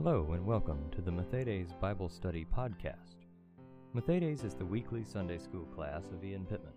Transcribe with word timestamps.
Hello, 0.00 0.30
and 0.32 0.46
welcome 0.46 0.78
to 0.92 1.02
the 1.02 1.10
Methedes 1.10 1.72
Bible 1.80 2.08
Study 2.08 2.46
Podcast. 2.56 3.16
Methedes 3.96 4.44
is 4.44 4.54
the 4.54 4.64
weekly 4.64 5.02
Sunday 5.02 5.38
school 5.38 5.64
class 5.74 6.04
of 6.12 6.24
Ian 6.24 6.46
Pittman. 6.46 6.72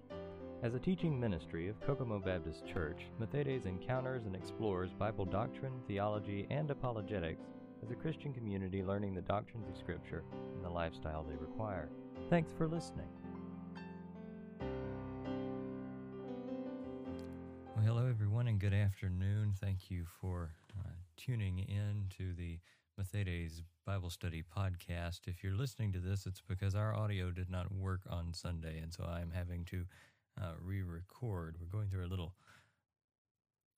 As 0.64 0.74
a 0.74 0.80
teaching 0.80 1.20
ministry 1.20 1.68
of 1.70 1.80
Kokomo 1.82 2.18
Baptist 2.18 2.66
Church, 2.66 3.04
Methedes 3.22 3.68
encounters 3.68 4.26
and 4.26 4.36
explores 4.36 4.92
Bible 4.92 5.26
doctrine, 5.26 5.74
theology, 5.88 6.48
and 6.50 6.72
apologetics 6.72 7.46
as 7.84 7.92
a 7.92 7.96
Christian 7.96 8.34
community 8.34 8.82
learning 8.82 9.14
the 9.14 9.22
doctrines 9.22 9.68
of 9.70 9.78
Scripture 9.78 10.24
and 10.56 10.66
the 10.66 10.70
lifestyle 10.70 11.24
they 11.24 11.36
require. 11.36 11.90
Thanks 12.32 12.52
for 12.58 12.68
listening. 12.68 13.10
Well, 17.76 17.86
hello, 17.86 18.08
everyone, 18.08 18.48
and 18.48 18.60
good 18.60 18.74
afternoon. 18.74 19.54
Thank 19.62 19.92
you 19.92 20.06
for 20.20 20.56
uh, 20.80 20.90
tuning 21.18 21.60
in 21.60 22.06
to 22.18 22.34
the 22.34 22.58
Methedes 23.02 23.64
Bible 23.84 24.12
Study 24.12 24.44
podcast. 24.56 25.22
If 25.26 25.44
you're 25.44 25.56
listening 25.56 25.92
to 25.94 26.00
this, 26.00 26.28
it's 26.28 26.42
because 26.48 26.76
our 26.76 26.96
audio 26.96 27.32
did 27.32 27.50
not 27.50 27.74
work 27.74 28.02
on 28.08 28.32
Sunday, 28.32 28.78
and 28.80 28.94
so 28.94 29.04
I'm 29.04 29.32
having 29.32 29.66
to 29.66 29.86
uh, 30.40 30.52
re 30.62 30.84
record. 30.84 31.56
We're 31.60 31.66
going 31.66 31.90
through 31.90 32.06
a 32.06 32.08
little 32.12 32.36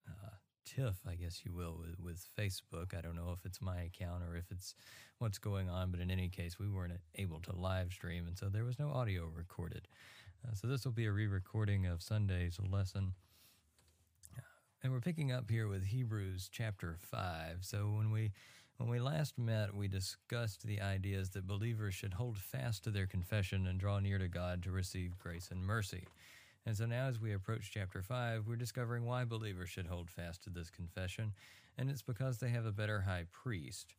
uh, 0.09 0.31
tiff, 0.65 0.95
I 1.07 1.15
guess 1.15 1.45
you 1.45 1.53
will, 1.53 1.79
with, 1.79 1.97
with 1.99 2.25
Facebook. 2.37 2.97
I 2.97 2.99
don't 2.99 3.15
know 3.15 3.33
if 3.37 3.45
it's 3.45 3.61
my 3.61 3.81
account 3.81 4.23
or 4.23 4.35
if 4.35 4.51
it's 4.51 4.75
what's 5.19 5.37
going 5.37 5.69
on, 5.69 5.91
but 5.91 6.01
in 6.01 6.11
any 6.11 6.27
case, 6.27 6.59
we 6.59 6.67
weren't 6.67 6.99
able 7.15 7.39
to 7.41 7.55
live 7.55 7.93
stream, 7.93 8.27
and 8.27 8.37
so 8.37 8.49
there 8.49 8.65
was 8.65 8.77
no 8.77 8.91
audio 8.91 9.31
recorded. 9.33 9.87
Uh, 10.45 10.53
so 10.53 10.67
this 10.67 10.83
will 10.83 10.91
be 10.91 11.05
a 11.05 11.11
re 11.11 11.27
recording 11.27 11.85
of 11.85 12.01
Sunday's 12.01 12.57
lesson. 12.59 13.13
And 14.83 14.91
we're 14.91 14.99
picking 14.99 15.31
up 15.31 15.49
here 15.49 15.69
with 15.69 15.85
Hebrews 15.85 16.49
chapter 16.51 16.97
5. 16.99 17.59
So 17.61 17.93
when 17.95 18.11
we 18.11 18.33
when 18.77 18.89
we 18.89 18.99
last 18.99 19.37
met, 19.37 19.75
we 19.75 19.87
discussed 19.87 20.65
the 20.65 20.81
ideas 20.81 21.29
that 21.31 21.47
believers 21.47 21.93
should 21.93 22.13
hold 22.13 22.37
fast 22.37 22.83
to 22.83 22.89
their 22.89 23.05
confession 23.05 23.67
and 23.67 23.79
draw 23.79 23.99
near 23.99 24.17
to 24.17 24.27
God 24.27 24.63
to 24.63 24.71
receive 24.71 25.17
grace 25.17 25.49
and 25.51 25.63
mercy. 25.63 26.07
And 26.65 26.75
so 26.75 26.85
now, 26.85 27.07
as 27.07 27.19
we 27.19 27.33
approach 27.33 27.71
chapter 27.73 28.01
5, 28.01 28.47
we're 28.47 28.55
discovering 28.55 29.05
why 29.05 29.25
believers 29.25 29.69
should 29.69 29.87
hold 29.87 30.09
fast 30.09 30.43
to 30.43 30.49
this 30.49 30.69
confession, 30.69 31.33
and 31.77 31.89
it's 31.89 32.01
because 32.01 32.37
they 32.37 32.49
have 32.49 32.65
a 32.65 32.71
better 32.71 33.01
high 33.01 33.25
priest. 33.31 33.95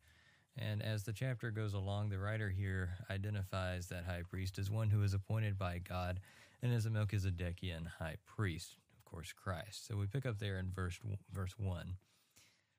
And 0.57 0.81
as 0.81 1.03
the 1.03 1.13
chapter 1.13 1.51
goes 1.51 1.73
along, 1.73 2.09
the 2.09 2.19
writer 2.19 2.49
here 2.49 2.97
identifies 3.09 3.87
that 3.87 4.05
high 4.05 4.23
priest 4.27 4.57
as 4.57 4.71
one 4.71 4.89
who 4.89 5.03
is 5.03 5.13
appointed 5.13 5.57
by 5.57 5.79
God 5.79 6.19
and 6.61 6.73
as 6.73 6.85
a 6.85 6.89
Melchizedekian 6.89 7.87
high 7.99 8.15
priest, 8.25 8.77
of 8.97 9.05
course, 9.05 9.33
Christ. 9.33 9.87
So 9.87 9.97
we 9.97 10.07
pick 10.07 10.25
up 10.25 10.39
there 10.39 10.57
in 10.57 10.71
verse, 10.71 10.97
verse 11.33 11.53
1. 11.57 11.95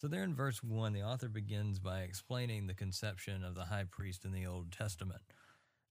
So, 0.00 0.08
there 0.08 0.24
in 0.24 0.34
verse 0.34 0.62
1, 0.62 0.94
the 0.94 1.02
author 1.02 1.28
begins 1.28 1.78
by 1.78 2.00
explaining 2.00 2.66
the 2.66 2.74
conception 2.74 3.44
of 3.44 3.54
the 3.54 3.66
high 3.66 3.84
priest 3.84 4.24
in 4.24 4.32
the 4.32 4.46
Old 4.46 4.72
Testament. 4.72 5.20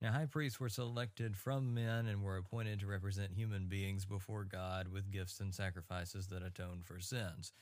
Now, 0.02 0.12
high 0.12 0.26
priests 0.26 0.60
were 0.60 0.68
selected 0.68 1.38
from 1.38 1.76
men 1.76 2.08
and 2.08 2.24
were 2.24 2.38
appointed 2.38 2.80
to 2.80 2.88
represent 2.88 3.34
human 3.34 3.68
beings 3.68 4.06
before 4.06 4.46
God 4.46 4.88
with 4.88 5.12
gifts 5.12 5.40
and 5.40 5.54
sacrifices 5.54 6.26
that 6.30 6.42
atone 6.42 6.82
for 6.84 7.00
sins. 7.00 7.54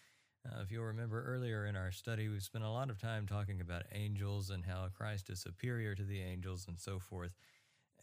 Uh, 0.47 0.61
if 0.61 0.71
you'll 0.71 0.85
remember 0.85 1.21
earlier 1.21 1.65
in 1.65 1.75
our 1.75 1.91
study, 1.91 2.29
we've 2.29 2.41
spent 2.41 2.63
a 2.63 2.69
lot 2.69 2.89
of 2.89 2.97
time 2.97 3.27
talking 3.27 3.59
about 3.59 3.83
angels 3.91 4.49
and 4.49 4.63
how 4.63 4.87
Christ 4.95 5.29
is 5.29 5.41
superior 5.41 5.95
to 5.95 6.03
the 6.03 6.21
angels 6.21 6.65
and 6.69 6.79
so 6.79 6.97
forth. 6.97 7.35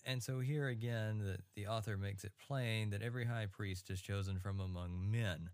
And 0.04 0.22
so 0.22 0.40
here 0.40 0.68
again, 0.68 1.18
the, 1.20 1.38
the 1.54 1.68
author 1.68 1.96
makes 1.96 2.24
it 2.24 2.32
plain 2.46 2.90
that 2.90 3.00
every 3.00 3.24
high 3.24 3.46
priest 3.50 3.88
is 3.88 4.02
chosen 4.02 4.38
from 4.38 4.60
among 4.60 5.10
men. 5.10 5.48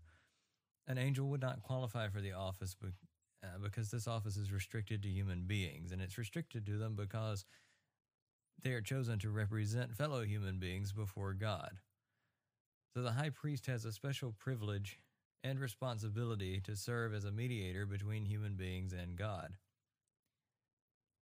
An 0.87 0.97
angel 0.97 1.27
would 1.27 1.41
not 1.41 1.61
qualify 1.61 2.09
for 2.09 2.21
the 2.21 2.33
office 2.33 2.75
be, 2.75 2.89
uh, 3.43 3.57
because 3.61 3.91
this 3.91 4.07
office 4.07 4.37
is 4.37 4.51
restricted 4.51 5.01
to 5.03 5.09
human 5.09 5.43
beings, 5.43 5.91
and 5.91 6.01
it's 6.01 6.17
restricted 6.17 6.65
to 6.65 6.77
them 6.77 6.95
because 6.95 7.45
they 8.63 8.71
are 8.71 8.81
chosen 8.81 9.19
to 9.19 9.29
represent 9.29 9.95
fellow 9.95 10.23
human 10.23 10.59
beings 10.59 10.91
before 10.91 11.33
God. 11.33 11.79
So 12.93 13.01
the 13.01 13.13
high 13.13 13.29
priest 13.29 13.67
has 13.67 13.85
a 13.85 13.91
special 13.91 14.33
privilege 14.37 14.99
and 15.43 15.59
responsibility 15.59 16.59
to 16.61 16.75
serve 16.75 17.13
as 17.13 17.25
a 17.25 17.31
mediator 17.31 17.85
between 17.85 18.25
human 18.25 18.55
beings 18.55 18.93
and 18.93 19.15
God. 19.15 19.53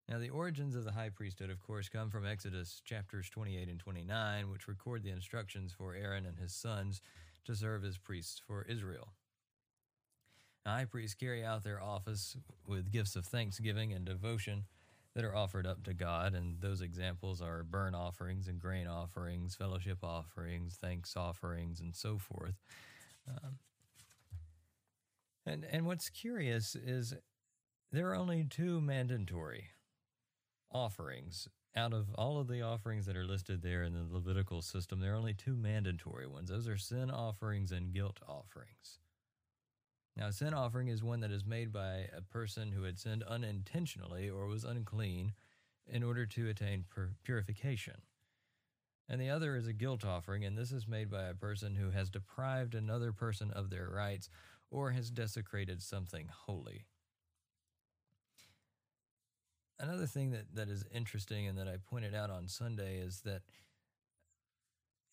Now, 0.10 0.18
the 0.18 0.32
origins 0.32 0.76
of 0.76 0.86
the 0.86 0.92
high 0.92 1.10
priesthood, 1.10 1.52
of 1.52 1.62
course, 1.62 1.88
come 1.88 2.10
from 2.10 2.26
Exodus 2.26 2.82
chapters 2.84 3.30
28 3.30 3.70
and 3.70 3.80
29, 3.80 4.50
which 4.50 4.68
record 4.68 5.04
the 5.04 5.12
instructions 5.12 5.72
for 5.72 5.94
Aaron 5.94 6.26
and 6.26 6.40
his 6.40 6.52
sons 6.54 7.00
to 7.46 7.56
serve 7.56 7.86
as 7.86 8.00
priests 8.00 8.42
for 8.46 8.64
Israel. 8.64 9.14
High 10.66 10.86
priests 10.86 11.16
carry 11.16 11.44
out 11.44 11.64
their 11.64 11.82
office 11.82 12.38
with 12.68 12.92
gifts 12.92 13.16
of 13.16 13.26
thanksgiving 13.26 13.94
and 13.94 14.06
devotion 14.06 14.66
that 15.16 15.24
are 15.26 15.36
offered 15.36 15.66
up 15.66 15.84
to 15.84 15.94
God, 15.94 16.34
and 16.34 16.62
those 16.62 16.82
examples 16.82 17.42
are 17.42 17.64
burnt 17.64 17.96
offerings 17.96 18.48
and 18.48 18.60
grain 18.60 18.88
offerings, 18.88 19.56
fellowship 19.56 20.00
offerings, 20.04 20.78
thanks 20.80 21.18
offerings, 21.18 21.80
and 21.80 21.96
so 21.96 22.18
forth. 22.18 22.56
Um, 23.28 23.58
and 25.46 25.66
and 25.66 25.86
what's 25.86 26.10
curious 26.10 26.76
is 26.76 27.16
there 27.92 28.10
are 28.10 28.16
only 28.16 28.44
two 28.44 28.80
mandatory 28.80 29.70
offerings 30.72 31.48
out 31.76 31.94
of 31.94 32.08
all 32.16 32.40
of 32.40 32.48
the 32.48 32.62
offerings 32.62 33.06
that 33.06 33.18
are 33.18 33.26
listed 33.26 33.62
there 33.62 33.84
in 33.84 33.94
the 33.94 34.06
Levitical 34.10 34.62
system. 34.62 35.00
There 35.00 35.14
are 35.14 35.18
only 35.18 35.34
two 35.34 35.56
mandatory 35.56 36.28
ones. 36.28 36.50
Those 36.50 36.68
are 36.68 36.78
sin 36.78 37.10
offerings 37.10 37.72
and 37.72 37.94
guilt 37.94 38.20
offerings. 38.28 39.00
Now, 40.20 40.28
a 40.28 40.34
sin 40.34 40.54
offering 40.54 40.90
is 40.90 41.02
one 41.02 41.22
that 41.22 41.32
is 41.32 41.46
made 41.46 41.72
by 41.72 42.10
a 42.14 42.22
person 42.22 42.74
who 42.74 42.84
had 42.84 43.00
sinned 43.00 43.24
unintentionally 43.24 44.30
or 44.30 44.48
was 44.48 44.66
unclean 44.66 45.32
in 45.88 46.04
order 46.04 46.26
to 46.26 46.50
attain 46.50 46.84
pur- 46.90 47.14
purification. 47.24 48.02
And 49.08 49.22
the 49.22 49.30
other 49.30 49.56
is 49.56 49.66
a 49.66 49.74
guilt 49.74 50.04
offering, 50.04 50.44
and 50.44 50.58
this 50.58 50.74
is 50.74 50.90
made 50.90 51.10
by 51.10 51.24
a 51.24 51.34
person 51.34 51.76
who 51.76 51.92
has 51.92 52.10
deprived 52.10 52.76
another 52.76 53.14
person 53.14 53.50
of 53.52 53.70
their 53.70 53.88
rights 53.90 54.30
or 54.70 54.92
has 54.92 55.10
desecrated 55.10 55.82
something 55.82 56.28
holy. 56.30 56.86
Another 59.80 60.06
thing 60.06 60.32
that, 60.32 60.54
that 60.54 60.68
is 60.68 60.84
interesting 60.94 61.48
and 61.48 61.58
that 61.58 61.70
I 61.70 61.78
pointed 61.78 62.14
out 62.14 62.30
on 62.30 62.50
Sunday 62.50 62.98
is 62.98 63.22
that 63.22 63.44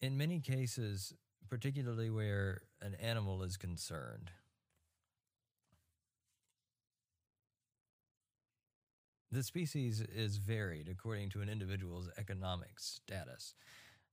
in 0.02 0.18
many 0.18 0.40
cases, 0.40 1.14
particularly 1.48 2.10
where 2.10 2.62
an 2.82 2.96
animal 2.96 3.44
is 3.44 3.56
concerned, 3.56 4.32
The 9.36 9.42
species 9.42 10.00
is 10.00 10.38
varied 10.38 10.88
according 10.88 11.28
to 11.30 11.42
an 11.42 11.50
individual's 11.50 12.08
economic 12.16 12.80
status. 12.80 13.54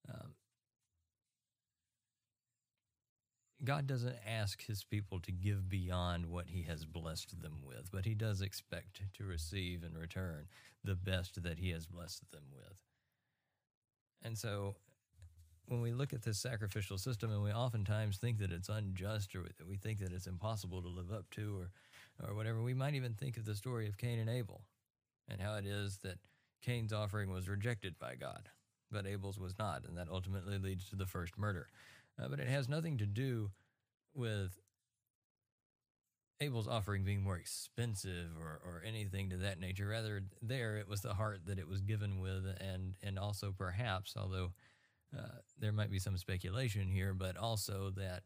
Um, 0.10 0.34
God 3.64 3.88
doesn't 3.88 4.18
ask 4.28 4.66
his 4.66 4.84
people 4.84 5.22
to 5.22 5.32
give 5.32 5.70
beyond 5.70 6.26
what 6.26 6.50
he 6.50 6.64
has 6.64 6.84
blessed 6.84 7.42
them 7.42 7.60
with, 7.66 7.90
but 7.90 8.04
he 8.04 8.16
does 8.16 8.42
expect 8.42 9.02
to 9.14 9.24
receive 9.24 9.86
in 9.86 9.98
return 9.98 10.48
the 10.84 10.96
best 10.96 11.42
that 11.42 11.58
he 11.58 11.70
has 11.70 11.88
blessed 11.88 12.30
them 12.34 12.44
with. 12.54 12.76
And 14.24 14.38
so 14.38 14.76
when 15.70 15.80
we 15.80 15.94
look 15.94 16.12
at 16.12 16.24
this 16.24 16.38
sacrificial 16.38 16.98
system 16.98 17.32
and 17.32 17.42
we 17.42 17.54
oftentimes 17.54 18.18
think 18.18 18.40
that 18.40 18.52
it's 18.52 18.68
unjust 18.68 19.34
or 19.38 19.44
that 19.44 19.70
we 19.70 19.78
think 19.78 20.00
that 20.00 20.12
it's 20.12 20.28
impossible 20.28 20.82
to 20.82 20.90
live 20.90 21.14
up 21.14 21.30
to 21.32 21.58
or 21.58 21.72
or 22.28 22.36
whatever, 22.36 22.62
we 22.62 22.74
might 22.74 22.94
even 22.94 23.14
think 23.14 23.38
of 23.38 23.46
the 23.46 23.56
story 23.56 23.88
of 23.88 23.98
Cain 23.98 24.20
and 24.20 24.30
Abel 24.30 24.66
and 25.28 25.42
how 25.42 25.56
it 25.56 25.66
is 25.66 25.98
that 26.04 26.20
Cain's 26.62 26.94
offering 26.94 27.32
was 27.32 27.50
rejected 27.50 28.00
by 28.00 28.16
God, 28.16 28.50
but 28.92 29.06
Abel's 29.06 29.40
was 29.40 29.58
not, 29.60 29.86
and 29.86 29.98
that 29.98 30.08
ultimately 30.10 30.58
leads 30.58 30.90
to 30.90 30.96
the 30.96 31.06
first 31.06 31.38
murder. 31.38 31.68
Uh, 32.20 32.28
but 32.28 32.40
it 32.40 32.48
has 32.48 32.70
nothing 32.70 32.98
to 33.00 33.06
do 33.06 33.52
with 34.14 34.60
Abel's 36.40 36.68
offering 36.68 37.04
being 37.04 37.22
more 37.22 37.38
expensive 37.38 38.32
or, 38.40 38.62
or 38.66 38.84
anything 38.86 39.30
to 39.30 39.38
that 39.38 39.60
nature. 39.60 39.88
Rather, 39.88 40.24
there 40.42 40.78
it 40.78 40.88
was 40.88 41.02
the 41.02 41.14
heart 41.14 41.42
that 41.46 41.60
it 41.60 41.68
was 41.68 41.82
given 41.82 42.20
with, 42.20 42.46
and 42.60 42.96
and 43.02 43.18
also 43.18 43.54
perhaps, 43.58 44.16
although 44.18 44.52
uh, 45.18 45.40
there 45.60 45.72
might 45.72 45.92
be 45.92 46.00
some 46.00 46.18
speculation 46.18 46.90
here, 46.90 47.14
but 47.14 47.38
also 47.38 47.92
that 47.96 48.24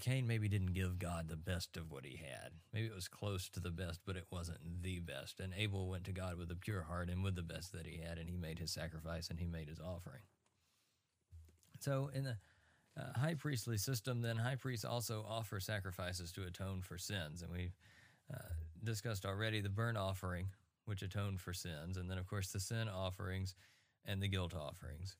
Cain 0.00 0.26
maybe 0.26 0.48
didn't 0.48 0.74
give 0.74 0.98
God 0.98 1.28
the 1.28 1.36
best 1.36 1.76
of 1.76 1.90
what 1.90 2.04
he 2.04 2.16
had. 2.16 2.52
Maybe 2.72 2.86
it 2.86 2.94
was 2.94 3.08
close 3.08 3.48
to 3.50 3.60
the 3.60 3.70
best, 3.70 4.00
but 4.06 4.16
it 4.16 4.26
wasn't 4.30 4.82
the 4.82 5.00
best. 5.00 5.40
And 5.40 5.52
Abel 5.56 5.88
went 5.88 6.04
to 6.04 6.12
God 6.12 6.38
with 6.38 6.50
a 6.50 6.56
pure 6.56 6.82
heart 6.82 7.10
and 7.10 7.22
with 7.24 7.34
the 7.34 7.42
best 7.42 7.72
that 7.72 7.86
he 7.86 7.98
had, 7.98 8.18
and 8.18 8.28
he 8.28 8.36
made 8.36 8.58
his 8.58 8.70
sacrifice 8.70 9.28
and 9.28 9.38
he 9.38 9.46
made 9.46 9.68
his 9.68 9.80
offering. 9.80 10.22
So, 11.80 12.10
in 12.12 12.24
the 12.24 12.36
uh, 12.98 13.18
high 13.18 13.34
priestly 13.34 13.78
system, 13.78 14.22
then 14.22 14.36
high 14.36 14.56
priests 14.56 14.84
also 14.84 15.24
offer 15.28 15.60
sacrifices 15.60 16.32
to 16.32 16.44
atone 16.44 16.82
for 16.82 16.98
sins. 16.98 17.42
And 17.42 17.52
we've 17.52 17.76
uh, 18.32 18.38
discussed 18.82 19.24
already 19.24 19.60
the 19.60 19.68
burnt 19.68 19.96
offering, 19.96 20.48
which 20.86 21.02
atoned 21.02 21.40
for 21.40 21.52
sins, 21.52 21.96
and 21.96 22.10
then, 22.10 22.18
of 22.18 22.26
course, 22.26 22.50
the 22.50 22.60
sin 22.60 22.88
offerings 22.88 23.54
and 24.04 24.22
the 24.22 24.28
guilt 24.28 24.54
offerings. 24.54 25.16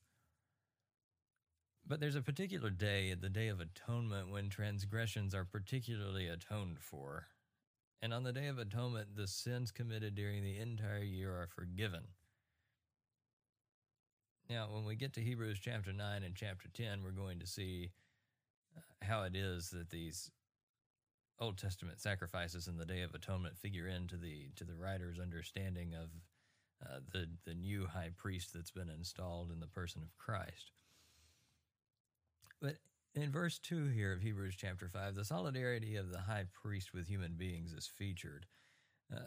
But 1.89 2.01
there's 2.01 2.17
a 2.17 2.23
particular 2.23 2.69
day, 2.69 3.15
the 3.15 3.31
Day 3.31 3.49
of 3.49 3.61
Atonement, 3.61 4.31
when 4.31 4.51
transgressions 4.51 5.35
are 5.35 5.47
particularly 5.47 6.29
atoned 6.29 6.81
for. 6.81 7.29
And 8.03 8.13
on 8.13 8.25
the 8.25 8.33
Day 8.33 8.49
of 8.49 8.59
Atonement, 8.59 9.17
the 9.17 9.27
sins 9.27 9.71
committed 9.71 10.15
during 10.15 10.43
the 10.43 10.59
entire 10.59 11.03
year 11.03 11.33
are 11.33 11.49
forgiven. 11.49 12.03
Now, 14.51 14.69
when 14.71 14.85
we 14.85 14.97
get 14.97 15.15
to 15.15 15.23
Hebrews 15.23 15.59
chapter 15.61 15.93
9 15.93 16.23
and 16.23 16.35
chapter 16.35 16.69
10, 16.69 17.03
we're 17.03 17.11
going 17.11 17.39
to 17.39 17.47
see 17.47 17.91
uh, 18.77 18.81
how 19.03 19.23
it 19.23 19.35
is 19.35 19.71
that 19.71 19.89
these 19.89 20.31
Old 21.41 21.57
Testament 21.57 22.01
sacrifices 22.01 22.69
in 22.69 22.77
the 22.77 22.87
Day 22.87 23.01
of 23.01 23.15
Atonement 23.15 23.57
figure 23.57 23.89
into 23.89 24.17
the 24.17 24.49
to 24.57 24.65
the 24.65 24.75
writer's 24.75 25.19
understanding 25.19 25.95
of 25.95 26.11
uh, 26.85 27.01
the 27.13 27.29
the 27.47 27.55
new 27.55 27.87
high 27.87 28.11
priest 28.17 28.53
that's 28.55 28.71
been 28.71 28.91
installed 28.91 29.51
in 29.53 29.61
the 29.61 29.67
person 29.67 30.03
of 30.03 30.17
Christ. 30.19 30.73
But 32.61 32.77
in 33.15 33.31
verse 33.31 33.59
2 33.59 33.89
here 33.89 34.13
of 34.13 34.21
Hebrews 34.21 34.55
chapter 34.57 34.89
5, 34.89 35.15
the 35.15 35.25
solidarity 35.25 35.97
of 35.97 36.11
the 36.11 36.21
high 36.21 36.47
priest 36.53 36.93
with 36.93 37.09
human 37.09 37.35
beings 37.37 37.73
is 37.73 37.87
featured. 37.87 38.47
Uh, 39.15 39.21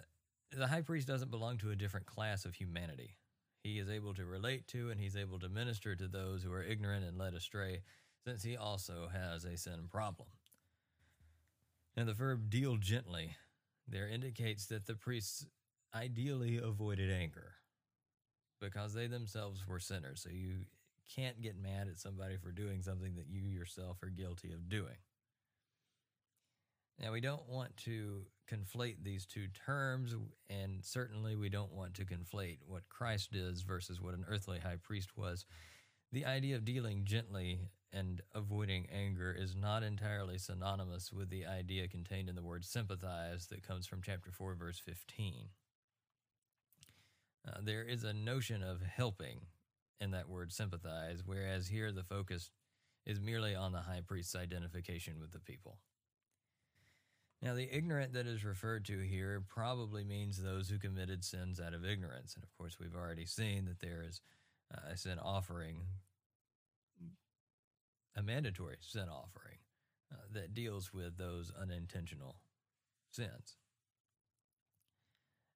the 0.51 0.67
high 0.67 0.81
priest 0.81 1.07
doesn't 1.07 1.31
belong 1.31 1.57
to 1.59 1.71
a 1.71 1.75
different 1.75 2.05
class 2.05 2.45
of 2.45 2.55
humanity. 2.55 3.17
He 3.63 3.79
is 3.79 3.89
able 3.89 4.13
to 4.15 4.25
relate 4.25 4.67
to 4.69 4.89
and 4.89 4.99
he's 4.99 5.15
able 5.15 5.39
to 5.39 5.49
minister 5.49 5.95
to 5.95 6.07
those 6.07 6.43
who 6.43 6.51
are 6.51 6.63
ignorant 6.63 7.05
and 7.05 7.17
led 7.17 7.33
astray, 7.33 7.81
since 8.25 8.43
he 8.43 8.57
also 8.57 9.09
has 9.11 9.45
a 9.45 9.57
sin 9.57 9.87
problem. 9.89 10.29
Now, 11.95 12.05
the 12.05 12.13
verb 12.13 12.49
deal 12.49 12.77
gently 12.77 13.35
there 13.87 14.07
indicates 14.07 14.65
that 14.67 14.87
the 14.87 14.95
priests 14.95 15.45
ideally 15.93 16.57
avoided 16.57 17.11
anger 17.11 17.53
because 18.59 18.93
they 18.93 19.07
themselves 19.07 19.67
were 19.67 19.79
sinners. 19.79 20.21
So 20.21 20.29
you 20.29 20.65
can't 21.15 21.41
get 21.41 21.61
mad 21.61 21.87
at 21.87 21.99
somebody 21.99 22.37
for 22.37 22.51
doing 22.51 22.81
something 22.81 23.15
that 23.15 23.27
you 23.29 23.43
yourself 23.43 24.01
are 24.03 24.09
guilty 24.09 24.53
of 24.53 24.69
doing. 24.69 24.97
Now, 26.99 27.11
we 27.11 27.21
don't 27.21 27.47
want 27.49 27.75
to 27.77 28.25
conflate 28.51 28.97
these 29.01 29.25
two 29.25 29.47
terms, 29.65 30.15
and 30.49 30.85
certainly 30.85 31.35
we 31.35 31.49
don't 31.49 31.73
want 31.73 31.95
to 31.95 32.05
conflate 32.05 32.59
what 32.67 32.89
Christ 32.89 33.35
is 33.35 33.63
versus 33.63 33.99
what 33.99 34.13
an 34.13 34.25
earthly 34.27 34.59
high 34.59 34.77
priest 34.81 35.17
was. 35.17 35.45
The 36.11 36.25
idea 36.25 36.57
of 36.57 36.65
dealing 36.65 37.05
gently 37.05 37.61
and 37.91 38.21
avoiding 38.35 38.87
anger 38.91 39.35
is 39.37 39.55
not 39.55 39.83
entirely 39.83 40.37
synonymous 40.37 41.11
with 41.11 41.29
the 41.29 41.45
idea 41.45 41.87
contained 41.87 42.29
in 42.29 42.35
the 42.35 42.43
word 42.43 42.63
sympathize 42.65 43.47
that 43.47 43.67
comes 43.67 43.87
from 43.87 44.01
chapter 44.03 44.31
4, 44.31 44.55
verse 44.55 44.77
15. 44.77 45.49
Uh, 47.47 47.51
there 47.63 47.83
is 47.83 48.03
a 48.03 48.13
notion 48.13 48.61
of 48.61 48.81
helping 48.81 49.39
in 49.99 50.11
that 50.11 50.29
word 50.29 50.51
sympathize, 50.51 51.21
whereas 51.25 51.67
here 51.67 51.91
the 51.91 52.03
focus 52.03 52.51
is 53.05 53.19
merely 53.19 53.55
on 53.55 53.71
the 53.71 53.81
high 53.81 54.01
priest's 54.05 54.35
identification 54.35 55.19
with 55.19 55.31
the 55.31 55.39
people. 55.39 55.77
Now, 57.41 57.55
the 57.55 57.75
ignorant 57.75 58.13
that 58.13 58.27
is 58.27 58.45
referred 58.45 58.85
to 58.85 58.99
here 58.99 59.43
probably 59.47 60.03
means 60.03 60.41
those 60.41 60.69
who 60.69 60.77
committed 60.77 61.23
sins 61.23 61.59
out 61.59 61.73
of 61.73 61.83
ignorance. 61.83 62.35
And 62.35 62.43
of 62.43 62.55
course, 62.55 62.77
we've 62.79 62.95
already 62.95 63.25
seen 63.25 63.65
that 63.65 63.79
there 63.79 64.03
is 64.07 64.21
uh, 64.71 64.91
a 64.91 64.97
sin 64.97 65.17
offering, 65.17 65.77
a 68.15 68.21
mandatory 68.21 68.77
sin 68.81 69.09
offering, 69.09 69.57
uh, 70.11 70.17
that 70.33 70.53
deals 70.53 70.93
with 70.93 71.17
those 71.17 71.51
unintentional 71.59 72.35
sins. 73.09 73.57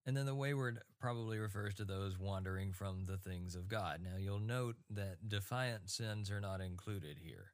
And 0.05 0.15
then 0.15 0.27
the 0.27 0.35
wayward 0.35 0.79
probably 0.99 1.39
refers 1.39 1.73
to 1.75 1.85
those 1.85 2.19
wandering 2.19 2.73
from 2.73 3.05
the 3.05 3.17
things 3.17 3.55
of 3.55 3.67
God. 3.67 4.01
Now 4.03 4.17
you'll 4.19 4.39
note 4.39 4.75
that 4.91 5.27
defiant 5.27 5.89
sins 5.89 6.29
are 6.29 6.41
not 6.41 6.61
included 6.61 7.17
here. 7.19 7.53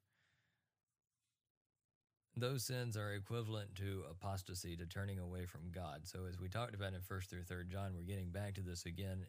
Those 2.36 2.64
sins 2.64 2.96
are 2.96 3.14
equivalent 3.14 3.76
to 3.76 4.04
apostasy, 4.10 4.78
to 4.78 4.86
turning 4.86 5.20
away 5.20 5.46
from 5.46 5.70
God. 5.72 6.02
So, 6.04 6.26
as 6.30 6.40
we 6.40 6.48
talked 6.48 6.74
about 6.74 6.94
in 6.94 7.02
1st 7.02 7.28
through 7.28 7.44
3rd 7.44 7.68
John, 7.68 7.94
we're 7.94 8.04
getting 8.04 8.30
back 8.30 8.54
to 8.56 8.62
this 8.62 8.86
again. 8.86 9.26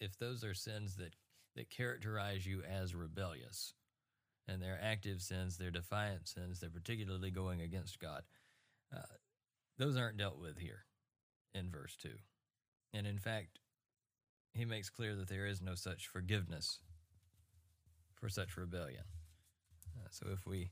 If 0.00 0.16
those 0.18 0.44
are 0.44 0.54
sins 0.54 0.94
that, 0.96 1.14
that 1.56 1.70
characterize 1.70 2.46
you 2.46 2.62
as 2.62 2.94
rebellious, 2.94 3.74
and 4.46 4.62
they're 4.62 4.78
active 4.80 5.20
sins, 5.20 5.58
they're 5.58 5.72
defiant 5.72 6.28
sins, 6.28 6.60
they're 6.60 6.70
particularly 6.70 7.32
going 7.32 7.60
against 7.60 7.98
God, 7.98 8.22
uh, 8.96 9.02
those 9.76 9.96
aren't 9.96 10.16
dealt 10.16 10.38
with 10.38 10.58
here 10.58 10.84
in 11.54 11.70
verse 11.70 11.96
2. 11.96 12.10
And 12.94 13.08
in 13.08 13.18
fact, 13.18 13.58
he 14.52 14.64
makes 14.64 14.88
clear 14.88 15.16
that 15.16 15.28
there 15.28 15.46
is 15.46 15.60
no 15.60 15.74
such 15.74 16.06
forgiveness 16.06 16.78
for 18.14 18.28
such 18.28 18.56
rebellion. 18.56 19.02
Uh, 19.96 20.06
so 20.10 20.28
if 20.32 20.46
we 20.46 20.70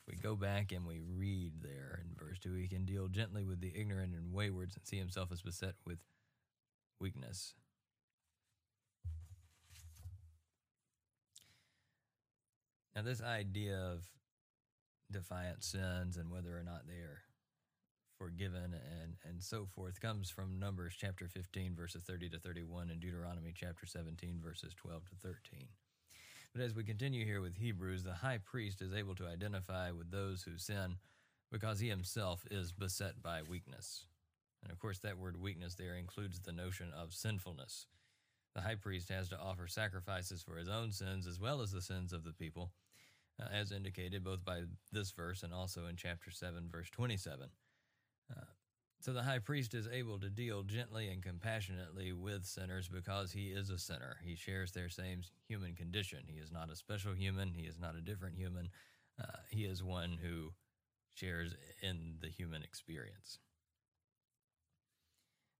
if 0.00 0.08
we 0.08 0.16
go 0.16 0.34
back 0.34 0.72
and 0.72 0.86
we 0.86 1.00
read 1.00 1.52
there 1.60 2.00
in 2.02 2.16
verse 2.18 2.38
2, 2.38 2.54
he 2.54 2.68
can 2.68 2.86
deal 2.86 3.08
gently 3.08 3.44
with 3.44 3.60
the 3.60 3.72
ignorant 3.78 4.14
and 4.14 4.32
wayward 4.32 4.70
and 4.74 4.86
see 4.86 4.96
himself 4.96 5.30
as 5.30 5.42
beset 5.42 5.74
with 5.84 5.98
weakness. 6.98 7.52
Now, 12.96 13.02
this 13.02 13.22
idea 13.22 13.76
of 13.76 14.04
defiant 15.12 15.62
sins 15.62 16.16
and 16.16 16.30
whether 16.30 16.58
or 16.58 16.64
not 16.64 16.86
they 16.88 16.94
are 16.94 17.20
forgiven 18.18 18.74
and, 19.02 19.14
and 19.24 19.42
so 19.42 19.66
forth 19.74 20.00
comes 20.00 20.28
from 20.28 20.58
Numbers 20.58 20.94
chapter 20.98 21.28
15, 21.28 21.74
verses 21.74 22.02
30 22.02 22.30
to 22.30 22.38
31, 22.38 22.90
and 22.90 23.00
Deuteronomy 23.00 23.52
chapter 23.54 23.86
17, 23.86 24.40
verses 24.42 24.74
12 24.76 25.04
to 25.10 25.16
13. 25.22 25.68
But 26.52 26.62
as 26.62 26.74
we 26.74 26.82
continue 26.82 27.24
here 27.24 27.40
with 27.40 27.56
Hebrews, 27.56 28.02
the 28.02 28.14
high 28.14 28.38
priest 28.38 28.82
is 28.82 28.92
able 28.92 29.14
to 29.16 29.26
identify 29.26 29.90
with 29.92 30.10
those 30.10 30.42
who 30.42 30.58
sin 30.58 30.96
because 31.52 31.78
he 31.78 31.88
himself 31.88 32.44
is 32.50 32.72
beset 32.72 33.22
by 33.22 33.42
weakness. 33.42 34.06
And 34.62 34.72
of 34.72 34.78
course, 34.78 34.98
that 35.00 35.18
word 35.18 35.40
weakness 35.40 35.74
there 35.76 35.94
includes 35.94 36.40
the 36.40 36.52
notion 36.52 36.90
of 36.96 37.14
sinfulness. 37.14 37.86
The 38.54 38.62
high 38.62 38.74
priest 38.74 39.08
has 39.10 39.28
to 39.28 39.38
offer 39.38 39.68
sacrifices 39.68 40.42
for 40.42 40.56
his 40.56 40.68
own 40.68 40.90
sins 40.90 41.26
as 41.26 41.38
well 41.38 41.60
as 41.60 41.70
the 41.70 41.82
sins 41.82 42.12
of 42.12 42.24
the 42.24 42.32
people, 42.32 42.72
uh, 43.40 43.46
as 43.52 43.70
indicated 43.70 44.24
both 44.24 44.44
by 44.44 44.62
this 44.90 45.12
verse 45.12 45.42
and 45.42 45.54
also 45.54 45.86
in 45.86 45.96
chapter 45.96 46.30
7, 46.30 46.68
verse 46.68 46.90
27. 46.90 47.48
So 49.00 49.12
the 49.12 49.22
high 49.22 49.38
priest 49.38 49.74
is 49.74 49.88
able 49.90 50.18
to 50.18 50.28
deal 50.28 50.64
gently 50.64 51.08
and 51.08 51.22
compassionately 51.22 52.12
with 52.12 52.44
sinners 52.44 52.88
because 52.88 53.32
he 53.32 53.46
is 53.46 53.70
a 53.70 53.78
sinner. 53.78 54.18
He 54.24 54.34
shares 54.34 54.72
their 54.72 54.88
same 54.88 55.22
human 55.46 55.74
condition. 55.74 56.24
He 56.26 56.38
is 56.38 56.50
not 56.50 56.70
a 56.70 56.76
special 56.76 57.14
human, 57.14 57.52
he 57.54 57.62
is 57.62 57.78
not 57.78 57.94
a 57.94 58.00
different 58.00 58.36
human. 58.36 58.70
Uh, 59.20 59.38
he 59.50 59.64
is 59.64 59.82
one 59.82 60.18
who 60.20 60.50
shares 61.14 61.54
in 61.80 62.16
the 62.20 62.28
human 62.28 62.62
experience. 62.62 63.38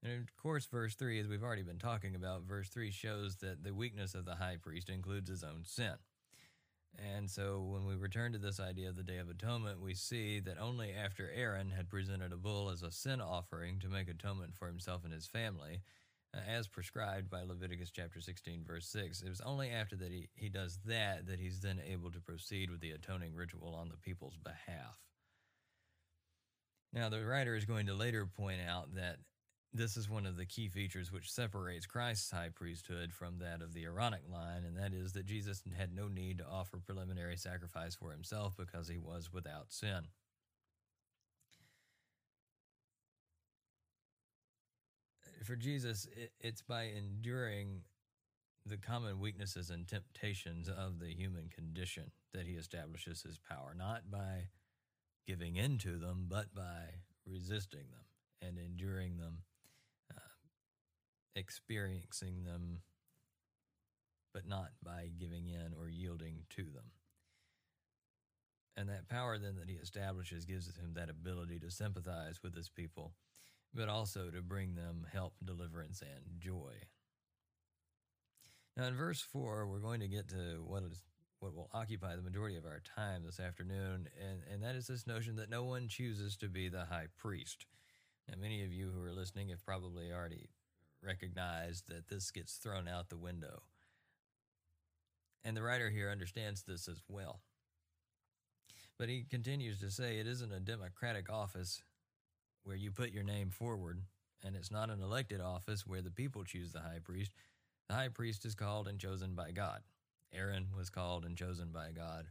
And 0.02 0.20
of 0.20 0.36
course, 0.36 0.66
verse 0.66 0.94
3, 0.94 1.20
as 1.20 1.26
we've 1.26 1.42
already 1.42 1.62
been 1.62 1.78
talking 1.78 2.14
about, 2.14 2.42
verse 2.42 2.68
3 2.68 2.90
shows 2.90 3.36
that 3.36 3.64
the 3.64 3.74
weakness 3.74 4.14
of 4.14 4.24
the 4.24 4.36
high 4.36 4.56
priest 4.60 4.88
includes 4.88 5.28
his 5.30 5.42
own 5.42 5.62
sin. 5.64 5.94
And 6.98 7.30
so 7.30 7.60
when 7.60 7.84
we 7.86 7.94
return 7.94 8.32
to 8.32 8.38
this 8.38 8.58
idea 8.58 8.88
of 8.88 8.96
the 8.96 9.04
Day 9.04 9.18
of 9.18 9.28
Atonement, 9.28 9.80
we 9.80 9.94
see 9.94 10.40
that 10.40 10.58
only 10.58 10.92
after 10.92 11.30
Aaron 11.32 11.70
had 11.70 11.88
presented 11.88 12.32
a 12.32 12.36
bull 12.36 12.70
as 12.70 12.82
a 12.82 12.90
sin 12.90 13.20
offering 13.20 13.78
to 13.80 13.88
make 13.88 14.08
atonement 14.08 14.56
for 14.56 14.66
himself 14.66 15.04
and 15.04 15.12
his 15.12 15.26
family, 15.26 15.80
uh, 16.34 16.40
as 16.48 16.66
prescribed 16.66 17.30
by 17.30 17.42
Leviticus 17.42 17.90
chapter 17.90 18.20
16, 18.20 18.64
verse 18.64 18.86
6, 18.88 19.22
it 19.22 19.28
was 19.28 19.40
only 19.42 19.70
after 19.70 19.96
that 19.96 20.10
he, 20.10 20.28
he 20.34 20.48
does 20.48 20.78
that 20.84 21.26
that 21.26 21.38
he's 21.38 21.60
then 21.60 21.80
able 21.86 22.10
to 22.10 22.20
proceed 22.20 22.70
with 22.70 22.80
the 22.80 22.90
atoning 22.90 23.34
ritual 23.34 23.74
on 23.74 23.88
the 23.88 23.96
people's 23.96 24.36
behalf. 24.36 24.98
Now, 26.92 27.08
the 27.08 27.24
writer 27.24 27.54
is 27.54 27.64
going 27.64 27.86
to 27.86 27.94
later 27.94 28.26
point 28.26 28.60
out 28.66 28.94
that 28.94 29.18
this 29.72 29.96
is 29.96 30.08
one 30.08 30.26
of 30.26 30.36
the 30.36 30.46
key 30.46 30.68
features 30.68 31.12
which 31.12 31.30
separates 31.30 31.86
Christ's 31.86 32.30
high 32.30 32.48
priesthood 32.54 33.12
from 33.12 33.38
that 33.38 33.62
of 33.62 33.74
the 33.74 33.84
Aaronic 33.84 34.22
line, 34.30 34.64
and 34.64 34.76
that 34.76 34.92
is 34.92 35.12
that 35.12 35.26
Jesus 35.26 35.62
had 35.76 35.94
no 35.94 36.08
need 36.08 36.38
to 36.38 36.46
offer 36.46 36.78
preliminary 36.78 37.36
sacrifice 37.36 37.94
for 37.94 38.10
himself 38.10 38.56
because 38.56 38.88
he 38.88 38.98
was 38.98 39.32
without 39.32 39.72
sin. 39.72 40.08
For 45.44 45.54
Jesus, 45.54 46.08
it's 46.40 46.62
by 46.62 46.84
enduring 46.84 47.82
the 48.66 48.76
common 48.76 49.20
weaknesses 49.20 49.70
and 49.70 49.86
temptations 49.86 50.68
of 50.68 50.98
the 50.98 51.14
human 51.14 51.48
condition 51.48 52.10
that 52.34 52.46
he 52.46 52.54
establishes 52.54 53.22
his 53.22 53.38
power, 53.38 53.74
not 53.76 54.10
by 54.10 54.48
giving 55.26 55.56
in 55.56 55.78
to 55.78 55.98
them, 55.98 56.26
but 56.28 56.54
by 56.54 57.02
resisting 57.26 57.84
them 57.90 58.04
and 58.42 58.58
enduring 58.58 59.18
them, 59.18 59.38
experiencing 61.38 62.44
them, 62.44 62.80
but 64.34 64.46
not 64.46 64.70
by 64.82 65.10
giving 65.18 65.48
in 65.48 65.72
or 65.78 65.88
yielding 65.88 66.44
to 66.50 66.64
them. 66.64 66.90
And 68.76 68.88
that 68.88 69.08
power 69.08 69.38
then 69.38 69.56
that 69.56 69.68
he 69.68 69.76
establishes 69.76 70.44
gives 70.44 70.66
him 70.76 70.94
that 70.94 71.10
ability 71.10 71.58
to 71.60 71.70
sympathize 71.70 72.40
with 72.42 72.54
his 72.54 72.68
people, 72.68 73.12
but 73.74 73.88
also 73.88 74.30
to 74.30 74.40
bring 74.42 74.74
them 74.74 75.06
help, 75.12 75.34
deliverance, 75.44 76.00
and 76.00 76.40
joy. 76.40 76.74
Now, 78.76 78.84
in 78.84 78.94
verse 78.94 79.20
4, 79.20 79.66
we're 79.66 79.80
going 79.80 80.00
to 80.00 80.08
get 80.08 80.28
to 80.28 80.62
what 80.64 80.84
is 80.84 81.02
what 81.40 81.54
will 81.54 81.70
occupy 81.72 82.16
the 82.16 82.22
majority 82.22 82.56
of 82.56 82.64
our 82.64 82.80
time 82.96 83.22
this 83.24 83.38
afternoon, 83.38 84.08
and, 84.20 84.40
and 84.52 84.62
that 84.62 84.74
is 84.74 84.88
this 84.88 85.06
notion 85.06 85.36
that 85.36 85.50
no 85.50 85.62
one 85.62 85.86
chooses 85.86 86.36
to 86.36 86.48
be 86.48 86.68
the 86.68 86.84
high 86.84 87.06
priest. 87.16 87.66
Now, 88.28 88.34
many 88.40 88.64
of 88.64 88.72
you 88.72 88.90
who 88.90 89.02
are 89.02 89.12
listening 89.12 89.50
have 89.50 89.64
probably 89.64 90.12
already 90.12 90.50
recognized 91.02 91.88
that 91.88 92.08
this 92.08 92.30
gets 92.30 92.54
thrown 92.54 92.88
out 92.88 93.08
the 93.08 93.16
window. 93.16 93.62
And 95.44 95.56
the 95.56 95.62
writer 95.62 95.90
here 95.90 96.10
understands 96.10 96.62
this 96.62 96.88
as 96.88 97.02
well. 97.08 97.40
But 98.98 99.08
he 99.08 99.24
continues 99.28 99.80
to 99.80 99.90
say 99.90 100.18
it 100.18 100.26
isn't 100.26 100.52
a 100.52 100.60
democratic 100.60 101.30
office 101.30 101.82
where 102.64 102.76
you 102.76 102.90
put 102.90 103.12
your 103.12 103.22
name 103.22 103.50
forward, 103.50 104.02
and 104.44 104.56
it's 104.56 104.70
not 104.70 104.90
an 104.90 105.00
elected 105.00 105.40
office 105.40 105.86
where 105.86 106.02
the 106.02 106.10
people 106.10 106.44
choose 106.44 106.72
the 106.72 106.80
high 106.80 106.98
priest. 107.02 107.32
The 107.88 107.94
high 107.94 108.08
priest 108.08 108.44
is 108.44 108.54
called 108.54 108.88
and 108.88 108.98
chosen 108.98 109.34
by 109.34 109.52
God. 109.52 109.80
Aaron 110.34 110.66
was 110.76 110.90
called 110.90 111.24
and 111.24 111.36
chosen 111.36 111.68
by 111.72 111.92
God, 111.94 112.26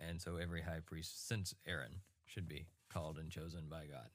and 0.00 0.20
so 0.20 0.36
every 0.36 0.62
high 0.62 0.80
priest 0.84 1.28
since 1.28 1.54
Aaron 1.66 2.00
should 2.24 2.48
be 2.48 2.66
called 2.88 3.18
and 3.18 3.30
chosen 3.30 3.64
by 3.68 3.86
God. 3.86 4.08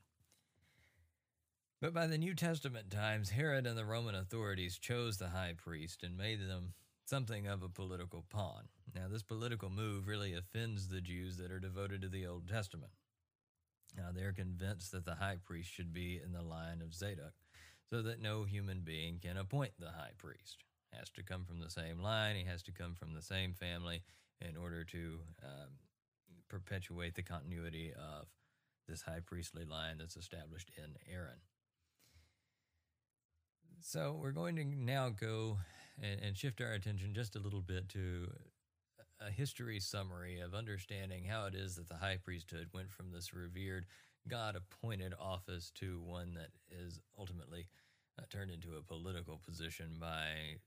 But 1.82 1.96
by 1.96 2.06
the 2.06 2.20
New 2.20 2.36
Testament 2.36 2.92
times, 2.92 3.32
Herod 3.32 3.66
and 3.66 3.76
the 3.76 3.86
Roman 3.86 4.14
authorities 4.14 4.78
chose 4.78 5.18
the 5.18 5.30
high 5.30 5.56
priest 5.58 6.04
and 6.04 6.16
made 6.16 6.48
them 6.48 6.74
something 7.06 7.48
of 7.48 7.64
a 7.64 7.70
political 7.70 8.24
pawn. 8.30 8.66
Now, 8.94 9.08
this 9.10 9.24
political 9.24 9.72
move 9.72 10.08
really 10.08 10.36
offends 10.36 10.88
the 10.88 11.02
Jews 11.02 11.38
that 11.38 11.52
are 11.52 11.60
devoted 11.60 12.04
to 12.04 12.08
the 12.08 12.28
Old 12.28 12.48
Testament. 12.48 12.92
Now, 13.98 14.10
they're 14.14 14.32
convinced 14.32 14.92
that 14.92 15.06
the 15.06 15.16
high 15.16 15.38
priest 15.44 15.72
should 15.72 15.92
be 15.92 16.22
in 16.24 16.34
the 16.34 16.44
line 16.44 16.82
of 16.84 16.94
Zadok, 16.94 17.34
so 17.90 18.04
that 18.04 18.22
no 18.22 18.44
human 18.44 18.82
being 18.82 19.18
can 19.20 19.36
appoint 19.36 19.74
the 19.80 19.90
high 19.90 20.14
priest 20.18 20.64
has 20.94 21.10
to 21.10 21.24
come 21.24 21.46
from 21.46 21.60
the 21.60 21.70
same 21.70 22.00
line. 22.00 22.36
He 22.36 22.46
has 22.46 22.62
to 22.64 22.72
come 22.72 22.96
from 22.96 23.14
the 23.14 23.22
same 23.22 23.54
family 23.54 24.04
in 24.40 24.58
order 24.58 24.84
to 24.84 25.20
um, 25.44 25.70
perpetuate 26.50 27.16
the 27.16 27.24
continuity 27.24 27.94
of 27.94 28.28
this 28.88 29.02
high 29.02 29.22
priestly 29.26 29.66
line 29.66 29.98
that's 30.00 30.18
established 30.18 30.70
in 30.78 30.96
Aaron. 31.12 31.40
So 33.84 34.18
we're 34.22 34.32
going 34.32 34.56
to 34.58 34.64
now 34.64 35.10
go 35.10 35.58
and, 36.02 36.20
and 36.22 36.38
shift 36.38 36.62
our 36.62 36.74
attention 36.74 37.14
just 37.16 37.36
a 37.36 37.40
little 37.40 37.62
bit 37.62 37.90
to 37.90 38.28
a 39.20 39.32
history 39.32 39.80
summary 39.80 40.40
of 40.40 40.54
understanding 40.54 41.26
how 41.26 41.46
it 41.46 41.56
is 41.56 41.76
that 41.76 41.88
the 41.88 41.98
high 41.98 42.18
priesthood 42.24 42.68
went 42.74 42.92
from 42.92 43.12
this 43.12 43.34
revered 43.34 43.86
God 44.28 44.56
appointed 44.56 45.14
office 45.20 45.72
to 45.76 46.00
one 46.00 46.36
that 46.36 46.50
is 46.70 47.00
ultimately 47.18 47.68
uh, 48.20 48.24
turned 48.30 48.52
into 48.52 48.78
a 48.78 48.84
political 48.84 49.42
position 49.44 49.98
by 50.00 50.58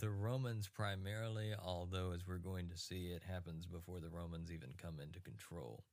the 0.00 0.10
Romans 0.10 0.68
primarily, 0.68 1.52
although 1.62 2.10
as 2.10 2.26
we're 2.26 2.38
going 2.38 2.68
to 2.70 2.76
see, 2.76 3.12
it 3.12 3.22
happens 3.22 3.66
before 3.66 4.00
the 4.00 4.10
Romans 4.10 4.50
even 4.50 4.70
come 4.82 4.98
into 5.00 5.20
control. 5.20 5.84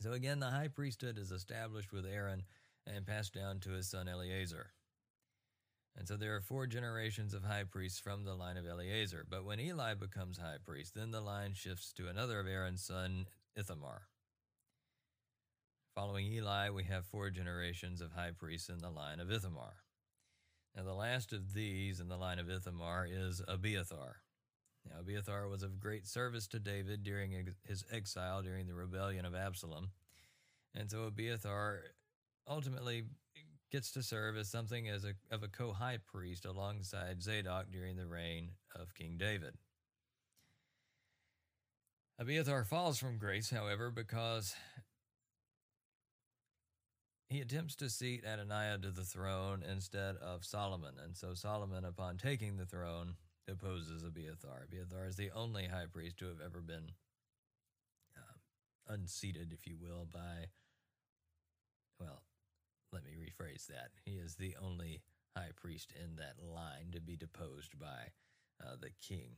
So 0.00 0.12
again, 0.12 0.40
the 0.40 0.50
high 0.50 0.68
priesthood 0.68 1.18
is 1.18 1.32
established 1.32 1.92
with 1.92 2.06
Aaron 2.06 2.44
and 2.94 3.06
passed 3.06 3.34
down 3.34 3.60
to 3.60 3.70
his 3.70 3.88
son 3.88 4.08
Eleazar. 4.08 4.72
And 5.96 6.06
so 6.06 6.16
there 6.16 6.36
are 6.36 6.40
four 6.40 6.66
generations 6.66 7.34
of 7.34 7.44
high 7.44 7.64
priests 7.64 7.98
from 7.98 8.24
the 8.24 8.34
line 8.34 8.56
of 8.56 8.66
Eleazar. 8.66 9.24
But 9.28 9.44
when 9.44 9.60
Eli 9.60 9.94
becomes 9.94 10.38
high 10.38 10.58
priest, 10.64 10.94
then 10.94 11.10
the 11.10 11.20
line 11.20 11.52
shifts 11.54 11.92
to 11.94 12.08
another 12.08 12.40
of 12.40 12.46
Aaron's 12.46 12.82
son, 12.82 13.26
Ithamar. 13.56 14.02
Following 15.94 16.26
Eli, 16.26 16.70
we 16.70 16.84
have 16.84 17.04
four 17.06 17.30
generations 17.30 18.00
of 18.00 18.12
high 18.12 18.30
priests 18.30 18.68
in 18.68 18.78
the 18.78 18.90
line 18.90 19.18
of 19.18 19.30
Ithamar. 19.30 19.74
Now, 20.76 20.84
the 20.84 20.94
last 20.94 21.32
of 21.32 21.52
these 21.52 21.98
in 21.98 22.08
the 22.08 22.16
line 22.16 22.38
of 22.38 22.48
Ithamar 22.48 23.06
is 23.10 23.42
Abiathar. 23.48 24.22
Now, 24.88 25.00
Abiathar 25.00 25.48
was 25.48 25.64
of 25.64 25.80
great 25.80 26.06
service 26.06 26.46
to 26.48 26.60
David 26.60 27.02
during 27.02 27.32
his 27.64 27.84
exile 27.92 28.42
during 28.42 28.66
the 28.66 28.74
rebellion 28.74 29.24
of 29.24 29.34
Absalom. 29.34 29.90
And 30.74 30.88
so 30.88 31.02
Abiathar 31.04 31.80
ultimately 32.50 33.04
gets 33.70 33.92
to 33.92 34.02
serve 34.02 34.36
as 34.36 34.50
something 34.50 34.88
as 34.88 35.04
a, 35.04 35.14
of 35.30 35.42
a 35.42 35.48
co-high 35.48 35.98
priest 36.04 36.44
alongside 36.44 37.22
Zadok 37.22 37.66
during 37.70 37.96
the 37.96 38.06
reign 38.06 38.50
of 38.74 38.94
King 38.94 39.16
David. 39.16 39.54
Abiathar 42.18 42.64
falls 42.64 42.98
from 42.98 43.16
grace, 43.16 43.48
however, 43.50 43.90
because 43.90 44.54
he 47.28 47.40
attempts 47.40 47.76
to 47.76 47.88
seat 47.88 48.24
Adonijah 48.26 48.82
to 48.82 48.90
the 48.90 49.04
throne 49.04 49.62
instead 49.70 50.16
of 50.16 50.44
Solomon. 50.44 50.94
And 51.02 51.16
so 51.16 51.32
Solomon, 51.32 51.84
upon 51.84 52.18
taking 52.18 52.56
the 52.56 52.66
throne, 52.66 53.14
opposes 53.48 54.02
Abiathar. 54.04 54.64
Abiathar 54.64 55.06
is 55.06 55.16
the 55.16 55.30
only 55.30 55.66
high 55.66 55.86
priest 55.90 56.18
to 56.18 56.26
have 56.26 56.40
ever 56.44 56.60
been 56.60 56.90
uh, 58.16 58.92
unseated, 58.92 59.52
if 59.52 59.66
you 59.66 59.76
will, 59.80 60.06
by, 60.12 60.48
well, 61.98 62.22
let 62.92 63.04
me 63.04 63.12
rephrase 63.12 63.66
that. 63.66 63.90
He 64.04 64.12
is 64.12 64.34
the 64.34 64.54
only 64.62 65.02
high 65.36 65.50
priest 65.56 65.92
in 66.02 66.16
that 66.16 66.44
line 66.44 66.90
to 66.92 67.00
be 67.00 67.16
deposed 67.16 67.78
by 67.78 68.12
uh, 68.60 68.76
the 68.80 68.90
king. 69.06 69.36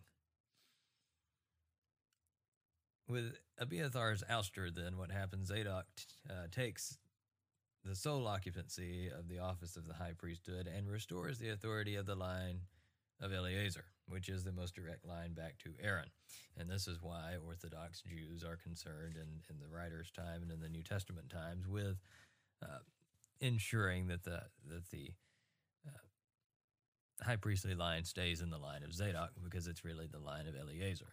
With 3.08 3.34
Abiathar's 3.60 4.24
ouster, 4.30 4.74
then, 4.74 4.96
what 4.96 5.10
happens? 5.10 5.48
Zadok 5.48 5.86
uh, 6.30 6.46
takes 6.50 6.98
the 7.84 7.96
sole 7.96 8.26
occupancy 8.26 9.10
of 9.10 9.28
the 9.28 9.40
office 9.40 9.76
of 9.76 9.86
the 9.86 9.94
high 9.94 10.14
priesthood 10.16 10.68
and 10.68 10.88
restores 10.88 11.38
the 11.38 11.50
authority 11.50 11.96
of 11.96 12.06
the 12.06 12.14
line 12.14 12.60
of 13.20 13.32
Eleazar, 13.32 13.84
which 14.08 14.28
is 14.28 14.44
the 14.44 14.52
most 14.52 14.74
direct 14.74 15.04
line 15.04 15.32
back 15.32 15.58
to 15.58 15.74
Aaron. 15.82 16.08
And 16.56 16.70
this 16.70 16.86
is 16.86 17.02
why 17.02 17.34
Orthodox 17.44 18.02
Jews 18.02 18.44
are 18.44 18.56
concerned 18.56 19.16
in, 19.16 19.40
in 19.50 19.60
the 19.60 19.68
writer's 19.68 20.10
time 20.10 20.42
and 20.42 20.50
in 20.50 20.60
the 20.60 20.68
New 20.68 20.82
Testament 20.82 21.28
times 21.28 21.66
with 21.66 21.98
uh, 22.62 22.78
ensuring 23.42 24.06
that 24.06 24.22
the, 24.22 24.40
that 24.68 24.88
the 24.90 25.10
uh, 25.86 27.24
high 27.24 27.36
priestly 27.36 27.74
line 27.74 28.04
stays 28.04 28.40
in 28.40 28.50
the 28.50 28.58
line 28.58 28.82
of 28.84 28.94
Zadok 28.94 29.32
because 29.42 29.66
it's 29.66 29.84
really 29.84 30.06
the 30.06 30.18
line 30.18 30.46
of 30.46 30.54
Eleazar. 30.56 31.12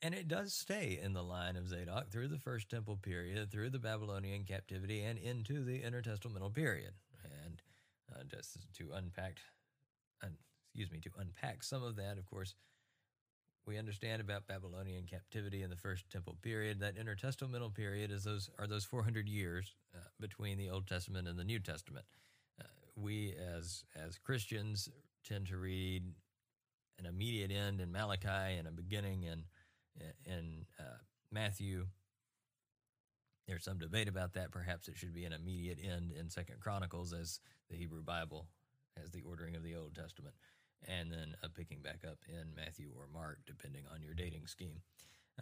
And 0.00 0.14
it 0.14 0.26
does 0.26 0.52
stay 0.52 0.98
in 1.00 1.12
the 1.12 1.22
line 1.22 1.56
of 1.56 1.68
Zadok 1.68 2.10
through 2.10 2.28
the 2.28 2.38
First 2.38 2.68
Temple 2.68 2.96
period, 2.96 3.50
through 3.52 3.70
the 3.70 3.78
Babylonian 3.78 4.44
captivity, 4.44 5.02
and 5.02 5.16
into 5.16 5.64
the 5.64 5.80
intertestamental 5.80 6.52
period. 6.52 6.94
And 7.22 7.62
uh, 8.12 8.24
just 8.28 8.58
to 8.78 8.90
unpack, 8.94 9.38
excuse 10.20 10.90
me, 10.90 10.98
to 11.00 11.10
unpack 11.20 11.62
some 11.62 11.84
of 11.84 11.94
that, 11.96 12.18
of 12.18 12.26
course, 12.26 12.56
we 13.66 13.78
understand 13.78 14.20
about 14.20 14.46
Babylonian 14.46 15.04
captivity 15.06 15.62
in 15.62 15.70
the 15.70 15.76
First 15.76 16.10
Temple 16.10 16.36
period. 16.42 16.80
That 16.80 16.96
intertestamental 16.96 17.74
period 17.74 18.10
is 18.10 18.24
those 18.24 18.50
are 18.58 18.66
those 18.66 18.84
400 18.84 19.28
years 19.28 19.74
uh, 19.94 19.98
between 20.20 20.58
the 20.58 20.70
Old 20.70 20.86
Testament 20.86 21.28
and 21.28 21.38
the 21.38 21.44
New 21.44 21.60
Testament. 21.60 22.04
Uh, 22.60 22.64
we, 22.96 23.34
as 23.56 23.84
as 23.94 24.18
Christians, 24.18 24.88
tend 25.24 25.46
to 25.48 25.56
read 25.56 26.02
an 26.98 27.06
immediate 27.06 27.50
end 27.50 27.80
in 27.80 27.92
Malachi 27.92 28.56
and 28.58 28.66
a 28.66 28.72
beginning 28.72 29.24
in 29.24 29.44
in 30.26 30.66
uh, 30.80 30.98
Matthew. 31.30 31.86
There's 33.46 33.64
some 33.64 33.78
debate 33.78 34.08
about 34.08 34.34
that. 34.34 34.50
Perhaps 34.50 34.88
it 34.88 34.96
should 34.96 35.14
be 35.14 35.24
an 35.24 35.32
immediate 35.32 35.78
end 35.82 36.12
in 36.12 36.30
Second 36.30 36.60
Chronicles, 36.60 37.12
as 37.12 37.40
the 37.70 37.76
Hebrew 37.76 38.02
Bible 38.02 38.46
has 38.98 39.10
the 39.10 39.22
ordering 39.22 39.56
of 39.56 39.62
the 39.62 39.74
Old 39.74 39.94
Testament, 39.94 40.34
and 40.88 41.10
then 41.12 41.34
a 41.42 41.48
picking 41.48 41.80
back 41.80 42.00
up 42.06 42.18
in 42.28 42.54
Matthew 42.56 42.88
or 42.96 43.06
Mark, 43.12 43.38
depending 43.46 43.84
on 43.92 44.02
your 44.02 44.14
dating 44.14 44.46
scheme. 44.46 44.80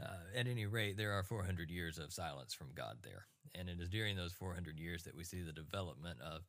Uh, 0.00 0.38
at 0.38 0.46
any 0.46 0.66
rate, 0.66 0.96
there 0.96 1.12
are 1.12 1.22
400 1.22 1.70
years 1.70 1.98
of 1.98 2.12
silence 2.12 2.54
from 2.54 2.68
God 2.74 2.98
there, 3.02 3.26
and 3.54 3.68
it 3.68 3.80
is 3.80 3.88
during 3.88 4.16
those 4.16 4.32
400 4.32 4.78
years 4.78 5.02
that 5.04 5.16
we 5.16 5.24
see 5.24 5.42
the 5.42 5.52
development 5.52 6.18
of 6.20 6.42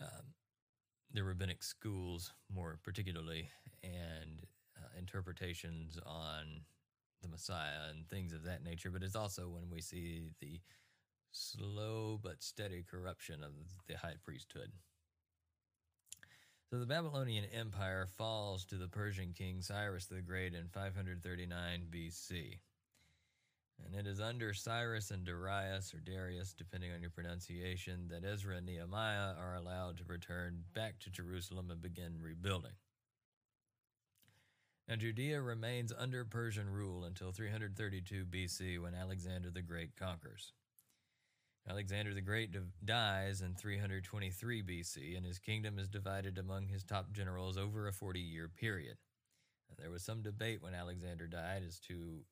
um, 0.00 0.34
the 1.12 1.22
rabbinic 1.22 1.62
schools, 1.62 2.32
more 2.52 2.78
particularly, 2.82 3.48
and 3.84 4.46
uh, 4.76 4.98
interpretations 4.98 5.98
on 6.04 6.62
the 7.22 7.28
Messiah 7.28 7.90
and 7.90 8.08
things 8.08 8.32
of 8.32 8.44
that 8.44 8.64
nature, 8.64 8.90
but 8.90 9.02
it's 9.02 9.16
also 9.16 9.48
when 9.48 9.70
we 9.70 9.80
see 9.80 10.24
the 10.40 10.60
slow 11.30 12.18
but 12.22 12.42
steady 12.42 12.84
corruption 12.88 13.42
of 13.42 13.52
the 13.88 13.96
high 13.96 14.16
priesthood. 14.24 14.72
So 16.74 16.80
the 16.80 16.86
Babylonian 16.86 17.44
Empire 17.54 18.04
falls 18.18 18.64
to 18.64 18.74
the 18.74 18.88
Persian 18.88 19.32
king 19.32 19.62
Cyrus 19.62 20.06
the 20.06 20.20
Great 20.20 20.54
in 20.54 20.66
539 20.66 21.86
BC. 21.88 22.58
And 23.86 23.94
it 23.94 24.08
is 24.08 24.20
under 24.20 24.52
Cyrus 24.52 25.12
and 25.12 25.24
Darius, 25.24 25.94
or 25.94 26.00
Darius, 26.00 26.52
depending 26.52 26.90
on 26.90 27.00
your 27.00 27.10
pronunciation, 27.10 28.08
that 28.08 28.24
Ezra 28.24 28.56
and 28.56 28.66
Nehemiah 28.66 29.34
are 29.38 29.54
allowed 29.54 29.98
to 29.98 30.04
return 30.08 30.64
back 30.74 30.98
to 30.98 31.10
Jerusalem 31.10 31.70
and 31.70 31.80
begin 31.80 32.18
rebuilding. 32.20 32.74
Now, 34.88 34.96
Judea 34.96 35.40
remains 35.40 35.92
under 35.96 36.24
Persian 36.24 36.68
rule 36.68 37.04
until 37.04 37.30
332 37.30 38.24
BC 38.24 38.82
when 38.82 38.96
Alexander 38.96 39.48
the 39.48 39.62
Great 39.62 39.94
conquers. 39.94 40.52
Alexander 41.68 42.12
the 42.12 42.20
Great 42.20 42.54
dies 42.84 43.40
in 43.40 43.54
323 43.54 44.62
BC, 44.62 45.16
and 45.16 45.24
his 45.24 45.38
kingdom 45.38 45.78
is 45.78 45.88
divided 45.88 46.38
among 46.38 46.68
his 46.68 46.84
top 46.84 47.10
generals 47.12 47.56
over 47.56 47.88
a 47.88 47.92
40 47.92 48.20
year 48.20 48.48
period. 48.48 48.96
There 49.78 49.90
was 49.90 50.04
some 50.04 50.22
debate 50.22 50.62
when 50.62 50.74
Alexander 50.74 51.26
died 51.26 51.62
as 51.66 51.80
to 51.80 52.24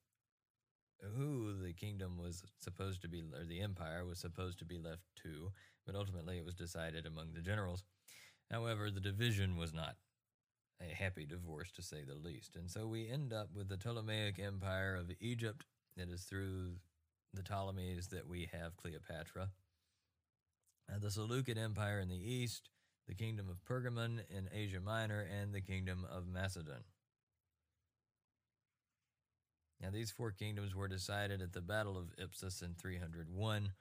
who 1.17 1.55
the 1.61 1.73
kingdom 1.73 2.19
was 2.19 2.45
supposed 2.61 3.03
to 3.03 3.09
be, 3.09 3.23
or 3.35 3.45
the 3.45 3.61
empire 3.61 4.05
was 4.05 4.19
supposed 4.19 4.59
to 4.61 4.65
be 4.65 4.79
left 4.79 5.03
to, 5.23 5.51
but 5.85 5.97
ultimately 5.97 6.39
it 6.39 6.45
was 6.45 6.55
decided 6.55 7.07
among 7.07 7.33
the 7.33 7.41
generals. 7.41 7.85
However, 8.51 8.91
the 8.91 9.01
division 9.01 9.57
was 9.57 9.73
not 9.73 9.97
a 10.81 10.95
happy 10.95 11.25
divorce 11.25 11.73
to 11.73 11.83
say 11.83 12.05
the 12.05 12.15
least. 12.15 12.57
And 12.57 12.71
so 12.71 12.87
we 12.87 13.09
end 13.09 13.33
up 13.33 13.49
with 13.55 13.69
the 13.69 13.77
Ptolemaic 13.77 14.39
Empire 14.39 14.95
of 14.95 15.11
Egypt. 15.21 15.65
It 15.97 16.09
is 16.11 16.23
through 16.23 16.75
the 17.35 17.43
Ptolemies 17.43 18.09
that 18.09 18.29
we 18.29 18.49
have 18.53 18.77
Cleopatra. 18.77 19.51
Uh, 20.93 20.99
the 21.01 21.11
Seleucid 21.11 21.59
Empire 21.59 22.01
in 22.01 22.09
the 22.09 22.17
east, 22.17 22.71
the 23.09 23.15
Kingdom 23.15 23.49
of 23.49 23.65
Pergamon 23.65 24.21
in 24.31 24.49
Asia 24.53 24.81
Minor, 24.81 25.21
and 25.21 25.53
the 25.53 25.61
Kingdom 25.61 26.07
of 26.11 26.27
Macedon. 26.27 26.85
Now, 29.81 29.91
these 29.91 30.13
four 30.13 30.31
kingdoms 30.31 30.75
were 30.75 30.87
decided 30.87 31.43
at 31.43 31.53
the 31.53 31.61
Battle 31.61 31.99
of 31.99 32.15
Ipsus 32.17 32.63
in 32.63 32.75
301. 32.75 33.73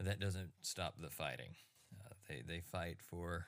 That 0.00 0.20
doesn't 0.20 0.50
stop 0.62 0.94
the 0.98 1.10
fighting. 1.10 1.54
Uh, 2.04 2.14
they, 2.28 2.42
they 2.46 2.60
fight 2.60 2.96
for 3.02 3.46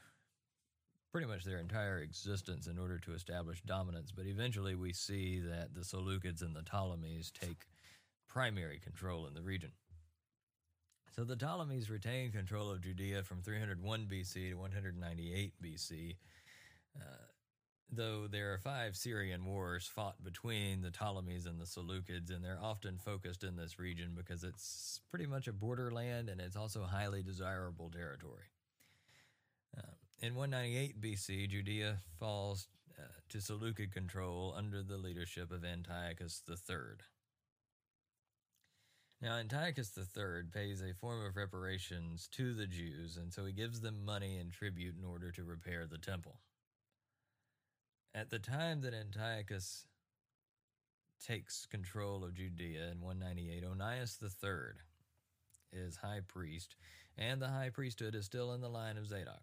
pretty 1.10 1.26
much 1.26 1.44
their 1.44 1.58
entire 1.58 2.00
existence 2.00 2.66
in 2.66 2.78
order 2.78 2.98
to 2.98 3.14
establish 3.14 3.62
dominance, 3.62 4.12
but 4.12 4.26
eventually 4.26 4.74
we 4.74 4.92
see 4.92 5.40
that 5.40 5.74
the 5.74 5.80
Seleucids 5.80 6.42
and 6.42 6.54
the 6.54 6.62
Ptolemies 6.62 7.32
take 7.32 7.64
primary 8.28 8.78
control 8.78 9.26
in 9.26 9.34
the 9.34 9.42
region. 9.42 9.72
So 11.14 11.24
the 11.24 11.36
Ptolemies 11.36 11.88
retained 11.88 12.34
control 12.34 12.70
of 12.70 12.82
Judea 12.82 13.22
from 13.22 13.40
301 13.40 14.06
BC 14.06 14.50
to 14.50 14.54
198 14.54 15.54
BC. 15.62 16.16
Uh, 16.94 17.02
though 17.90 18.26
there 18.26 18.52
are 18.52 18.58
five 18.58 18.96
Syrian 18.96 19.46
wars 19.46 19.86
fought 19.86 20.22
between 20.22 20.82
the 20.82 20.90
Ptolemies 20.90 21.46
and 21.46 21.58
the 21.58 21.64
Seleucids, 21.64 22.30
and 22.30 22.44
they're 22.44 22.60
often 22.62 22.98
focused 22.98 23.44
in 23.44 23.56
this 23.56 23.78
region 23.78 24.12
because 24.14 24.44
it's 24.44 25.00
pretty 25.10 25.26
much 25.26 25.48
a 25.48 25.52
borderland 25.54 26.28
and 26.28 26.40
it's 26.40 26.56
also 26.56 26.82
highly 26.82 27.22
desirable 27.22 27.90
territory. 27.90 28.50
Uh, 29.76 29.92
in 30.20 30.34
198 30.34 31.00
BC, 31.00 31.48
Judea 31.48 31.98
falls 32.18 32.68
uh, 32.98 33.02
to 33.30 33.40
Seleucid 33.40 33.92
control 33.92 34.54
under 34.56 34.82
the 34.82 34.96
leadership 34.96 35.50
of 35.50 35.64
Antiochus 35.64 36.42
III. 36.48 36.98
Now, 39.22 39.36
Antiochus 39.36 39.96
III 39.96 40.42
pays 40.52 40.82
a 40.82 40.92
form 40.92 41.24
of 41.24 41.36
reparations 41.36 42.28
to 42.32 42.52
the 42.52 42.66
Jews, 42.66 43.16
and 43.16 43.32
so 43.32 43.46
he 43.46 43.52
gives 43.52 43.80
them 43.80 44.04
money 44.04 44.36
and 44.36 44.52
tribute 44.52 44.94
in 44.98 45.04
order 45.04 45.32
to 45.32 45.42
repair 45.42 45.86
the 45.86 45.98
temple. 45.98 46.40
At 48.14 48.30
the 48.30 48.38
time 48.38 48.82
that 48.82 48.94
Antiochus 48.94 49.86
takes 51.24 51.66
control 51.66 52.24
of 52.24 52.34
Judea 52.34 52.90
in 52.90 53.00
198, 53.00 53.64
Onias 53.64 54.18
III 54.22 54.74
is 55.72 55.96
high 55.96 56.20
priest, 56.26 56.76
and 57.16 57.40
the 57.40 57.48
high 57.48 57.70
priesthood 57.70 58.14
is 58.14 58.26
still 58.26 58.52
in 58.52 58.60
the 58.60 58.68
line 58.68 58.98
of 58.98 59.06
Zadok. 59.06 59.42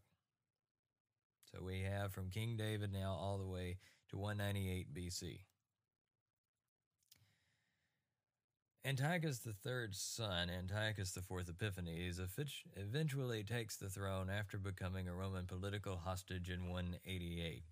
So 1.52 1.64
we 1.64 1.82
have 1.82 2.14
from 2.14 2.30
King 2.30 2.58
David 2.58 2.92
now 2.94 3.18
all 3.20 3.38
the 3.38 3.48
way 3.48 3.78
to 4.10 4.18
198 4.18 4.94
BC. 4.94 5.40
Antiochus 8.86 9.40
III's 9.48 9.98
son, 9.98 10.50
Antiochus 10.50 11.16
IV 11.16 11.48
Epiphanes, 11.48 12.20
eventually 12.76 13.42
takes 13.42 13.78
the 13.78 13.88
throne 13.88 14.30
after 14.30 14.58
becoming 14.58 15.08
a 15.08 15.14
Roman 15.14 15.46
political 15.46 15.96
hostage 15.96 16.50
in 16.50 16.68
188. 16.68 17.64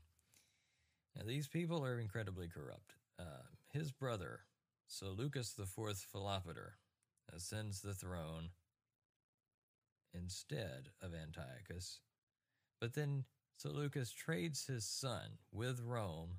Now, 1.17 1.23
these 1.27 1.49
people 1.49 1.83
are 1.83 1.99
incredibly 1.99 2.47
corrupt. 2.47 2.93
Uh, 3.19 3.43
his 3.73 3.91
brother, 3.91 4.39
Seleucus 4.87 5.53
IV 5.59 5.67
Philopator, 5.67 6.75
ascends 7.35 7.81
the 7.81 7.93
throne 7.93 8.51
instead 10.13 10.91
of 11.01 11.13
Antiochus, 11.13 11.99
but 12.79 12.93
then 12.93 13.25
Seleucus 13.57 14.13
trades 14.13 14.65
his 14.65 14.85
son 14.85 15.39
with 15.51 15.81
Rome 15.81 16.37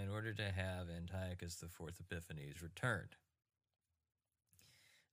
in 0.00 0.08
order 0.08 0.32
to 0.34 0.52
have 0.52 0.88
Antiochus 0.88 1.60
IV 1.64 1.98
Epiphanes 1.98 2.62
returned. 2.62 3.16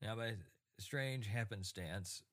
Now, 0.01 0.15
by 0.15 0.33
strange 0.79 1.27
happenstance, 1.27 2.23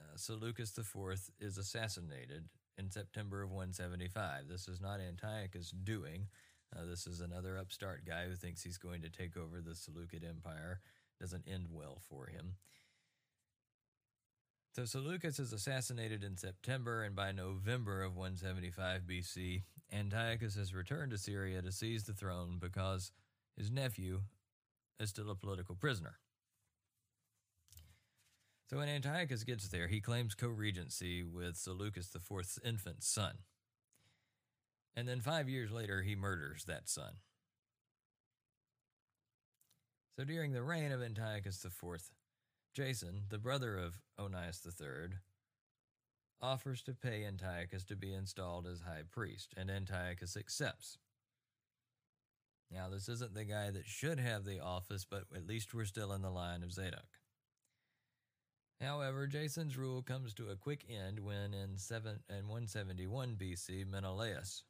uh, 0.00 0.16
Seleucus 0.16 0.76
IV 0.78 1.18
is 1.40 1.58
assassinated 1.58 2.48
in 2.78 2.90
September 2.90 3.42
of 3.42 3.50
175. 3.50 4.48
This 4.48 4.68
is 4.68 4.80
not 4.80 5.00
Antiochus' 5.00 5.70
doing. 5.70 6.28
Uh, 6.74 6.84
this 6.88 7.06
is 7.06 7.20
another 7.20 7.58
upstart 7.58 8.04
guy 8.06 8.26
who 8.26 8.36
thinks 8.36 8.62
he's 8.62 8.78
going 8.78 9.02
to 9.02 9.10
take 9.10 9.36
over 9.36 9.60
the 9.60 9.74
Seleucid 9.74 10.24
Empire. 10.24 10.80
Doesn't 11.20 11.48
end 11.48 11.66
well 11.70 12.00
for 12.08 12.26
him. 12.26 12.54
So 14.76 14.84
Seleucus 14.84 15.40
is 15.40 15.52
assassinated 15.52 16.22
in 16.22 16.36
September, 16.36 17.02
and 17.02 17.16
by 17.16 17.32
November 17.32 18.04
of 18.04 18.14
175 18.14 19.02
BC, 19.02 19.62
Antiochus 19.92 20.54
has 20.54 20.72
returned 20.72 21.10
to 21.10 21.18
Syria 21.18 21.62
to 21.62 21.72
seize 21.72 22.04
the 22.04 22.12
throne 22.12 22.58
because 22.60 23.10
his 23.56 23.72
nephew 23.72 24.20
is 25.00 25.10
still 25.10 25.30
a 25.30 25.34
political 25.34 25.74
prisoner. 25.74 26.18
So 28.68 28.76
when 28.76 28.88
Antiochus 28.88 29.44
gets 29.44 29.68
there, 29.68 29.88
he 29.88 30.00
claims 30.00 30.34
co 30.34 30.48
regency 30.48 31.22
with 31.22 31.56
Seleucus 31.56 32.14
IV's 32.14 32.58
infant 32.62 33.02
son. 33.02 33.38
And 34.94 35.08
then 35.08 35.20
five 35.20 35.48
years 35.48 35.70
later, 35.70 36.02
he 36.02 36.14
murders 36.14 36.64
that 36.64 36.88
son. 36.88 37.14
So 40.16 40.24
during 40.24 40.52
the 40.52 40.62
reign 40.62 40.92
of 40.92 41.00
Antiochus 41.00 41.64
IV, 41.64 42.10
Jason, 42.74 43.22
the 43.30 43.38
brother 43.38 43.78
of 43.78 44.00
Onias 44.18 44.66
III, 44.66 45.16
offers 46.42 46.82
to 46.82 46.92
pay 46.92 47.24
Antiochus 47.24 47.84
to 47.84 47.96
be 47.96 48.12
installed 48.12 48.66
as 48.66 48.80
high 48.80 49.02
priest, 49.10 49.54
and 49.56 49.70
Antiochus 49.70 50.36
accepts. 50.36 50.98
Now, 52.70 52.88
this 52.90 53.08
isn't 53.08 53.34
the 53.34 53.44
guy 53.44 53.70
that 53.70 53.86
should 53.86 54.20
have 54.20 54.44
the 54.44 54.60
office, 54.60 55.06
but 55.08 55.24
at 55.34 55.46
least 55.46 55.72
we're 55.72 55.86
still 55.86 56.12
in 56.12 56.20
the 56.20 56.30
line 56.30 56.62
of 56.62 56.72
Zadok. 56.72 57.18
However, 58.80 59.26
Jason's 59.26 59.76
rule 59.76 60.02
comes 60.02 60.32
to 60.34 60.50
a 60.50 60.56
quick 60.56 60.84
end 60.88 61.18
when 61.20 61.52
in, 61.52 61.76
seven, 61.76 62.20
in 62.28 62.46
171 62.48 63.36
BC, 63.36 63.90
Menelaus 63.90 64.62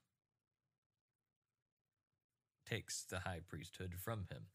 takes 2.68 3.04
the 3.04 3.20
high 3.20 3.40
priesthood 3.48 3.94
from 4.02 4.26
him. 4.30 4.46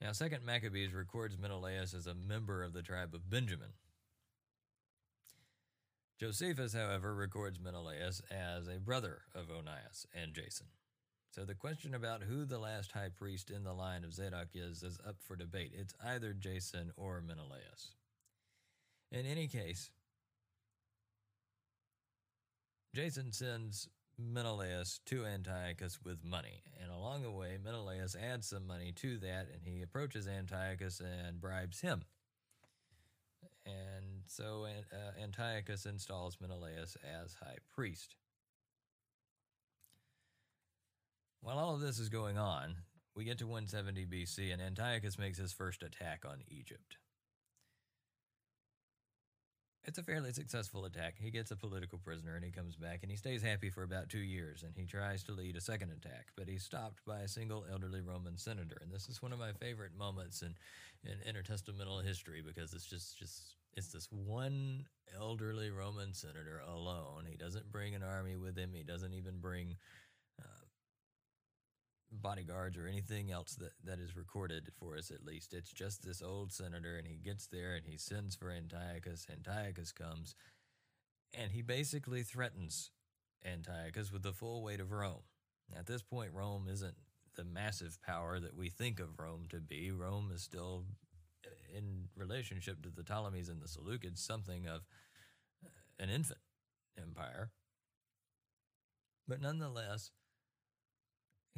Now, 0.00 0.12
Second 0.12 0.44
Maccabees 0.44 0.92
records 0.92 1.38
Menelaus 1.38 1.94
as 1.94 2.06
a 2.06 2.14
member 2.14 2.62
of 2.62 2.72
the 2.72 2.82
tribe 2.82 3.14
of 3.14 3.28
Benjamin. 3.28 3.72
Josephus, 6.18 6.74
however, 6.74 7.14
records 7.14 7.58
Menelaus 7.58 8.20
as 8.30 8.68
a 8.68 8.78
brother 8.78 9.22
of 9.34 9.50
Onias 9.50 10.04
and 10.14 10.34
Jason. 10.34 10.66
So 11.30 11.44
the 11.44 11.54
question 11.54 11.94
about 11.94 12.22
who 12.22 12.44
the 12.44 12.58
last 12.58 12.92
high 12.92 13.08
priest 13.08 13.50
in 13.50 13.62
the 13.62 13.72
line 13.72 14.04
of 14.04 14.12
Zadok 14.12 14.48
is 14.54 14.82
is 14.82 14.98
up 15.06 15.16
for 15.20 15.36
debate. 15.36 15.72
It's 15.74 15.94
either 16.04 16.32
Jason 16.34 16.92
or 16.96 17.22
Menelaus. 17.22 17.94
In 19.12 19.26
any 19.26 19.48
case, 19.48 19.90
Jason 22.94 23.32
sends 23.32 23.88
Menelaus 24.18 25.00
to 25.06 25.24
Antiochus 25.24 25.98
with 26.04 26.24
money. 26.24 26.62
And 26.80 26.90
along 26.90 27.22
the 27.22 27.30
way, 27.30 27.56
Menelaus 27.62 28.16
adds 28.16 28.48
some 28.48 28.66
money 28.66 28.92
to 28.96 29.18
that 29.18 29.48
and 29.52 29.62
he 29.64 29.82
approaches 29.82 30.28
Antiochus 30.28 31.00
and 31.00 31.40
bribes 31.40 31.80
him. 31.80 32.02
And 33.66 34.22
so 34.26 34.66
uh, 34.66 35.22
Antiochus 35.22 35.86
installs 35.86 36.38
Menelaus 36.40 36.96
as 37.22 37.34
high 37.34 37.58
priest. 37.74 38.16
While 41.42 41.58
all 41.58 41.74
of 41.74 41.80
this 41.80 41.98
is 41.98 42.08
going 42.08 42.38
on, 42.38 42.76
we 43.14 43.24
get 43.24 43.38
to 43.38 43.46
170 43.46 44.06
BC 44.06 44.52
and 44.52 44.60
Antiochus 44.60 45.18
makes 45.18 45.38
his 45.38 45.52
first 45.52 45.82
attack 45.82 46.24
on 46.26 46.42
Egypt. 46.48 46.96
It's 49.84 49.98
a 49.98 50.02
fairly 50.02 50.32
successful 50.32 50.84
attack. 50.84 51.16
He 51.18 51.30
gets 51.30 51.50
a 51.50 51.56
political 51.56 51.98
prisoner 51.98 52.36
and 52.36 52.44
he 52.44 52.50
comes 52.50 52.76
back 52.76 53.00
and 53.02 53.10
he 53.10 53.16
stays 53.16 53.42
happy 53.42 53.70
for 53.70 53.82
about 53.82 54.08
two 54.08 54.18
years 54.18 54.62
and 54.62 54.72
he 54.76 54.84
tries 54.84 55.24
to 55.24 55.32
lead 55.32 55.56
a 55.56 55.60
second 55.60 55.90
attack, 55.90 56.28
but 56.36 56.48
he's 56.48 56.64
stopped 56.64 57.04
by 57.06 57.20
a 57.20 57.28
single 57.28 57.64
elderly 57.70 58.00
Roman 58.00 58.36
senator. 58.36 58.78
And 58.82 58.92
this 58.92 59.08
is 59.08 59.22
one 59.22 59.32
of 59.32 59.38
my 59.38 59.52
favorite 59.52 59.96
moments 59.98 60.42
in, 60.42 60.54
in 61.04 61.34
intertestamental 61.34 62.04
history 62.04 62.42
because 62.46 62.74
it's 62.74 62.86
just, 62.86 63.18
just 63.18 63.56
it's 63.76 63.92
this 63.92 64.08
one 64.10 64.84
elderly 65.18 65.70
Roman 65.70 66.12
senator 66.12 66.62
alone. 66.68 67.24
He 67.28 67.36
doesn't 67.36 67.72
bring 67.72 67.94
an 67.94 68.02
army 68.02 68.36
with 68.36 68.56
him. 68.56 68.70
He 68.74 68.82
doesn't 68.82 69.14
even 69.14 69.38
bring 69.40 69.76
bodyguards 72.12 72.76
or 72.76 72.86
anything 72.86 73.30
else 73.30 73.54
that, 73.54 73.72
that 73.84 73.98
is 73.98 74.16
recorded 74.16 74.68
for 74.78 74.96
us, 74.96 75.10
at 75.10 75.24
least. 75.24 75.54
It's 75.54 75.72
just 75.72 76.04
this 76.04 76.22
old 76.22 76.52
senator, 76.52 76.96
and 76.96 77.06
he 77.06 77.16
gets 77.16 77.46
there 77.46 77.74
and 77.74 77.86
he 77.86 77.96
sends 77.96 78.34
for 78.34 78.50
Antiochus. 78.50 79.26
Antiochus 79.30 79.92
comes, 79.92 80.34
and 81.38 81.52
he 81.52 81.62
basically 81.62 82.22
threatens 82.22 82.90
Antiochus 83.44 84.12
with 84.12 84.22
the 84.22 84.32
full 84.32 84.62
weight 84.62 84.80
of 84.80 84.92
Rome. 84.92 85.22
At 85.76 85.86
this 85.86 86.02
point, 86.02 86.32
Rome 86.32 86.66
isn't 86.70 86.96
the 87.36 87.44
massive 87.44 87.98
power 88.02 88.40
that 88.40 88.56
we 88.56 88.68
think 88.68 88.98
of 88.98 89.18
Rome 89.18 89.46
to 89.50 89.60
be. 89.60 89.90
Rome 89.90 90.30
is 90.34 90.42
still, 90.42 90.84
uh, 91.46 91.78
in 91.78 92.08
relationship 92.16 92.82
to 92.82 92.90
the 92.90 93.04
Ptolemies 93.04 93.48
and 93.48 93.62
the 93.62 93.68
Seleucids, 93.68 94.18
something 94.18 94.66
of 94.66 94.82
uh, 95.64 95.68
an 96.00 96.10
infant 96.10 96.40
empire. 97.00 97.50
But 99.28 99.40
nonetheless, 99.40 100.10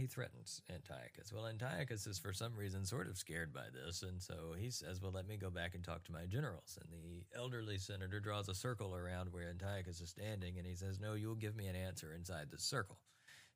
he 0.03 0.09
threatens 0.09 0.61
Antiochus. 0.69 1.33
Well, 1.33 1.47
Antiochus 1.47 2.09
is 2.09 2.19
for 2.19 2.33
some 2.33 2.57
reason 2.57 2.85
sort 2.85 3.09
of 3.09 3.17
scared 3.17 3.53
by 3.53 3.67
this, 3.73 4.03
and 4.03 4.21
so 4.21 4.53
he 4.59 4.69
says, 4.69 5.01
Well, 5.01 5.13
let 5.13 5.29
me 5.29 5.37
go 5.37 5.49
back 5.49 5.77
and 5.77 5.85
talk 5.85 6.03
to 6.05 6.13
my 6.13 6.27
generals. 6.27 6.77
And 6.83 6.93
the 6.93 7.23
elderly 7.39 7.79
senator 7.79 8.19
draws 8.19 8.49
a 8.49 8.55
circle 8.55 8.97
around 8.97 9.33
where 9.33 9.49
Antiochus 9.49 10.01
is 10.01 10.11
standing, 10.11 10.59
and 10.59 10.67
he 10.67 10.75
says, 10.75 10.99
No, 10.99 11.15
you'll 11.15 11.37
give 11.37 11.55
me 11.55 11.69
an 11.69 11.77
answer 11.77 12.13
inside 12.13 12.49
this 12.51 12.65
circle. 12.65 12.99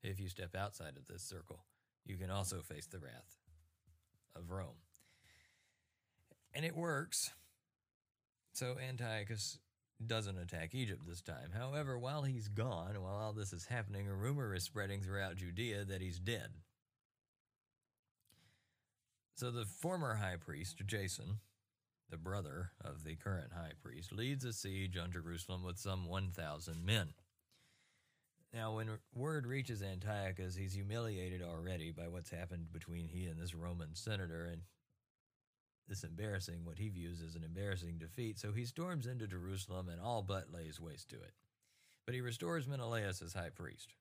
If 0.05 0.21
you 0.21 0.29
step 0.29 0.55
outside 0.55 0.97
of 0.97 1.09
this 1.09 1.25
circle, 1.25 1.65
you 2.05 2.17
can 2.17 2.31
also 2.31 2.63
face 2.63 2.87
the 2.87 3.01
wrath 3.01 3.41
of 4.37 4.53
Rome. 4.53 4.79
And 6.55 6.65
it 6.65 6.77
works. 6.77 7.33
So 8.53 8.77
Antiochus 8.79 9.59
doesn't 10.05 10.39
attack 10.39 10.75
Egypt 10.75 11.03
this 11.07 11.23
time. 11.23 11.51
However, 11.57 11.99
while 11.99 12.23
he's 12.23 12.49
gone, 12.49 13.01
while 13.01 13.15
all 13.15 13.33
this 13.33 13.53
is 13.53 13.67
happening, 13.67 14.09
a 14.09 14.15
rumor 14.15 14.55
is 14.55 14.65
spreading 14.65 15.01
throughout 15.01 15.37
Judea 15.37 15.85
that 15.85 16.03
he's 16.03 16.19
dead. 16.19 16.49
So 19.37 19.51
the 19.51 19.65
former 19.65 20.15
high 20.15 20.37
priest, 20.37 20.83
Jason, 20.87 21.41
the 22.11 22.17
brother 22.17 22.73
of 22.83 23.05
the 23.05 23.17
current 23.17 23.53
high 23.55 23.73
priest, 23.83 24.13
leads 24.13 24.45
a 24.45 24.53
siege 24.53 24.97
on 24.97 25.13
Jerusalem 25.13 25.63
with 25.63 25.79
some 25.79 26.07
1,000 26.07 26.85
men. 26.85 27.15
Now, 28.55 28.77
when 28.77 28.99
word 29.15 29.47
reaches 29.47 29.83
Antiochus, 29.83 30.57
he's 30.57 30.75
humiliated 30.75 31.43
already 31.43 31.91
by 31.91 32.09
what's 32.09 32.31
happened 32.31 32.73
between 32.73 33.09
he 33.09 33.27
and 33.27 33.39
this 33.39 33.55
Roman 33.55 33.95
senator, 33.95 34.47
and 34.47 34.63
this 35.89 36.05
embarrassing, 36.05 36.65
what 36.65 36.79
he 36.79 36.89
views 36.89 37.23
as 37.27 37.35
an 37.35 37.45
embarrassing 37.45 37.99
defeat, 37.99 38.39
so 38.39 38.53
he 38.53 38.65
storms 38.65 39.07
into 39.07 39.27
Jerusalem 39.27 39.89
and 39.89 40.01
all 40.01 40.23
but 40.23 40.53
lays 40.53 40.81
waste 40.81 41.11
to 41.11 41.17
it. 41.17 41.33
But 42.05 42.15
he 42.15 42.21
restores 42.21 42.67
Menelaus 42.67 43.23
as 43.23 43.33
high 43.33 43.51
priest. 43.51 43.95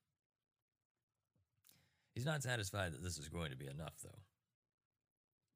He's 2.14 2.26
not 2.26 2.42
satisfied 2.42 2.92
that 2.92 3.02
this 3.02 3.18
is 3.18 3.28
going 3.28 3.50
to 3.50 3.56
be 3.56 3.66
enough, 3.66 3.94
though. 4.02 4.20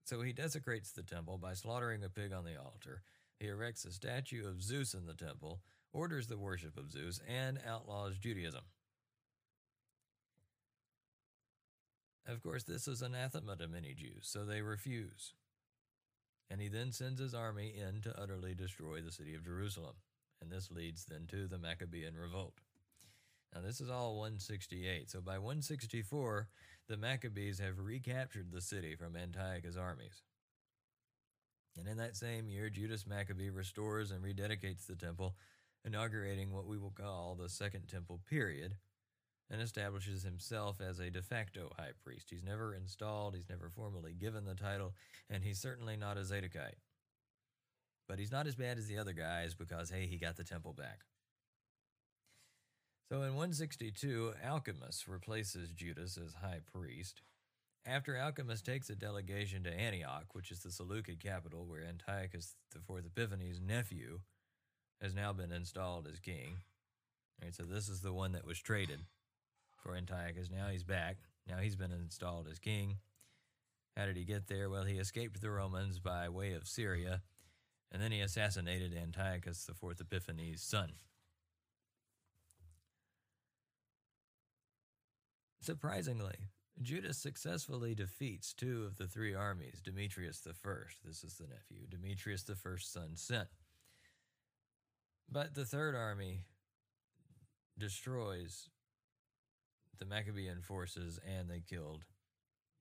So 0.05 0.21
he 0.23 0.33
desecrates 0.33 0.91
the 0.91 1.03
temple 1.03 1.39
by 1.39 1.55
slaughtering 1.55 2.05
a 2.05 2.09
pig 2.09 2.33
on 2.33 2.45
the 2.45 2.61
altar. 2.61 3.03
He 3.39 3.47
erects 3.47 3.85
a 3.85 3.93
statue 3.93 4.47
of 4.47 4.63
Zeus 4.63 4.93
in 4.93 5.07
the 5.07 5.15
temple, 5.15 5.61
orders 5.93 6.27
the 6.27 6.39
worship 6.39 6.77
of 6.77 6.91
Zeus, 6.91 7.21
and 7.29 7.59
outlaws 7.67 8.19
Judaism. 8.19 8.63
Of 12.27 12.43
course, 12.43 12.65
this 12.65 12.87
is 12.87 13.03
anathema 13.03 13.57
to 13.57 13.67
many 13.67 13.95
Jews, 13.95 14.23
so 14.23 14.45
they 14.45 14.63
refuse 14.63 15.33
and 16.51 16.61
he 16.61 16.69
then 16.69 16.91
sends 16.91 17.21
his 17.21 17.35
army 17.35 17.73
in 17.77 18.01
to 18.03 18.21
utterly 18.21 18.55
destroy 18.55 19.01
the 19.01 19.13
city 19.13 19.35
of 19.35 19.45
Jerusalem. 19.45 19.95
And 20.43 20.51
this 20.51 20.71
leads 20.71 21.05
then 21.05 21.27
to 21.29 21.47
the 21.47 21.59
Maccabean 21.59 22.17
revolt. 22.17 22.55
Now, 23.55 23.61
this 23.61 23.81
is 23.81 23.91
all 23.91 24.17
168. 24.17 25.11
So 25.11 25.21
by 25.21 25.39
164, 25.39 26.49
the 26.89 26.97
Maccabees 26.97 27.59
have 27.59 27.79
recaptured 27.79 28.51
the 28.51 28.61
city 28.61 28.95
from 28.95 29.17
Antiochus' 29.17 29.77
armies. 29.77 30.23
And 31.77 31.87
in 31.87 31.97
that 31.99 32.17
same 32.17 32.49
year, 32.49 32.69
Judas 32.69 33.07
Maccabee 33.07 33.51
restores 33.51 34.11
and 34.11 34.23
rededicates 34.25 34.87
the 34.87 34.97
temple, 34.97 35.37
inaugurating 35.85 36.53
what 36.53 36.67
we 36.67 36.79
will 36.79 36.91
call 36.91 37.37
the 37.37 37.49
Second 37.49 37.89
Temple 37.89 38.21
period, 38.29 38.77
and 39.51 39.61
establishes 39.61 40.23
himself 40.23 40.81
as 40.81 41.01
a 41.01 41.11
de 41.11 41.23
facto 41.23 41.71
high 41.77 41.93
priest. 42.05 42.29
He's 42.31 42.45
never 42.45 42.73
installed, 42.75 43.35
he's 43.35 43.49
never 43.49 43.69
formally 43.69 44.13
given 44.13 44.45
the 44.45 44.55
title, 44.55 44.95
and 45.29 45.43
he's 45.43 45.59
certainly 45.59 45.97
not 45.97 46.17
a 46.17 46.21
Zadokite. 46.21 46.79
But 48.09 48.19
he's 48.19 48.33
not 48.33 48.47
as 48.47 48.55
bad 48.55 48.79
as 48.79 48.87
the 48.87 48.99
other 48.99 49.13
guys 49.13 49.55
because, 49.55 49.91
hey, 49.91 50.07
he 50.07 50.19
got 50.19 50.37
the 50.37 50.45
temple 50.45 50.73
back. 50.73 51.01
So 53.11 53.23
in 53.23 53.35
162, 53.35 54.35
Alcimus 54.45 55.09
replaces 55.09 55.73
Judas 55.73 56.17
as 56.17 56.35
high 56.35 56.61
priest. 56.73 57.23
After 57.85 58.15
Alcimus 58.15 58.63
takes 58.63 58.89
a 58.89 58.95
delegation 58.95 59.65
to 59.65 59.73
Antioch, 59.73 60.27
which 60.33 60.53
is 60.53 60.61
the 60.61 60.71
Seleucid 60.71 61.19
capital 61.19 61.67
where 61.67 61.83
Antiochus 61.83 62.55
IV 62.75 63.07
Epiphanes' 63.07 63.61
nephew 63.61 64.21
has 65.01 65.15
now 65.15 65.33
been 65.33 65.51
installed 65.51 66.07
as 66.07 66.21
king. 66.21 66.59
All 67.41 67.47
right, 67.47 67.55
so 67.55 67.65
this 67.65 67.89
is 67.89 68.01
the 68.01 68.13
one 68.13 68.33
that 68.33 68.47
was 68.47 68.61
traded 68.61 69.01
for 69.83 69.97
Antiochus. 69.97 70.51
Now 70.51 70.69
he's 70.69 70.85
back. 70.85 71.19
Now 71.49 71.59
he's 71.59 71.77
been 71.77 71.93
installed 71.93 72.49
as 72.51 72.59
king. 72.59 72.99
How 73.97 74.07
did 74.07 74.17
he 74.17 74.25
get 74.25 74.47
there? 74.47 74.71
Well, 74.71 74.85
he 74.85 74.99
escaped 74.99 75.41
the 75.41 75.51
Romans 75.51 75.99
by 75.99 76.29
way 76.29 76.53
of 76.53 76.69
Syria, 76.69 77.23
and 77.91 78.01
then 78.01 78.13
he 78.13 78.21
assassinated 78.21 78.95
Antiochus 78.97 79.69
IV 79.69 80.01
Epiphanes' 80.01 80.63
son. 80.63 80.93
Surprisingly, 85.61 86.49
Judas 86.81 87.19
successfully 87.19 87.95
defeats 87.95 88.55
two 88.55 88.85
of 88.85 88.97
the 88.97 89.07
three 89.07 89.35
armies, 89.35 89.83
Demetrius 89.85 90.47
I, 90.47 90.73
this 91.05 91.23
is 91.23 91.35
the 91.35 91.47
nephew, 91.47 91.87
Demetrius 91.89 92.45
the 92.45 92.55
first 92.55 92.93
son 92.93 93.11
sent. 93.15 93.49
But 95.31 95.55
the 95.55 95.67
third 95.67 95.95
army 95.95 96.45
destroys 97.79 98.69
the 100.01 100.07
Maccabean 100.07 100.63
forces 100.63 101.21
and 101.25 101.49
they 101.49 101.61
killed 101.61 102.05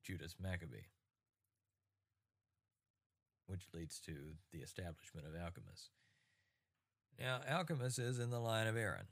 Judas 0.03 0.35
Maccabee, 0.41 0.87
which 3.45 3.67
leads 3.73 3.99
to 3.99 4.13
the 4.51 4.59
establishment 4.59 5.27
of 5.27 5.33
Alcimus. 5.33 5.89
Now, 7.19 7.41
Alcimus 7.47 7.99
is 7.99 8.19
in 8.19 8.29
the 8.29 8.39
line 8.39 8.67
of 8.67 8.77
Aaron, 8.77 9.07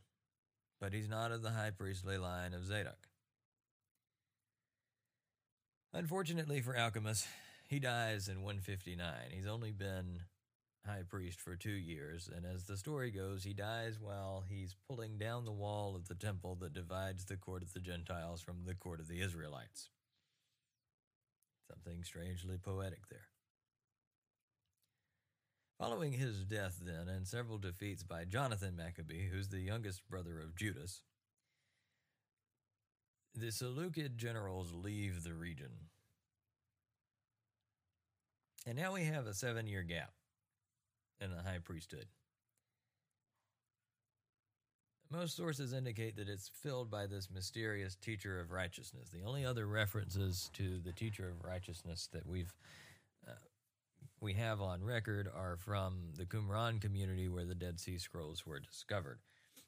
but 0.80 0.94
he's 0.94 1.10
not 1.10 1.32
of 1.32 1.44
the 1.44 1.52
high 1.52 1.72
priestly 1.72 2.18
line 2.18 2.54
of 2.54 2.66
Zadok. 2.66 3.08
Unfortunately 5.94 6.62
for 6.62 6.74
Alcimus, 6.74 7.28
he 7.68 7.80
dies 7.80 8.30
in 8.30 8.44
159. 8.44 9.04
He's 9.32 9.48
only 9.48 9.72
been 9.72 10.22
high 10.88 11.04
priest 11.08 11.40
for 11.40 11.56
two 11.56 11.70
years, 11.70 12.30
and 12.34 12.46
as 12.46 12.64
the 12.64 12.78
story 12.78 13.12
goes, 13.12 13.44
he 13.44 13.54
dies 13.54 14.00
while 14.00 14.44
he's 14.48 14.76
pulling 14.88 15.18
down 15.18 15.46
the 15.46 15.52
wall 15.52 15.96
of 15.96 16.08
the 16.08 16.16
temple 16.16 16.56
that 16.56 16.74
divides 16.74 17.26
the 17.26 17.38
court 17.38 17.62
of 17.62 17.74
the 17.74 17.80
Gentiles 17.80 18.42
from 18.42 18.64
the 18.66 18.74
court 18.74 19.00
of 19.00 19.08
the 19.08 19.22
Israelites. 19.22 19.90
Something 21.70 22.04
strangely 22.04 22.58
poetic 22.58 23.08
there. 23.10 23.28
Following 25.78 26.14
his 26.14 26.44
death, 26.46 26.80
then, 26.82 27.08
and 27.08 27.28
several 27.28 27.60
defeats 27.60 28.02
by 28.02 28.24
Jonathan 28.26 28.76
Maccabee, 28.76 29.28
who's 29.28 29.50
the 29.50 29.60
youngest 29.60 30.08
brother 30.10 30.40
of 30.40 30.56
Judas, 30.56 31.04
the 33.36 33.52
Seleucid 33.52 34.18
generals 34.18 34.74
leave 34.74 35.24
the 35.24 35.34
region. 35.34 35.72
And 38.66 38.76
now 38.78 38.94
we 38.94 39.04
have 39.04 39.28
a 39.28 39.34
seven 39.36 39.68
year 39.68 39.84
gap 39.84 40.12
in 41.22 41.32
the 41.32 41.42
high 41.42 41.60
priesthood. 41.64 42.06
Most 45.10 45.38
sources 45.38 45.72
indicate 45.72 46.18
that 46.18 46.28
it's 46.28 46.50
filled 46.50 46.92
by 46.92 47.08
this 47.08 47.30
mysterious 47.34 47.96
teacher 47.96 48.42
of 48.42 48.52
righteousness. 48.52 49.10
The 49.10 49.24
only 49.24 49.46
other 49.46 49.66
references 49.66 50.50
to 50.56 50.80
the 50.84 50.92
teacher 50.92 51.30
of 51.30 51.46
righteousness 51.46 52.10
that 52.12 52.26
we've 52.28 52.54
uh, 53.26 53.32
we 54.20 54.34
have 54.34 54.62
on 54.62 54.84
record 54.84 55.30
are 55.34 55.56
from 55.58 56.10
the 56.18 56.26
Qumran 56.26 56.82
community 56.82 57.30
where 57.30 57.46
the 57.46 57.56
Dead 57.56 57.80
Sea 57.80 57.98
Scrolls 57.98 58.46
were 58.46 58.60
discovered. 58.60 59.20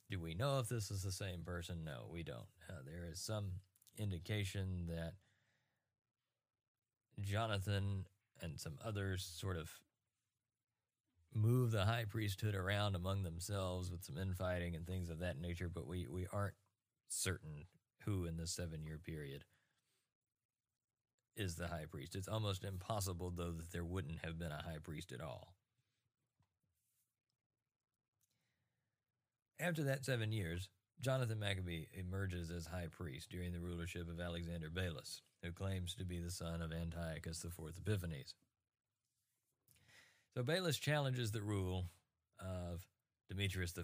Do 0.10 0.20
we 0.20 0.34
know 0.34 0.60
if 0.60 0.68
this 0.68 0.92
is 0.92 1.04
the 1.04 1.12
same 1.12 1.44
person? 1.46 1.84
No, 1.86 2.08
we 2.12 2.24
don't. 2.24 2.48
Uh, 2.70 2.82
there 2.84 3.08
is 3.10 3.20
some 3.22 3.52
indication 3.98 4.88
that 4.88 5.14
Jonathan 7.22 8.06
and 8.42 8.60
some 8.60 8.78
others 8.84 9.24
sort 9.24 9.56
of 9.56 9.70
move 11.34 11.72
the 11.72 11.86
high 11.86 12.06
priesthood 12.08 12.56
around 12.56 12.96
among 12.96 13.24
themselves 13.24 13.92
with 13.92 14.04
some 14.04 14.18
infighting 14.18 14.76
and 14.76 14.86
things 14.86 15.10
of 15.10 15.20
that 15.20 15.40
nature, 15.40 15.70
but 15.70 15.88
we, 15.88 16.08
we 16.08 16.28
aren't 16.34 16.56
certain 17.08 17.66
who 18.06 18.26
in 18.26 18.38
the 18.38 18.48
seven 18.48 18.84
year 18.84 18.98
period 18.98 19.46
is 21.36 21.56
the 21.56 21.68
high 21.68 21.86
priest. 21.90 22.16
It's 22.16 22.28
almost 22.28 22.64
impossible, 22.64 23.32
though, 23.36 23.52
that 23.52 23.72
there 23.72 23.86
wouldn't 23.86 24.20
have 24.26 24.38
been 24.38 24.52
a 24.52 24.62
high 24.62 24.80
priest 24.84 25.12
at 25.12 25.22
all. 25.22 25.54
After 29.60 29.84
that 29.84 30.06
seven 30.06 30.32
years, 30.32 30.70
Jonathan 31.02 31.40
Maccabee 31.40 31.86
emerges 31.94 32.52
as 32.52 32.66
high 32.66 32.88
priest 32.92 33.30
during 33.30 33.54
the 33.54 33.60
rulership 33.60 34.10
of 34.10 34.20
Alexander 34.20 34.70
Belus, 34.70 35.22
who 35.44 35.52
claims 35.52 35.96
to 35.96 36.06
be 36.06 36.20
the 36.20 36.32
son 36.32 36.62
of 36.62 36.74
Antiochus 36.74 37.44
IV 37.44 37.54
Epiphanes. 37.78 38.36
So 40.40 40.46
Belus 40.46 40.80
challenges 40.80 41.32
the 41.32 41.42
rule 41.42 41.90
of 42.40 42.88
Demetrius 43.28 43.74
I. 43.78 43.82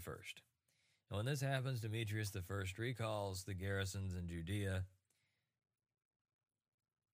And 1.10 1.18
when 1.18 1.26
this 1.26 1.42
happens, 1.42 1.82
Demetrius 1.82 2.32
I 2.34 2.64
recalls 2.78 3.44
the 3.44 3.54
garrisons 3.54 4.16
in 4.16 4.30
Judea 4.30 4.86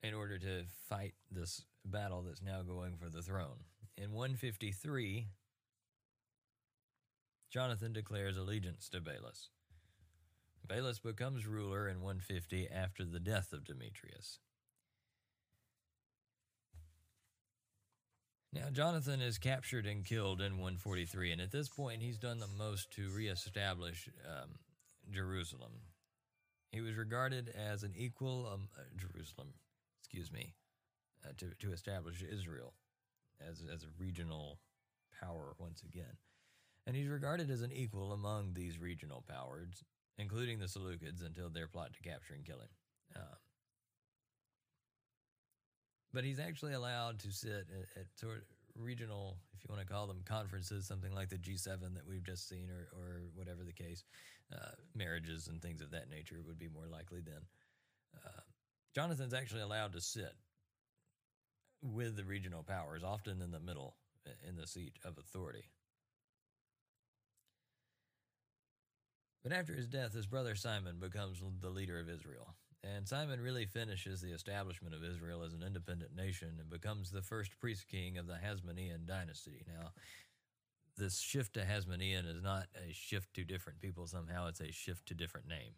in 0.04 0.14
order 0.14 0.38
to 0.38 0.66
fight 0.88 1.16
this 1.32 1.64
battle 1.84 2.22
that's 2.22 2.44
now 2.44 2.62
going 2.62 2.98
for 2.98 3.10
the 3.10 3.24
throne. 3.24 3.64
In 3.98 4.12
153, 4.12 5.26
Jonathan 7.50 7.94
declares 7.94 8.38
allegiance 8.38 8.90
to 8.90 9.02
Belus. 9.02 9.48
Belus 10.68 11.02
becomes 11.02 11.48
ruler 11.48 11.88
in 11.88 12.02
150 12.02 12.68
after 12.70 13.04
the 13.04 13.20
death 13.20 13.54
of 13.54 13.66
Demetrius. 13.66 14.38
Now, 18.54 18.70
Jonathan 18.72 19.22
is 19.22 19.38
captured 19.38 19.86
and 19.86 20.04
killed 20.04 20.42
in 20.42 20.54
143, 20.54 21.32
and 21.32 21.42
at 21.42 21.52
this 21.52 21.70
point, 21.70 22.02
he's 22.02 22.18
done 22.18 22.40
the 22.40 22.48
most 22.58 22.92
to 22.92 23.10
reestablish 23.10 24.10
um, 24.28 24.50
Jerusalem. 25.10 25.72
He 26.72 26.82
was 26.82 26.96
regarded 26.96 27.50
as 27.50 27.84
an 27.84 27.94
equal, 27.96 28.50
um, 28.54 28.68
uh, 28.78 28.84
Jerusalem, 28.98 29.54
excuse 30.02 30.32
me, 30.34 30.54
uh, 31.26 31.32
to, 31.38 31.52
to 31.60 31.72
establish 31.72 32.22
Israel 32.22 32.74
as, 33.40 33.64
as 33.74 33.84
a 33.84 33.88
regional 33.98 34.60
power 35.22 35.54
once 35.58 35.82
again. 35.84 36.18
And 36.86 36.96
he's 36.96 37.08
regarded 37.08 37.50
as 37.50 37.62
an 37.62 37.72
equal 37.72 38.12
among 38.12 38.54
these 38.54 38.80
regional 38.80 39.24
powers, 39.30 39.84
including 40.18 40.60
the 40.60 40.66
Seleucids, 40.66 41.26
until 41.26 41.50
their 41.50 41.68
plot 41.68 41.94
to 41.94 42.10
capture 42.10 42.34
and 42.34 42.46
kill 42.46 42.60
him. 42.60 42.70
Uh, 43.16 43.36
but 46.14 46.24
he's 46.24 46.40
actually 46.40 46.74
allowed 46.74 47.20
to 47.20 47.32
sit 47.32 47.52
at, 47.52 48.02
at, 48.02 48.06
sort 48.16 48.38
of 48.38 48.44
regional, 48.76 49.38
if 49.54 49.64
you 49.64 49.74
want 49.74 49.86
to 49.86 49.94
call 49.94 50.08
them 50.08 50.22
conferences, 50.26 50.88
something 50.88 51.14
like 51.14 51.30
the 51.30 51.38
G7 51.38 51.94
that 51.94 52.08
we've 52.08 52.24
just 52.24 52.48
seen, 52.48 52.70
or, 52.70 52.90
or 52.98 53.22
whatever 53.36 53.64
the 53.64 53.74
case, 53.74 54.04
uh, 54.54 54.72
marriages 54.96 55.48
and 55.48 55.62
things 55.62 55.82
of 55.82 55.92
that 55.92 56.10
nature 56.10 56.40
would 56.46 56.60
be 56.60 56.68
more 56.68 56.88
likely 56.88 57.22
then. 57.22 57.42
Uh, 58.16 58.42
Jonathan's 58.94 59.34
actually 59.34 59.62
allowed 59.62 59.94
to 59.94 60.02
sit 60.02 60.34
with 61.82 62.16
the 62.16 62.24
regional 62.24 62.64
powers, 62.64 63.04
often 63.04 63.42
in 63.42 63.52
the 63.52 63.60
middle, 63.60 63.96
in 64.48 64.56
the 64.56 64.68
seat 64.68 64.94
of 65.04 65.18
authority. 65.18 65.64
But 69.44 69.54
after 69.54 69.74
his 69.74 69.88
death, 69.88 70.14
his 70.14 70.28
brother 70.28 70.56
Simon 70.56 70.98
becomes 71.00 71.42
the 71.62 71.70
leader 71.70 72.00
of 72.00 72.10
Israel. 72.10 72.56
And 72.84 73.08
Simon 73.08 73.40
really 73.40 73.66
finishes 73.66 74.22
the 74.22 74.32
establishment 74.32 74.96
of 74.96 75.04
Israel 75.04 75.44
as 75.44 75.54
an 75.54 75.62
independent 75.62 76.16
nation 76.16 76.58
and 76.60 76.70
becomes 76.70 77.12
the 77.12 77.22
first 77.22 77.60
priest 77.60 77.88
king 77.88 78.18
of 78.18 78.26
the 78.26 78.40
Hasmonean 78.44 79.06
dynasty. 79.06 79.64
Now, 79.68 79.90
this 80.98 81.20
shift 81.20 81.54
to 81.54 81.62
Hasmonean 81.62 82.28
is 82.28 82.42
not 82.42 82.68
a 82.76 82.92
shift 82.92 83.34
to 83.36 83.44
different 83.44 83.82
people 83.82 84.08
somehow, 84.08 84.48
it's 84.48 84.62
a 84.62 84.72
shift 84.72 85.08
to 85.08 85.14
different 85.14 85.48
name. 85.48 85.74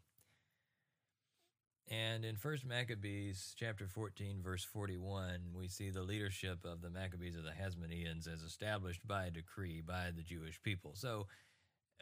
And 1.91 2.23
in 2.23 2.37
First 2.37 2.65
Maccabees 2.65 3.53
chapter 3.57 3.87
14 3.87 4.41
verse 4.41 4.63
41, 4.63 5.51
we 5.53 5.67
see 5.67 5.89
the 5.89 6.01
leadership 6.01 6.59
of 6.63 6.81
the 6.81 6.89
Maccabees 6.89 7.35
of 7.35 7.43
the 7.43 7.51
Hasmoneans 7.51 8.31
as 8.31 8.41
established 8.41 9.05
by 9.05 9.25
a 9.25 9.31
decree 9.31 9.81
by 9.81 10.11
the 10.15 10.23
Jewish 10.23 10.61
people. 10.63 10.93
So 10.95 11.27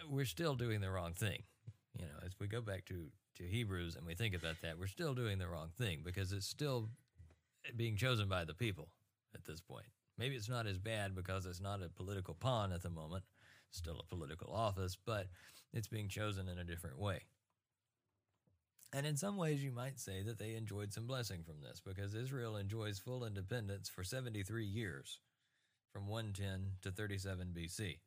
we're 0.08 0.26
still 0.26 0.56
doing 0.56 0.82
the 0.82 0.92
wrong 0.92 1.14
thing. 1.14 1.44
You 1.98 2.06
know, 2.06 2.26
as 2.26 2.34
we 2.40 2.48
go 2.48 2.62
back 2.62 2.86
to 2.86 3.08
to 3.36 3.44
Hebrews 3.44 3.96
and 3.96 4.06
we 4.06 4.16
think 4.16 4.36
about 4.36 4.56
that, 4.62 4.78
we're 4.78 4.88
still 4.88 5.14
doing 5.14 5.38
the 5.38 5.48
wrong 5.48 5.70
thing 5.78 6.02
because 6.04 6.32
it's 6.32 6.48
still 6.48 6.90
being 7.76 7.96
chosen 7.96 8.28
by 8.28 8.46
the 8.46 8.54
people 8.54 8.90
at 9.36 9.46
this 9.46 9.62
point. 9.62 9.86
Maybe 10.18 10.36
it's 10.36 10.50
not 10.50 10.68
as 10.68 10.78
bad 10.78 11.16
because 11.16 11.46
it's 11.46 11.62
not 11.62 11.82
a 11.82 11.90
political 11.90 12.34
pawn 12.34 12.72
at 12.72 12.84
the 12.84 12.90
moment, 12.90 13.24
still 13.72 14.00
a 14.00 14.16
political 14.16 14.54
office, 14.54 14.98
but 15.06 15.28
it's 15.74 15.88
being 15.88 16.10
chosen 16.10 16.48
in 16.48 16.58
a 16.60 16.64
different 16.64 17.00
way. 17.00 17.22
And 18.94 19.06
in 19.06 19.16
some 19.16 19.38
ways, 19.38 19.64
you 19.64 19.72
might 19.72 20.00
say 20.00 20.22
that 20.24 20.38
they 20.38 20.56
enjoyed 20.56 20.92
some 20.92 21.08
blessing 21.08 21.44
from 21.44 21.62
this 21.62 21.82
because 21.84 22.14
Israel 22.14 22.58
enjoys 22.58 23.00
full 23.00 23.24
independence 23.24 23.88
for 23.88 24.04
73 24.04 24.66
years, 24.66 25.20
from 25.94 26.08
110 26.08 26.74
to 26.82 26.92
37 26.92 27.54
BC 27.58 27.98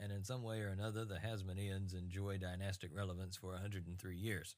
and 0.00 0.10
in 0.10 0.24
some 0.24 0.42
way 0.42 0.60
or 0.60 0.68
another, 0.68 1.04
the 1.04 1.16
Hasmoneans 1.16 1.94
enjoy 1.94 2.38
dynastic 2.38 2.90
relevance 2.94 3.36
for 3.36 3.50
103 3.50 4.16
years. 4.16 4.56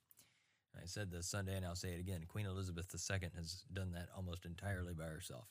I 0.76 0.86
said 0.86 1.10
this 1.10 1.26
Sunday, 1.26 1.56
and 1.56 1.66
I'll 1.66 1.74
say 1.74 1.90
it 1.90 2.00
again 2.00 2.24
Queen 2.28 2.46
Elizabeth 2.46 2.86
II 2.94 3.28
has 3.36 3.64
done 3.72 3.92
that 3.92 4.08
almost 4.16 4.46
entirely 4.46 4.94
by 4.94 5.04
herself. 5.04 5.48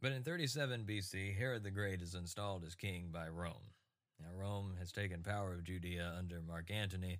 But 0.00 0.12
in 0.12 0.22
37 0.22 0.84
BC, 0.88 1.36
Herod 1.36 1.64
the 1.64 1.72
Great 1.72 2.02
is 2.02 2.14
installed 2.14 2.64
as 2.64 2.76
king 2.76 3.08
by 3.10 3.28
Rome. 3.28 3.72
Now, 4.20 4.28
Rome 4.36 4.74
has 4.78 4.92
taken 4.92 5.22
power 5.22 5.54
of 5.54 5.64
Judea 5.64 6.14
under 6.16 6.40
Mark 6.40 6.70
Antony 6.70 7.18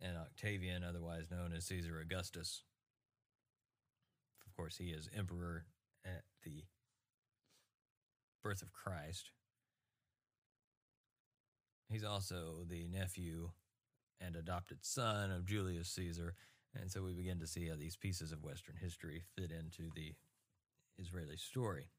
and 0.00 0.16
Octavian, 0.16 0.84
otherwise 0.84 1.30
known 1.30 1.52
as 1.52 1.64
Caesar 1.66 2.00
Augustus. 2.00 2.62
Of 4.46 4.56
course, 4.56 4.76
he 4.76 4.90
is 4.90 5.08
emperor 5.16 5.64
at 6.04 6.22
the 6.44 6.64
birth 8.42 8.62
of 8.62 8.72
Christ. 8.72 9.30
He's 11.88 12.04
also 12.04 12.64
the 12.68 12.88
nephew 12.88 13.50
and 14.20 14.36
adopted 14.36 14.78
son 14.82 15.30
of 15.30 15.46
Julius 15.46 15.88
Caesar. 15.90 16.34
And 16.74 16.90
so 16.90 17.02
we 17.02 17.12
begin 17.12 17.38
to 17.40 17.46
see 17.46 17.68
how 17.68 17.76
these 17.76 17.96
pieces 17.96 18.32
of 18.32 18.42
Western 18.42 18.76
history 18.80 19.22
fit 19.36 19.50
into 19.50 19.90
the 19.94 20.14
Israeli 20.98 21.36
story. 21.36 21.90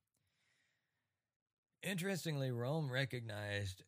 Interestingly, 1.84 2.49
Rome 2.49 2.91
recognized 2.91 3.84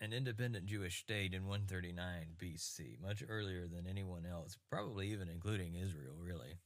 an 0.00 0.12
independent 0.12 0.66
Jewish 0.66 1.00
state 1.00 1.32
in 1.32 1.46
139 1.46 2.36
BC, 2.38 3.00
much 3.00 3.24
earlier 3.26 3.66
than 3.66 3.86
anyone 3.88 4.26
else, 4.26 4.58
probably 4.70 5.10
even 5.10 5.28
including 5.28 5.74
Israel, 5.74 6.14
really. 6.20 6.58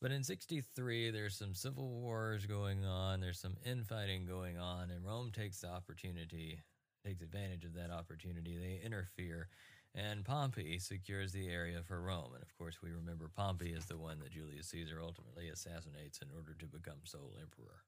But 0.00 0.12
in 0.12 0.22
63, 0.22 1.10
there's 1.10 1.36
some 1.36 1.54
civil 1.54 1.88
wars 1.88 2.46
going 2.46 2.84
on, 2.84 3.20
there's 3.20 3.40
some 3.40 3.56
infighting 3.66 4.26
going 4.26 4.56
on, 4.56 4.90
and 4.90 5.04
Rome 5.04 5.32
takes 5.32 5.60
the 5.60 5.68
opportunity, 5.68 6.62
takes 7.04 7.20
advantage 7.20 7.64
of 7.64 7.74
that 7.74 7.90
opportunity. 7.90 8.56
They 8.56 8.80
interfere, 8.84 9.48
and 9.96 10.24
Pompey 10.24 10.78
secures 10.78 11.32
the 11.32 11.48
area 11.48 11.82
for 11.82 12.00
Rome. 12.00 12.30
And 12.34 12.42
of 12.42 12.56
course, 12.56 12.78
we 12.80 12.92
remember 12.92 13.28
Pompey 13.34 13.72
is 13.72 13.86
the 13.86 13.98
one 13.98 14.20
that 14.20 14.30
Julius 14.30 14.68
Caesar 14.68 15.00
ultimately 15.02 15.48
assassinates 15.48 16.20
in 16.22 16.28
order 16.32 16.54
to 16.60 16.66
become 16.66 16.98
sole 17.04 17.34
emperor. 17.40 17.82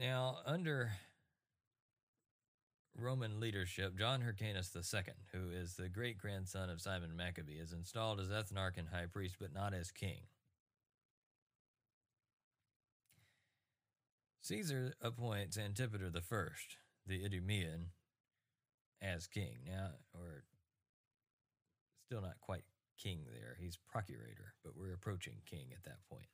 Now, 0.00 0.38
under 0.46 0.92
Roman 2.98 3.40
leadership, 3.40 3.98
John 3.98 4.22
Hyrcanus 4.22 4.74
II, 4.74 5.02
who 5.32 5.50
is 5.50 5.74
the 5.74 5.88
great 5.88 6.18
grandson 6.18 6.70
of 6.70 6.80
Simon 6.80 7.14
Maccabee, 7.16 7.58
is 7.58 7.72
installed 7.72 8.20
as 8.20 8.28
ethnarch 8.28 8.78
and 8.78 8.88
high 8.88 9.06
priest, 9.06 9.36
but 9.40 9.52
not 9.52 9.74
as 9.74 9.90
king. 9.90 10.22
Caesar 14.42 14.94
appoints 15.02 15.58
Antipater 15.58 16.10
I, 16.14 16.46
the 17.06 17.24
Idumean, 17.24 17.86
as 19.02 19.26
king. 19.26 19.58
Now, 19.66 19.90
or 20.14 20.44
still 22.06 22.22
not 22.22 22.40
quite 22.40 22.64
king 22.98 23.24
there. 23.30 23.56
He's 23.60 23.76
procurator, 23.76 24.54
but 24.64 24.74
we're 24.76 24.94
approaching 24.94 25.42
king 25.44 25.68
at 25.74 25.84
that 25.84 25.98
point. 26.08 26.28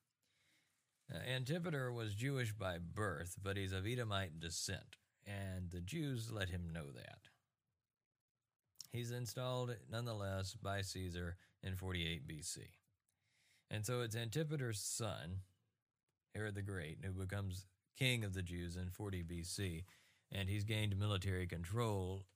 Uh, 1.13 1.19
Antipater 1.29 1.93
was 1.93 2.15
Jewish 2.15 2.53
by 2.53 2.79
birth, 2.79 3.37
but 3.43 3.57
he's 3.57 3.73
of 3.73 3.87
Edomite 3.87 4.39
descent 4.39 4.97
and 5.27 5.71
the 5.71 5.81
Jews 5.81 6.31
let 6.31 6.49
him 6.49 6.71
know 6.73 6.91
that. 6.95 7.29
He's 8.93 9.11
installed 9.11 9.75
nonetheless 9.91 10.55
by 10.61 10.83
Caesar 10.83 11.37
in 11.63 11.77
48 11.77 12.29
BC. 12.29 12.59
And 13.71 13.87
so 13.87 14.03
it's 14.03 14.17
Antipater's 14.17 14.81
son, 14.81 15.41
Herod 16.35 16.55
the 16.55 16.63
Great, 16.63 16.99
who 17.03 17.13
becomes 17.13 17.67
king 17.99 18.25
of 18.25 18.35
the 18.35 18.43
Jews 18.43 18.77
in 18.77 18.91
40 18.91 19.23
BC, 19.23 19.85
and 20.31 20.49
he's 20.49 20.65
gained 20.65 20.99
military 20.99 21.47
control 21.47 22.27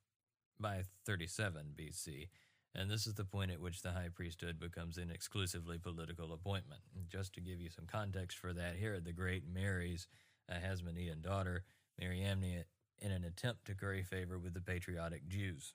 by 0.59 0.83
37 1.05 1.73
BC. 1.75 2.29
And 2.73 2.89
this 2.89 3.07
is 3.07 3.15
the 3.15 3.25
point 3.25 3.51
at 3.51 3.61
which 3.61 3.81
the 3.81 3.91
high 3.91 4.09
priesthood 4.13 4.59
becomes 4.59 4.97
an 4.97 5.09
exclusively 5.09 5.77
political 5.77 6.33
appointment. 6.33 6.81
And 6.95 7.09
just 7.09 7.33
to 7.33 7.41
give 7.41 7.59
you 7.59 7.69
some 7.69 7.85
context 7.85 8.37
for 8.37 8.53
that, 8.53 8.77
Herod 8.77 9.05
the 9.05 9.13
Great 9.13 9.43
marries 9.47 10.07
a 10.49 10.55
Hasmonean 10.55 11.21
daughter, 11.21 11.63
Mariamne, 11.99 12.65
in 12.99 13.11
an 13.11 13.23
attempt 13.23 13.65
to 13.65 13.75
curry 13.75 14.03
favor 14.03 14.37
with 14.37 14.53
the 14.53 14.61
patriotic 14.61 15.27
Jews. 15.27 15.73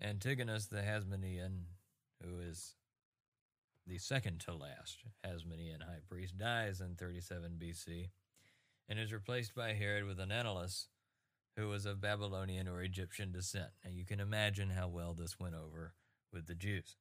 Antigonus 0.00 0.66
the 0.66 0.82
Hasmonean, 0.82 1.62
who 2.22 2.40
is 2.40 2.74
the 3.86 3.98
second 3.98 4.40
to 4.40 4.54
last 4.54 4.98
Hasmonean 5.24 5.82
high 5.82 6.00
priest, 6.08 6.38
dies 6.38 6.80
in 6.80 6.94
37 6.94 7.58
BC 7.58 8.08
and 8.88 8.98
is 8.98 9.12
replaced 9.12 9.54
by 9.54 9.72
Herod 9.72 10.04
with 10.04 10.18
Ananelus, 10.18 10.86
who 11.56 11.68
was 11.68 11.86
of 11.86 12.00
Babylonian 12.00 12.68
or 12.68 12.82
Egyptian 12.82 13.32
descent. 13.32 13.70
And 13.84 13.94
you 13.94 14.04
can 14.04 14.20
imagine 14.20 14.70
how 14.70 14.88
well 14.88 15.14
this 15.14 15.38
went 15.38 15.54
over 15.54 15.94
with 16.32 16.46
the 16.46 16.54
Jews. 16.54 16.96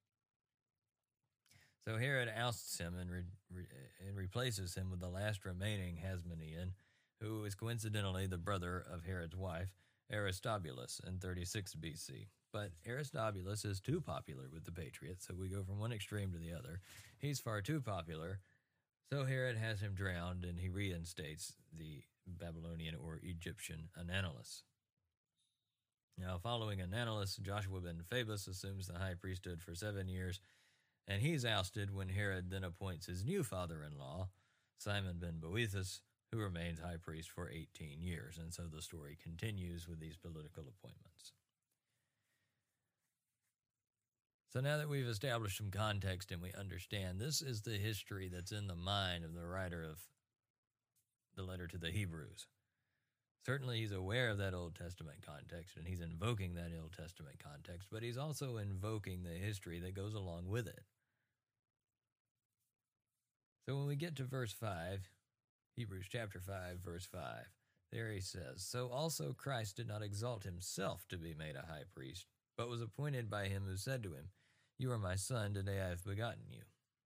So 1.84 1.98
Herod 1.98 2.30
ousts 2.36 2.78
him 2.78 2.96
and, 3.00 3.10
re- 3.10 3.24
re- 3.52 3.66
and 4.08 4.16
replaces 4.16 4.76
him 4.76 4.92
with 4.92 5.00
the 5.00 5.10
last 5.10 5.46
remaining 5.46 5.98
Hasmonean, 5.98 6.74
who 7.22 7.46
is 7.46 7.56
coincidentally 7.56 8.28
the 8.28 8.38
brother 8.38 8.84
of 8.92 9.04
Herod's 9.06 9.36
wife, 9.36 9.74
Aristobulus, 10.12 11.00
in 11.06 11.20
36 11.20 11.76
BC. 11.76 12.28
But 12.52 12.72
Aristobulus 12.86 13.64
is 13.64 13.80
too 13.80 14.02
popular 14.02 14.50
with 14.52 14.66
the 14.66 14.72
patriots, 14.72 15.28
so 15.28 15.36
we 15.36 15.48
go 15.48 15.64
from 15.64 15.80
one 15.80 15.94
extreme 15.94 16.32
to 16.34 16.38
the 16.38 16.54
other. 16.54 16.82
He's 17.18 17.40
far 17.40 17.62
too 17.62 17.80
popular, 17.80 18.40
so 19.12 19.26
Herod 19.26 19.58
has 19.58 19.80
him 19.82 19.94
drowned 19.94 20.44
and 20.44 20.60
he 20.60 20.70
reinstates 20.70 21.54
the 21.78 22.02
Babylonian 22.28 22.96
or 22.96 23.20
Egyptian 23.24 23.90
Ananelus. 23.98 24.64
Now, 26.18 26.38
following 26.42 26.80
Ananelus, 26.80 27.40
Joshua 27.42 27.80
ben 27.80 28.02
Fabus 28.10 28.48
assumes 28.48 28.88
the 28.88 29.00
high 29.00 29.16
priesthood 29.20 29.62
for 29.62 29.74
seven 29.74 30.08
years, 30.08 30.40
and 31.08 31.22
he's 31.22 31.46
ousted 31.46 31.96
when 31.96 32.10
Herod 32.10 32.50
then 32.50 32.64
appoints 32.64 33.06
his 33.06 33.24
new 33.24 33.44
father 33.44 33.84
in 33.84 33.98
law, 33.98 34.30
Simon 34.78 35.18
ben 35.20 35.40
Boethus, 35.42 36.02
who 36.32 36.40
remains 36.40 36.80
high 36.80 36.98
priest 37.02 37.30
for 37.30 37.50
18 37.50 38.02
years. 38.02 38.38
And 38.38 38.54
so 38.54 38.64
the 38.64 38.82
story 38.82 39.18
continues 39.22 39.88
with 39.88 40.00
these 40.00 40.16
political 40.18 40.64
appointments. 40.64 41.34
So 44.54 44.60
now 44.60 44.78
that 44.78 44.90
we've 44.90 45.08
established 45.08 45.58
some 45.58 45.72
context 45.72 46.32
and 46.32 46.42
we 46.42 46.52
understand 46.58 47.20
this 47.20 47.42
is 47.42 47.62
the 47.62 47.78
history 47.78 48.30
that's 48.32 48.52
in 48.52 48.68
the 48.68 48.76
mind 48.76 49.24
of 49.24 49.34
the 49.34 49.46
writer 49.46 49.84
of 49.84 50.00
the 51.36 51.44
letter 51.44 51.68
to 51.68 51.78
the 51.78 51.92
Hebrews. 51.92 52.48
Certainly, 53.46 53.80
he's 53.80 53.92
aware 53.92 54.30
of 54.30 54.38
that 54.38 54.54
Old 54.54 54.76
Testament 54.76 55.20
context 55.26 55.78
and 55.78 55.88
he's 55.88 56.02
invoking 56.02 56.54
that 56.56 56.72
Old 56.80 56.94
Testament 56.94 57.38
context, 57.44 57.88
but 57.92 58.04
he's 58.04 58.18
also 58.18 58.58
invoking 58.58 59.24
the 59.24 59.30
history 59.30 59.80
that 59.80 59.96
goes 59.96 60.14
along 60.14 60.48
with 60.48 60.68
it. 60.68 60.84
So 63.68 63.78
when 63.78 63.88
we 63.88 63.96
get 63.96 64.16
to 64.18 64.26
verse 64.26 64.52
5, 64.52 65.10
Hebrews 65.82 66.06
chapter 66.12 66.40
5, 66.40 66.78
verse 66.86 67.08
5, 67.12 67.22
there 67.92 68.12
he 68.12 68.22
says, 68.22 68.58
So 68.58 68.90
also 68.90 69.34
Christ 69.34 69.78
did 69.78 69.88
not 69.88 70.04
exalt 70.04 70.44
himself 70.44 71.06
to 71.10 71.18
be 71.18 71.34
made 71.34 71.56
a 71.56 71.66
high 71.68 71.86
priest, 71.92 72.28
but 72.56 72.70
was 72.70 72.84
appointed 72.84 73.32
by 73.32 73.46
him 73.48 73.64
who 73.68 73.76
said 73.78 74.04
to 74.04 74.14
him, 74.14 74.30
you 74.78 74.92
are 74.92 75.00
my 75.00 75.16
son, 75.16 75.56
today 75.56 75.82
I 75.82 75.90
have 75.90 76.04
begotten 76.04 76.44
you. 76.52 76.62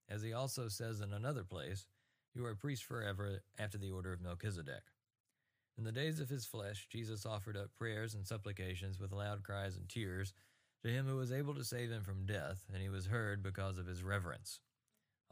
As 0.10 0.22
he 0.22 0.34
also 0.34 0.68
says 0.68 1.00
in 1.00 1.14
another 1.14 1.46
place, 1.46 1.88
You 2.34 2.46
are 2.46 2.52
a 2.52 2.56
priest 2.58 2.84
forever 2.84 3.44
after 3.58 3.78
the 3.78 3.92
order 3.92 4.12
of 4.12 4.22
Melchizedek. 4.22 4.84
In 5.78 5.86
the 5.86 5.94
days 5.94 6.20
of 6.20 6.28
his 6.28 6.46
flesh, 6.46 6.88
Jesus 6.90 7.26
offered 7.26 7.56
up 7.56 7.74
prayers 7.78 8.14
and 8.14 8.28
supplications 8.28 9.00
with 9.00 9.14
loud 9.14 9.44
cries 9.44 9.78
and 9.78 9.88
tears 9.88 10.34
to 10.84 10.90
him 10.90 11.06
who 11.06 11.16
was 11.16 11.32
able 11.32 11.54
to 11.56 11.64
save 11.64 11.92
him 11.92 12.04
from 12.04 12.26
death, 12.26 12.64
and 12.74 12.82
he 12.82 12.90
was 12.90 13.08
heard 13.08 13.42
because 13.42 13.78
of 13.78 13.88
his 13.88 14.04
reverence. 14.04 14.60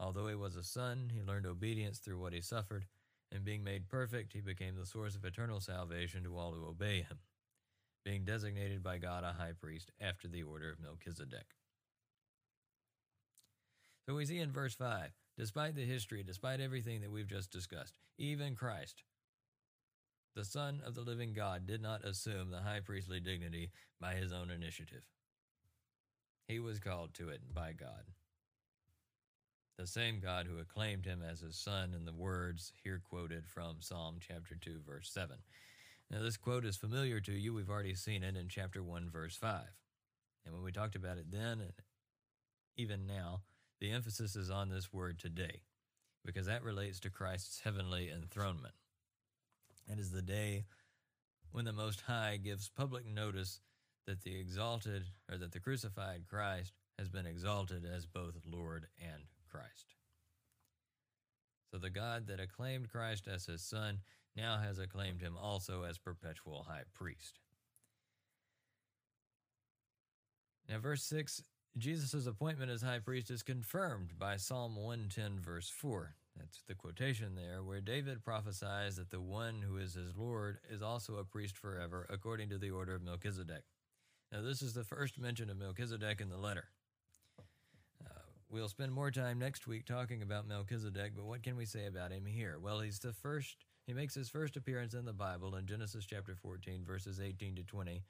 Although 0.00 0.28
he 0.28 0.34
was 0.34 0.56
a 0.56 0.64
son, 0.64 1.12
he 1.14 1.22
learned 1.22 1.46
obedience 1.46 1.98
through 1.98 2.18
what 2.18 2.32
he 2.32 2.40
suffered, 2.40 2.86
and 3.34 3.44
being 3.44 3.64
made 3.64 3.88
perfect, 3.88 4.32
he 4.32 4.40
became 4.40 4.76
the 4.76 4.86
source 4.86 5.16
of 5.16 5.24
eternal 5.24 5.60
salvation 5.60 6.22
to 6.22 6.38
all 6.38 6.52
who 6.52 6.66
obey 6.66 6.98
him, 6.98 7.18
being 8.04 8.24
designated 8.24 8.82
by 8.82 8.98
God 8.98 9.24
a 9.24 9.32
high 9.32 9.52
priest 9.60 9.90
after 10.00 10.28
the 10.28 10.44
order 10.44 10.70
of 10.70 10.80
Melchizedek. 10.80 11.56
So 14.06 14.14
we 14.14 14.24
see 14.24 14.38
in 14.38 14.52
verse 14.52 14.74
5 14.74 15.10
despite 15.36 15.74
the 15.74 15.84
history, 15.84 16.22
despite 16.22 16.60
everything 16.60 17.00
that 17.00 17.10
we've 17.10 17.26
just 17.26 17.50
discussed, 17.50 17.98
even 18.18 18.54
Christ, 18.54 19.02
the 20.36 20.44
Son 20.44 20.80
of 20.86 20.94
the 20.94 21.00
living 21.00 21.32
God, 21.32 21.66
did 21.66 21.82
not 21.82 22.04
assume 22.04 22.50
the 22.50 22.60
high 22.60 22.80
priestly 22.84 23.18
dignity 23.18 23.70
by 24.00 24.14
his 24.14 24.32
own 24.32 24.50
initiative. 24.50 25.02
He 26.46 26.60
was 26.60 26.78
called 26.78 27.14
to 27.14 27.30
it 27.30 27.52
by 27.52 27.72
God. 27.72 28.04
The 29.78 29.86
same 29.88 30.20
God 30.20 30.46
who 30.46 30.60
acclaimed 30.60 31.04
him 31.04 31.22
as 31.28 31.40
his 31.40 31.56
son 31.56 31.94
in 31.94 32.04
the 32.04 32.12
words 32.12 32.72
here 32.82 33.00
quoted 33.02 33.44
from 33.46 33.76
Psalm 33.80 34.18
chapter 34.20 34.54
2, 34.54 34.80
verse 34.86 35.10
7. 35.12 35.36
Now, 36.10 36.22
this 36.22 36.36
quote 36.36 36.64
is 36.64 36.76
familiar 36.76 37.18
to 37.20 37.32
you. 37.32 37.52
We've 37.52 37.70
already 37.70 37.94
seen 37.94 38.22
it 38.22 38.36
in 38.36 38.48
chapter 38.48 38.82
1, 38.84 39.10
verse 39.10 39.36
5. 39.36 39.62
And 40.44 40.54
when 40.54 40.62
we 40.62 40.70
talked 40.70 40.94
about 40.94 41.18
it 41.18 41.30
then, 41.30 41.60
and 41.60 41.72
even 42.76 43.06
now, 43.06 43.40
the 43.80 43.90
emphasis 43.90 44.36
is 44.36 44.48
on 44.48 44.68
this 44.68 44.92
word 44.92 45.18
today 45.18 45.62
because 46.24 46.46
that 46.46 46.62
relates 46.62 47.00
to 47.00 47.10
Christ's 47.10 47.60
heavenly 47.60 48.10
enthronement. 48.10 48.74
It 49.90 49.98
is 49.98 50.10
the 50.10 50.22
day 50.22 50.66
when 51.50 51.64
the 51.64 51.72
Most 51.72 52.02
High 52.02 52.38
gives 52.42 52.68
public 52.68 53.06
notice 53.06 53.60
that 54.06 54.22
the 54.22 54.38
exalted 54.38 55.04
or 55.30 55.36
that 55.36 55.52
the 55.52 55.60
crucified 55.60 56.24
Christ 56.28 56.72
has 56.98 57.08
been 57.08 57.26
exalted 57.26 57.84
as 57.84 58.06
both 58.06 58.34
Lord 58.46 58.86
and 59.00 59.24
Christ. 59.54 59.94
So 61.70 61.78
the 61.78 61.90
God 61.90 62.26
that 62.26 62.40
acclaimed 62.40 62.90
Christ 62.90 63.28
as 63.32 63.46
his 63.46 63.62
son 63.62 64.00
now 64.36 64.58
has 64.58 64.78
acclaimed 64.78 65.20
him 65.20 65.36
also 65.40 65.84
as 65.84 65.98
perpetual 65.98 66.66
high 66.68 66.82
priest. 66.92 67.38
Now, 70.68 70.78
verse 70.78 71.04
6 71.04 71.42
Jesus' 71.76 72.26
appointment 72.26 72.70
as 72.70 72.82
high 72.82 73.00
priest 73.00 73.30
is 73.30 73.42
confirmed 73.42 74.18
by 74.18 74.36
Psalm 74.36 74.76
110, 74.76 75.40
verse 75.40 75.68
4. 75.68 76.14
That's 76.36 76.62
the 76.68 76.74
quotation 76.74 77.34
there, 77.34 77.62
where 77.62 77.80
David 77.80 78.24
prophesies 78.24 78.96
that 78.96 79.10
the 79.10 79.20
one 79.20 79.62
who 79.62 79.76
is 79.76 79.94
his 79.94 80.16
Lord 80.16 80.58
is 80.70 80.82
also 80.82 81.16
a 81.16 81.24
priest 81.24 81.56
forever, 81.56 82.06
according 82.08 82.48
to 82.50 82.58
the 82.58 82.70
order 82.70 82.94
of 82.94 83.02
Melchizedek. 83.02 83.64
Now, 84.30 84.42
this 84.42 84.62
is 84.62 84.74
the 84.74 84.84
first 84.84 85.18
mention 85.18 85.50
of 85.50 85.56
Melchizedek 85.56 86.20
in 86.20 86.28
the 86.28 86.36
letter. 86.36 86.68
We'll 88.54 88.68
spend 88.68 88.92
more 88.92 89.10
time 89.10 89.40
next 89.40 89.66
week 89.66 89.84
talking 89.84 90.22
about 90.22 90.46
Melchizedek, 90.46 91.14
but 91.16 91.24
what 91.24 91.42
can 91.42 91.56
we 91.56 91.64
say 91.64 91.86
about 91.86 92.12
him 92.12 92.24
here? 92.24 92.56
Well, 92.62 92.78
he's 92.78 93.00
the 93.00 93.12
first, 93.12 93.56
he 93.84 93.92
makes 93.92 94.14
his 94.14 94.28
first 94.28 94.56
appearance 94.56 94.94
in 94.94 95.04
the 95.04 95.12
Bible 95.12 95.56
in 95.56 95.66
Genesis 95.66 96.06
chapter 96.06 96.36
14, 96.36 96.84
verses 96.84 97.18
18 97.18 97.56
to 97.56 97.64
20, 97.64 98.04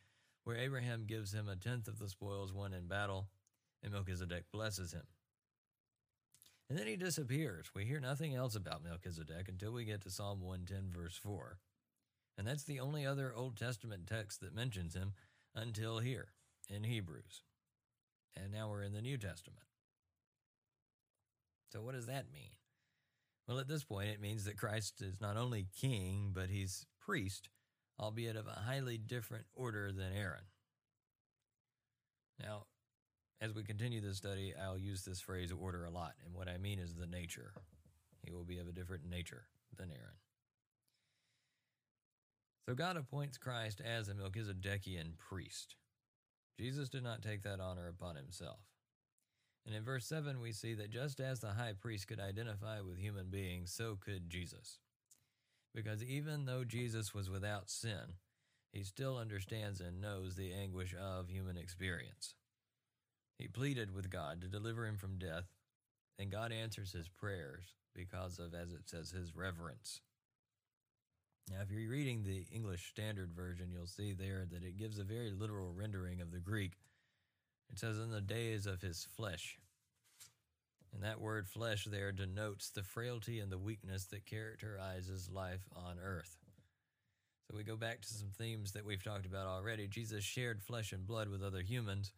where 0.45 0.59
Abraham 0.59 1.07
gives 1.07 1.33
him 1.33 1.49
a 1.49 1.57
tenth 1.57 1.89
of 1.89 1.99
the 1.99 2.11
spoils 2.11 2.53
won 2.53 2.75
in 2.75 2.89
battle 2.89 3.29
and 3.83 3.95
Melchizedek 3.95 4.45
blesses 4.53 4.93
him. 4.93 5.05
And 6.69 6.79
then 6.79 6.89
he 6.89 6.97
disappears. 6.97 7.71
We 7.75 7.87
hear 7.87 7.99
nothing 7.99 8.35
else 8.35 8.55
about 8.55 8.85
Melchizedek 8.85 9.49
until 9.49 9.73
we 9.73 9.87
get 9.87 10.03
to 10.03 10.11
Psalm 10.11 10.43
110, 10.43 10.93
verse 10.93 11.17
4. 11.17 11.57
And 12.37 12.47
that's 12.47 12.65
the 12.65 12.81
only 12.81 13.07
other 13.07 13.33
Old 13.35 13.57
Testament 13.57 14.07
text 14.07 14.43
that 14.43 14.55
mentions 14.55 14.93
him 14.93 15.15
until 15.55 16.01
here 16.01 16.33
in 16.69 16.85
Hebrews. 16.85 17.45
And 18.37 18.53
now 18.53 18.69
we're 18.69 18.83
in 18.83 18.93
the 18.93 19.01
New 19.01 19.17
Testament. 19.17 19.65
So, 21.75 21.83
what 21.83 21.95
does 21.95 22.07
that 22.07 22.33
mean? 22.33 22.51
Well, 23.49 23.59
at 23.59 23.67
this 23.67 23.85
point, 23.85 24.09
it 24.09 24.21
means 24.21 24.45
that 24.45 24.57
Christ 24.57 25.03
is 25.03 25.21
not 25.21 25.37
only 25.37 25.67
king, 25.79 26.31
but 26.33 26.49
he's 26.49 26.87
priest, 27.01 27.49
albeit 27.99 28.37
of 28.37 28.47
a 28.47 28.63
highly 28.67 28.97
different 28.97 29.47
order 29.55 29.91
than 29.91 30.13
Aaron. 30.17 30.45
Now, 32.41 32.67
as 33.41 33.53
we 33.53 33.65
continue 33.65 34.01
this 34.01 34.17
study, 34.17 34.55
I'll 34.61 34.79
use 34.79 35.05
this 35.05 35.21
phrase 35.21 35.53
order 35.53 35.85
a 35.85 35.91
lot, 35.91 36.13
and 36.25 36.33
what 36.33 36.49
I 36.49 36.59
mean 36.59 36.79
is 36.79 36.95
the 36.95 37.07
nature. 37.07 37.53
He 38.23 38.33
will 38.33 38.45
be 38.45 38.59
of 38.59 38.69
a 38.69 38.73
different 38.73 39.05
nature 39.11 39.45
than 39.77 39.91
Aaron. 39.91 40.17
So 42.69 42.75
God 42.75 42.97
appoints 42.97 43.37
Christ 43.37 43.83
as 43.85 44.09
a 44.09 44.15
Melchizedekian 44.15 45.19
priest. 45.19 45.75
Jesus 46.59 46.89
did 46.89 47.03
not 47.03 47.21
take 47.21 47.43
that 47.43 47.61
honor 47.61 47.89
upon 47.89 48.17
himself. 48.17 48.61
And 49.67 49.75
in 49.75 49.83
verse 49.83 50.07
7, 50.07 50.41
we 50.41 50.53
see 50.53 50.75
that 50.75 50.91
just 50.91 51.21
as 51.21 51.41
the 51.41 51.53
high 51.53 51.73
priest 51.79 52.07
could 52.07 52.21
identify 52.21 52.81
with 52.81 52.99
human 52.99 53.27
beings, 53.31 53.73
so 53.73 53.97
could 53.99 54.29
Jesus. 54.29 54.79
Because 55.75 56.05
even 56.05 56.45
though 56.45 56.65
Jesus 56.65 57.15
was 57.15 57.31
without 57.31 57.71
sin, 57.71 58.19
he 58.71 58.83
still 58.83 59.17
understands 59.17 59.81
and 59.81 60.01
knows 60.01 60.35
the 60.35 60.53
anguish 60.53 60.95
of 60.95 61.29
human 61.29 61.57
experience. 61.57 62.35
He 63.39 63.49
pleaded 63.49 63.95
with 63.95 64.11
God 64.11 64.41
to 64.41 64.49
deliver 64.49 64.87
him 64.87 64.97
from 64.97 65.19
death, 65.19 65.47
and 66.19 66.31
God 66.31 66.53
answers 66.53 66.93
his 66.93 67.09
prayers 67.09 67.75
because 67.95 68.39
of, 68.39 68.55
as 68.55 68.73
it 68.73 68.89
says, 68.89 69.11
his 69.11 69.35
reverence. 69.35 70.01
Now, 71.51 71.59
if 71.63 71.71
you're 71.71 71.91
reading 71.91 72.23
the 72.23 72.47
English 72.55 72.89
Standard 72.89 73.33
Version, 73.35 73.71
you'll 73.71 73.87
see 73.87 74.13
there 74.13 74.47
that 74.51 74.65
it 74.65 74.79
gives 74.79 74.99
a 74.99 75.05
very 75.05 75.31
literal 75.31 75.73
rendering 75.73 76.21
of 76.21 76.31
the 76.31 76.39
Greek. 76.39 76.73
It 77.75 77.81
says, 77.81 77.99
In 77.99 78.13
the 78.13 78.21
days 78.21 78.67
of 78.67 78.83
his 78.83 79.09
flesh. 79.17 79.59
And 80.93 81.03
that 81.03 81.21
word 81.21 81.49
flesh 81.49 81.87
there 81.91 82.13
denotes 82.13 82.71
the 82.71 82.85
frailty 82.85 83.41
and 83.41 83.51
the 83.51 83.59
weakness 83.59 84.05
that 84.13 84.27
characterizes 84.27 85.29
life 85.29 85.69
on 85.75 85.99
earth. 86.01 86.37
So 87.51 87.57
we 87.57 87.65
go 87.65 87.75
back 87.75 88.01
to 88.01 88.15
some 88.15 88.31
themes 88.39 88.71
that 88.73 88.85
we've 88.85 89.03
talked 89.03 89.27
about 89.27 89.49
already. 89.49 89.89
Jesus 89.89 90.23
shared 90.23 90.63
flesh 90.63 90.93
and 90.93 91.05
blood 91.05 91.29
with 91.29 91.43
other 91.43 91.63
humans 91.63 92.13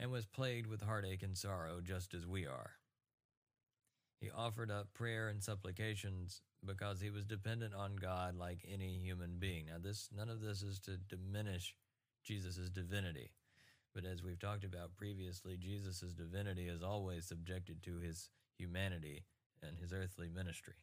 and 0.00 0.10
was 0.10 0.24
plagued 0.24 0.66
with 0.66 0.80
heartache 0.80 1.22
and 1.22 1.36
sorrow 1.36 1.82
just 1.82 2.14
as 2.14 2.26
we 2.26 2.46
are. 2.46 2.70
He 4.18 4.30
offered 4.34 4.70
up 4.70 4.94
prayer 4.94 5.28
and 5.28 5.42
supplications 5.42 6.40
because 6.64 7.02
he 7.02 7.10
was 7.10 7.26
dependent 7.26 7.74
on 7.74 7.96
God 7.96 8.34
like 8.34 8.64
any 8.66 8.98
human 8.98 9.36
being. 9.38 9.66
Now 9.66 9.76
this 9.78 10.08
none 10.16 10.30
of 10.30 10.40
this 10.40 10.62
is 10.62 10.80
to 10.80 10.96
diminish 10.96 11.74
Jesus' 12.24 12.70
divinity. 12.70 13.32
But 13.94 14.04
as 14.04 14.22
we've 14.22 14.40
talked 14.40 14.64
about 14.64 14.96
previously, 14.96 15.56
Jesus' 15.56 16.12
divinity 16.12 16.68
is 16.68 16.82
always 16.82 17.26
subjected 17.26 17.82
to 17.82 17.98
his 17.98 18.30
humanity 18.56 19.24
and 19.62 19.78
his 19.78 19.92
earthly 19.92 20.28
ministry. 20.28 20.74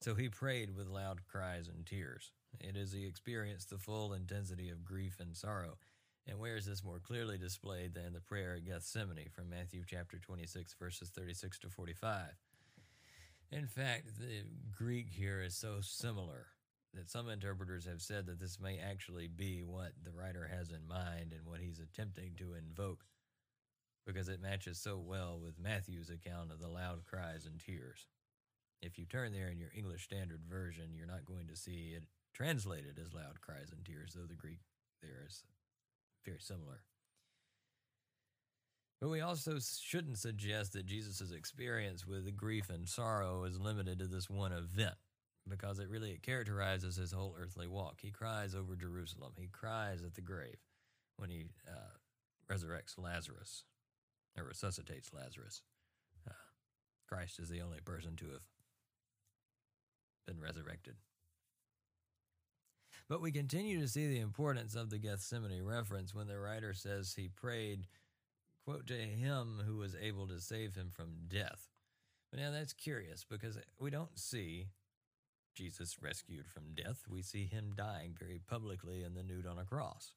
So 0.00 0.14
he 0.14 0.28
prayed 0.28 0.74
with 0.76 0.88
loud 0.88 1.26
cries 1.26 1.68
and 1.68 1.84
tears. 1.84 2.32
It 2.60 2.76
is 2.76 2.92
he 2.92 3.06
experienced 3.06 3.70
the 3.70 3.78
full 3.78 4.12
intensity 4.12 4.70
of 4.70 4.84
grief 4.84 5.16
and 5.20 5.36
sorrow. 5.36 5.78
And 6.26 6.38
where 6.38 6.56
is 6.56 6.66
this 6.66 6.82
more 6.82 6.98
clearly 6.98 7.38
displayed 7.38 7.94
than 7.94 8.12
the 8.12 8.20
prayer 8.20 8.54
at 8.54 8.64
Gethsemane 8.64 9.28
from 9.32 9.48
Matthew 9.48 9.84
chapter 9.86 10.18
26, 10.18 10.74
verses 10.74 11.10
36 11.10 11.58
to 11.60 11.70
45? 11.70 12.30
In 13.52 13.66
fact, 13.66 14.18
the 14.18 14.42
Greek 14.76 15.08
here 15.10 15.40
is 15.40 15.54
so 15.54 15.78
similar 15.80 16.46
that 16.96 17.10
some 17.10 17.28
interpreters 17.28 17.86
have 17.86 18.00
said 18.00 18.26
that 18.26 18.40
this 18.40 18.58
may 18.60 18.78
actually 18.78 19.28
be 19.28 19.62
what 19.62 19.92
the 20.04 20.12
writer 20.12 20.50
has 20.50 20.70
in 20.70 20.86
mind 20.88 21.32
and 21.32 21.46
what 21.46 21.60
he's 21.60 21.78
attempting 21.78 22.32
to 22.36 22.54
invoke 22.54 23.04
because 24.06 24.28
it 24.28 24.40
matches 24.40 24.78
so 24.78 24.98
well 24.98 25.38
with 25.42 25.58
Matthew's 25.58 26.10
account 26.10 26.52
of 26.52 26.60
the 26.60 26.68
loud 26.68 27.04
cries 27.04 27.44
and 27.44 27.60
tears. 27.60 28.06
If 28.80 28.98
you 28.98 29.04
turn 29.04 29.32
there 29.32 29.48
in 29.48 29.58
your 29.58 29.72
English 29.76 30.04
Standard 30.04 30.42
Version, 30.48 30.94
you're 30.94 31.06
not 31.06 31.24
going 31.24 31.48
to 31.48 31.56
see 31.56 31.94
it 31.96 32.04
translated 32.32 33.00
as 33.04 33.12
loud 33.12 33.40
cries 33.40 33.72
and 33.72 33.84
tears, 33.84 34.12
though 34.14 34.26
the 34.26 34.34
Greek 34.34 34.60
there 35.02 35.24
is 35.26 35.42
very 36.24 36.38
similar. 36.40 36.82
But 39.00 39.10
we 39.10 39.20
also 39.20 39.58
shouldn't 39.58 40.18
suggest 40.18 40.72
that 40.72 40.86
Jesus' 40.86 41.32
experience 41.32 42.06
with 42.06 42.34
grief 42.36 42.70
and 42.70 42.88
sorrow 42.88 43.44
is 43.44 43.60
limited 43.60 43.98
to 43.98 44.06
this 44.06 44.30
one 44.30 44.52
event 44.52 44.94
because 45.48 45.78
it 45.78 45.88
really 45.88 46.10
it 46.10 46.22
characterizes 46.22 46.96
his 46.96 47.12
whole 47.12 47.36
earthly 47.40 47.66
walk. 47.66 48.00
He 48.00 48.10
cries 48.10 48.54
over 48.54 48.74
Jerusalem. 48.74 49.32
He 49.38 49.48
cries 49.48 50.02
at 50.02 50.14
the 50.14 50.20
grave 50.20 50.58
when 51.16 51.30
he 51.30 51.44
uh, 51.68 52.52
resurrects 52.52 52.98
Lazarus 52.98 53.64
or 54.36 54.44
resuscitates 54.44 55.12
Lazarus. 55.12 55.62
Uh, 56.28 56.32
Christ 57.08 57.38
is 57.38 57.48
the 57.48 57.60
only 57.60 57.80
person 57.84 58.16
to 58.16 58.26
have 58.26 58.42
been 60.26 60.40
resurrected. 60.40 60.96
But 63.08 63.22
we 63.22 63.30
continue 63.30 63.80
to 63.80 63.88
see 63.88 64.08
the 64.08 64.20
importance 64.20 64.74
of 64.74 64.90
the 64.90 64.98
Gethsemane 64.98 65.62
reference 65.62 66.12
when 66.12 66.26
the 66.26 66.38
writer 66.38 66.74
says 66.74 67.14
he 67.14 67.28
prayed, 67.28 67.86
quote, 68.64 68.88
to 68.88 68.94
him 68.94 69.62
who 69.64 69.76
was 69.76 69.94
able 69.94 70.26
to 70.26 70.40
save 70.40 70.74
him 70.74 70.90
from 70.92 71.14
death. 71.28 71.68
But 72.30 72.40
now 72.40 72.50
that's 72.50 72.72
curious 72.72 73.24
because 73.24 73.56
we 73.78 73.90
don't 73.90 74.18
see 74.18 74.66
Jesus 75.56 75.96
rescued 76.02 76.46
from 76.48 76.74
death. 76.74 77.04
We 77.08 77.22
see 77.22 77.46
him 77.46 77.72
dying 77.74 78.14
very 78.18 78.38
publicly 78.46 79.02
in 79.02 79.14
the 79.14 79.22
nude 79.22 79.46
on 79.46 79.58
a 79.58 79.64
cross. 79.64 80.12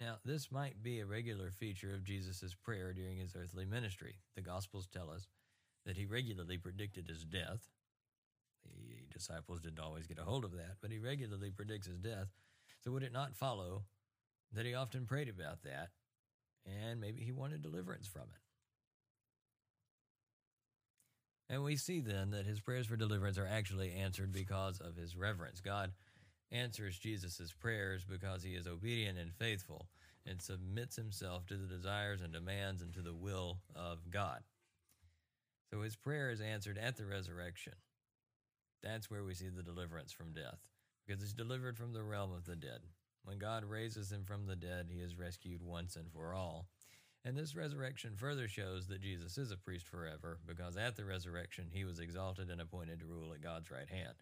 Now, 0.00 0.16
this 0.24 0.50
might 0.50 0.82
be 0.82 1.00
a 1.00 1.06
regular 1.06 1.50
feature 1.50 1.94
of 1.94 2.04
Jesus' 2.04 2.54
prayer 2.54 2.92
during 2.92 3.18
his 3.18 3.36
earthly 3.36 3.64
ministry. 3.64 4.14
The 4.36 4.42
Gospels 4.42 4.86
tell 4.86 5.10
us 5.10 5.26
that 5.84 5.96
he 5.96 6.06
regularly 6.06 6.58
predicted 6.58 7.08
his 7.08 7.24
death. 7.24 7.68
The 8.64 9.02
disciples 9.12 9.60
didn't 9.60 9.80
always 9.80 10.06
get 10.06 10.18
a 10.18 10.24
hold 10.24 10.44
of 10.44 10.52
that, 10.52 10.76
but 10.80 10.92
he 10.92 10.98
regularly 10.98 11.50
predicts 11.50 11.88
his 11.88 11.98
death. 11.98 12.28
So, 12.84 12.92
would 12.92 13.02
it 13.02 13.12
not 13.12 13.36
follow 13.36 13.82
that 14.52 14.66
he 14.66 14.74
often 14.74 15.06
prayed 15.06 15.28
about 15.28 15.62
that 15.64 15.90
and 16.64 17.00
maybe 17.00 17.22
he 17.22 17.32
wanted 17.32 17.62
deliverance 17.62 18.06
from 18.06 18.22
it? 18.22 18.51
And 21.52 21.62
we 21.62 21.76
see 21.76 22.00
then 22.00 22.30
that 22.30 22.46
his 22.46 22.60
prayers 22.60 22.86
for 22.86 22.96
deliverance 22.96 23.36
are 23.36 23.46
actually 23.46 23.92
answered 23.92 24.32
because 24.32 24.80
of 24.80 24.96
his 24.96 25.14
reverence. 25.14 25.60
God 25.60 25.92
answers 26.50 26.98
Jesus' 26.98 27.52
prayers 27.60 28.04
because 28.08 28.42
he 28.42 28.54
is 28.54 28.66
obedient 28.66 29.18
and 29.18 29.34
faithful 29.34 29.86
and 30.26 30.40
submits 30.40 30.96
himself 30.96 31.44
to 31.46 31.56
the 31.58 31.66
desires 31.66 32.22
and 32.22 32.32
demands 32.32 32.80
and 32.80 32.94
to 32.94 33.02
the 33.02 33.12
will 33.12 33.58
of 33.76 34.10
God. 34.10 34.40
So 35.70 35.82
his 35.82 35.94
prayer 35.94 36.30
is 36.30 36.40
answered 36.40 36.78
at 36.78 36.96
the 36.96 37.04
resurrection. 37.04 37.74
That's 38.82 39.10
where 39.10 39.22
we 39.22 39.34
see 39.34 39.50
the 39.50 39.62
deliverance 39.62 40.10
from 40.10 40.32
death, 40.32 40.58
because 41.06 41.20
he's 41.20 41.34
delivered 41.34 41.76
from 41.76 41.92
the 41.92 42.02
realm 42.02 42.32
of 42.32 42.46
the 42.46 42.56
dead. 42.56 42.80
When 43.24 43.38
God 43.38 43.64
raises 43.64 44.10
him 44.10 44.24
from 44.24 44.46
the 44.46 44.56
dead, 44.56 44.86
he 44.90 45.00
is 45.00 45.18
rescued 45.18 45.62
once 45.62 45.96
and 45.96 46.10
for 46.10 46.32
all. 46.34 46.66
And 47.24 47.36
this 47.36 47.54
resurrection 47.54 48.14
further 48.16 48.48
shows 48.48 48.88
that 48.88 49.00
Jesus 49.00 49.38
is 49.38 49.52
a 49.52 49.56
priest 49.56 49.86
forever, 49.86 50.38
because 50.46 50.76
at 50.76 50.96
the 50.96 51.04
resurrection 51.04 51.68
he 51.70 51.84
was 51.84 52.00
exalted 52.00 52.50
and 52.50 52.60
appointed 52.60 53.00
to 53.00 53.06
rule 53.06 53.32
at 53.32 53.40
God's 53.40 53.70
right 53.70 53.88
hand. 53.88 54.14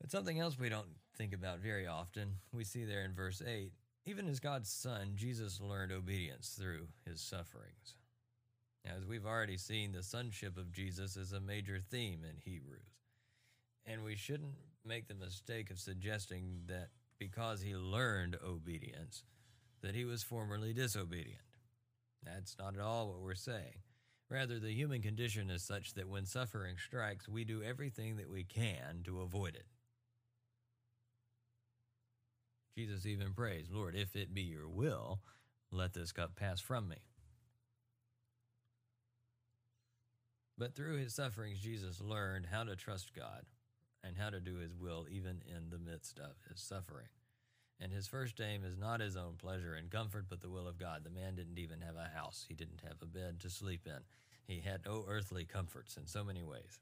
But 0.00 0.10
something 0.10 0.38
else 0.38 0.58
we 0.58 0.68
don't 0.68 0.88
think 1.16 1.34
about 1.34 1.58
very 1.58 1.86
often, 1.86 2.36
we 2.52 2.64
see 2.64 2.84
there 2.84 3.02
in 3.02 3.14
verse 3.14 3.42
8 3.46 3.72
even 4.08 4.26
as 4.26 4.40
God's 4.40 4.70
Son, 4.70 5.12
Jesus 5.16 5.60
learned 5.60 5.92
obedience 5.92 6.56
through 6.58 6.88
his 7.04 7.20
sufferings. 7.20 7.94
As 8.86 9.04
we've 9.04 9.26
already 9.26 9.58
seen, 9.58 9.92
the 9.92 10.02
sonship 10.02 10.56
of 10.56 10.72
Jesus 10.72 11.14
is 11.18 11.32
a 11.32 11.40
major 11.40 11.78
theme 11.78 12.20
in 12.24 12.38
Hebrews. 12.38 12.96
And 13.84 14.02
we 14.02 14.16
shouldn't 14.16 14.54
make 14.82 15.08
the 15.08 15.14
mistake 15.14 15.70
of 15.70 15.78
suggesting 15.78 16.62
that 16.68 16.88
because 17.18 17.62
he 17.62 17.74
learned 17.74 18.36
obedience, 18.44 19.24
that 19.82 19.94
he 19.94 20.04
was 20.04 20.22
formerly 20.22 20.72
disobedient. 20.72 21.40
That's 22.22 22.56
not 22.58 22.74
at 22.74 22.80
all 22.80 23.08
what 23.08 23.20
we're 23.20 23.34
saying. 23.34 23.82
Rather, 24.30 24.58
the 24.58 24.74
human 24.74 25.00
condition 25.00 25.50
is 25.50 25.62
such 25.62 25.94
that 25.94 26.08
when 26.08 26.26
suffering 26.26 26.76
strikes, 26.76 27.28
we 27.28 27.44
do 27.44 27.62
everything 27.62 28.16
that 28.16 28.30
we 28.30 28.44
can 28.44 29.02
to 29.04 29.20
avoid 29.22 29.54
it. 29.54 29.66
Jesus 32.76 33.06
even 33.06 33.32
prays, 33.32 33.68
Lord, 33.72 33.96
if 33.96 34.14
it 34.14 34.34
be 34.34 34.42
your 34.42 34.68
will, 34.68 35.20
let 35.72 35.94
this 35.94 36.12
cup 36.12 36.36
pass 36.36 36.60
from 36.60 36.88
me. 36.88 36.98
But 40.56 40.74
through 40.74 40.98
his 40.98 41.14
sufferings, 41.14 41.60
Jesus 41.60 42.00
learned 42.00 42.46
how 42.46 42.64
to 42.64 42.76
trust 42.76 43.14
God 43.14 43.44
and 44.04 44.16
how 44.16 44.30
to 44.30 44.40
do 44.40 44.56
his 44.56 44.76
will 44.76 45.06
even 45.10 45.42
in 45.46 45.70
the 45.70 45.78
midst 45.78 46.18
of 46.18 46.36
his 46.48 46.60
suffering. 46.60 47.08
And 47.80 47.92
his 47.92 48.08
first 48.08 48.40
aim 48.40 48.64
is 48.64 48.76
not 48.76 49.00
his 49.00 49.16
own 49.16 49.34
pleasure 49.38 49.74
and 49.74 49.90
comfort, 49.90 50.26
but 50.28 50.40
the 50.40 50.50
will 50.50 50.66
of 50.66 50.78
God. 50.78 51.04
The 51.04 51.10
man 51.10 51.36
didn't 51.36 51.58
even 51.58 51.80
have 51.80 51.96
a 51.96 52.16
house, 52.16 52.44
he 52.48 52.54
didn't 52.54 52.82
have 52.82 53.00
a 53.02 53.06
bed 53.06 53.40
to 53.40 53.50
sleep 53.50 53.86
in. 53.86 54.00
He 54.46 54.60
had 54.60 54.84
no 54.84 55.04
earthly 55.06 55.44
comforts 55.44 55.96
in 55.96 56.06
so 56.06 56.24
many 56.24 56.42
ways. 56.42 56.80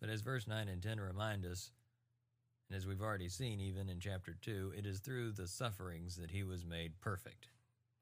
But 0.00 0.10
as 0.10 0.20
verse 0.20 0.46
9 0.46 0.68
and 0.68 0.82
10 0.82 1.00
remind 1.00 1.46
us, 1.46 1.70
and 2.68 2.76
as 2.76 2.86
we've 2.86 3.00
already 3.00 3.28
seen 3.28 3.60
even 3.60 3.88
in 3.88 4.00
chapter 4.00 4.36
2, 4.42 4.74
it 4.76 4.86
is 4.86 5.00
through 5.00 5.32
the 5.32 5.46
sufferings 5.46 6.16
that 6.16 6.30
he 6.30 6.42
was 6.42 6.66
made 6.66 7.00
perfect. 7.00 7.48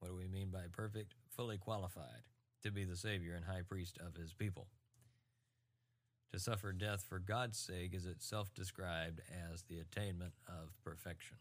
What 0.00 0.08
do 0.08 0.16
we 0.16 0.26
mean 0.26 0.50
by 0.50 0.64
perfect? 0.72 1.14
Fully 1.28 1.58
qualified 1.58 2.22
to 2.62 2.72
be 2.72 2.84
the 2.84 2.96
Savior 2.96 3.34
and 3.34 3.44
high 3.44 3.62
priest 3.62 3.98
of 4.04 4.16
his 4.16 4.32
people. 4.32 4.66
To 6.32 6.38
suffer 6.38 6.72
death 6.72 7.04
for 7.06 7.18
God's 7.18 7.58
sake 7.58 7.94
is 7.94 8.06
itself 8.06 8.54
described 8.54 9.20
as 9.52 9.62
the 9.62 9.80
attainment 9.80 10.32
of 10.48 10.72
perfection. 10.82 11.36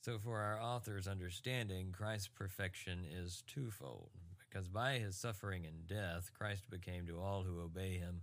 So, 0.00 0.18
for 0.18 0.40
our 0.40 0.60
author's 0.60 1.06
understanding, 1.06 1.92
Christ's 1.92 2.28
perfection 2.28 3.04
is 3.08 3.44
twofold, 3.46 4.10
because 4.38 4.66
by 4.68 4.94
his 4.94 5.16
suffering 5.16 5.66
and 5.66 5.86
death, 5.86 6.30
Christ 6.36 6.68
became 6.68 7.06
to 7.06 7.20
all 7.20 7.42
who 7.42 7.60
obey 7.60 7.98
him 7.98 8.22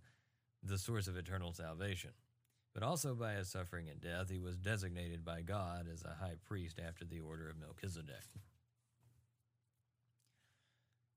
the 0.63 0.77
source 0.77 1.07
of 1.07 1.15
eternal 1.15 1.53
salvation. 1.53 2.11
But 2.73 2.83
also 2.83 3.15
by 3.15 3.33
his 3.33 3.49
suffering 3.49 3.87
and 3.89 4.01
death, 4.01 4.29
he 4.29 4.39
was 4.39 4.57
designated 4.57 5.23
by 5.23 5.41
God 5.43 5.87
as 5.91 6.03
a 6.03 6.17
high 6.21 6.35
priest 6.43 6.77
after 6.85 7.05
the 7.05 7.21
order 7.21 7.49
of 7.49 7.57
Melchizedek. 7.57 8.25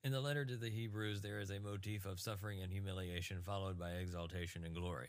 In 0.05 0.13
the 0.13 0.21
letter 0.21 0.45
to 0.45 0.57
the 0.57 0.71
Hebrews, 0.71 1.21
there 1.21 1.41
is 1.41 1.51
a 1.51 1.59
motif 1.59 2.07
of 2.07 2.21
suffering 2.21 2.63
and 2.63 2.73
humiliation 2.73 3.43
followed 3.43 3.79
by 3.79 3.91
exaltation 3.91 4.65
and 4.65 4.75
glory. 4.75 5.09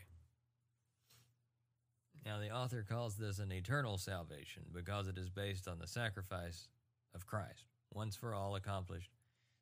Now, 2.24 2.38
the 2.38 2.50
author 2.50 2.84
calls 2.86 3.16
this 3.16 3.38
an 3.38 3.52
eternal 3.52 3.96
salvation 3.96 4.64
because 4.72 5.08
it 5.08 5.16
is 5.16 5.30
based 5.30 5.68
on 5.68 5.78
the 5.78 5.86
sacrifice 5.86 6.68
of 7.14 7.26
Christ. 7.26 7.66
once 7.92 8.14
for 8.14 8.34
all 8.34 8.54
accomplished. 8.54 9.10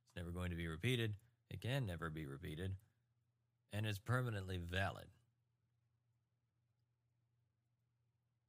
It's 0.05 0.17
never 0.17 0.31
going 0.31 0.51
to 0.51 0.57
be 0.57 0.69
repeated. 0.69 1.15
It 1.51 1.63
can 1.63 1.87
never 1.87 2.11
be 2.11 2.27
repeated. 2.27 2.75
And 3.73 3.87
is 3.87 3.99
permanently 3.99 4.59
valid. 4.59 5.07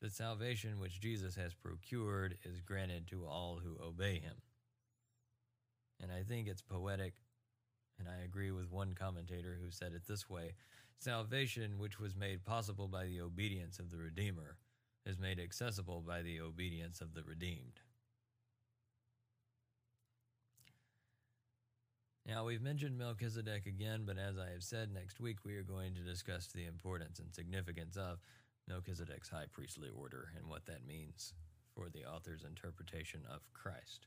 The 0.01 0.09
salvation 0.09 0.79
which 0.79 0.99
Jesus 0.99 1.35
has 1.35 1.53
procured 1.53 2.37
is 2.43 2.61
granted 2.61 3.07
to 3.07 3.25
all 3.25 3.59
who 3.63 3.77
obey 3.81 4.19
him. 4.19 4.35
And 6.01 6.11
I 6.11 6.23
think 6.23 6.47
it's 6.47 6.61
poetic, 6.61 7.15
and 7.99 8.07
I 8.07 8.23
agree 8.23 8.51
with 8.51 8.71
one 8.71 8.93
commentator 8.93 9.57
who 9.61 9.71
said 9.71 9.93
it 9.93 10.07
this 10.07 10.29
way 10.29 10.53
Salvation, 10.99 11.77
which 11.77 11.99
was 11.99 12.15
made 12.15 12.43
possible 12.43 12.87
by 12.87 13.05
the 13.05 13.21
obedience 13.21 13.79
of 13.79 13.89
the 13.89 13.97
Redeemer, 13.97 14.57
is 15.05 15.17
made 15.17 15.39
accessible 15.39 16.01
by 16.05 16.21
the 16.21 16.41
obedience 16.41 17.01
of 17.01 17.13
the 17.13 17.23
redeemed. 17.23 17.79
Now, 22.25 22.45
we've 22.45 22.61
mentioned 22.61 22.97
Melchizedek 22.97 23.65
again, 23.65 24.03
but 24.05 24.19
as 24.19 24.37
I 24.37 24.51
have 24.51 24.61
said, 24.61 24.93
next 24.93 25.19
week 25.19 25.37
we 25.43 25.55
are 25.55 25.63
going 25.63 25.95
to 25.95 26.01
discuss 26.01 26.47
the 26.47 26.65
importance 26.65 27.17
and 27.17 27.33
significance 27.33 27.97
of 27.97 28.19
Melchizedek's 28.67 29.29
high 29.29 29.47
priestly 29.51 29.89
order 29.89 30.29
and 30.37 30.45
what 30.47 30.67
that 30.67 30.85
means 30.85 31.33
for 31.73 31.89
the 31.89 32.05
author's 32.05 32.43
interpretation 32.43 33.21
of 33.33 33.41
Christ. 33.53 34.05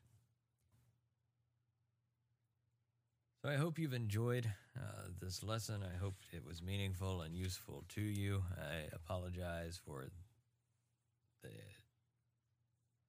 So 3.42 3.48
I 3.48 3.56
hope 3.56 3.76
you've 3.76 3.92
enjoyed 3.92 4.48
uh, 4.78 5.08
this 5.20 5.42
lesson. 5.42 5.82
I 5.82 5.98
hope 5.98 6.14
it 6.32 6.46
was 6.46 6.62
meaningful 6.62 7.22
and 7.22 7.34
useful 7.34 7.82
to 7.96 8.00
you. 8.00 8.44
I 8.56 8.94
apologize 8.94 9.80
for 9.84 10.06
the 11.42 11.50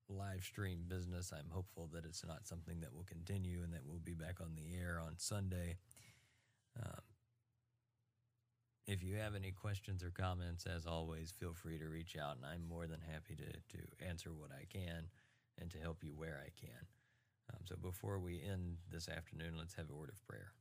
live 0.09 0.43
stream 0.43 0.85
business. 0.87 1.31
I'm 1.31 1.51
hopeful 1.51 1.87
that 1.93 2.03
it's 2.03 2.25
not 2.25 2.47
something 2.47 2.79
that 2.81 2.95
will 2.95 3.03
continue 3.03 3.61
and 3.61 3.71
that 3.73 3.85
we'll 3.85 3.99
be 3.99 4.15
back 4.15 4.41
on 4.41 4.55
the 4.55 4.75
air 4.75 4.99
on 4.99 5.19
Sunday. 5.19 5.77
Um, 6.83 7.01
if 8.87 9.03
you 9.03 9.17
have 9.17 9.35
any 9.35 9.51
questions 9.51 10.01
or 10.01 10.09
comments, 10.09 10.65
as 10.65 10.87
always, 10.87 11.29
feel 11.29 11.53
free 11.53 11.77
to 11.77 11.85
reach 11.85 12.17
out, 12.17 12.37
and 12.37 12.45
I'm 12.45 12.67
more 12.67 12.87
than 12.87 13.01
happy 13.01 13.35
to, 13.35 13.77
to 13.77 14.07
answer 14.09 14.31
what 14.33 14.49
I 14.51 14.65
can 14.65 15.09
and 15.61 15.69
to 15.69 15.77
help 15.77 16.03
you 16.03 16.13
where 16.15 16.41
I 16.43 16.49
can. 16.59 16.87
Um, 17.51 17.59
so 17.65 17.75
before 17.81 18.19
we 18.19 18.41
end 18.41 18.77
this 18.91 19.09
afternoon, 19.09 19.55
let's 19.57 19.75
have 19.75 19.89
a 19.89 19.95
word 19.95 20.09
of 20.09 20.27
prayer. 20.27 20.51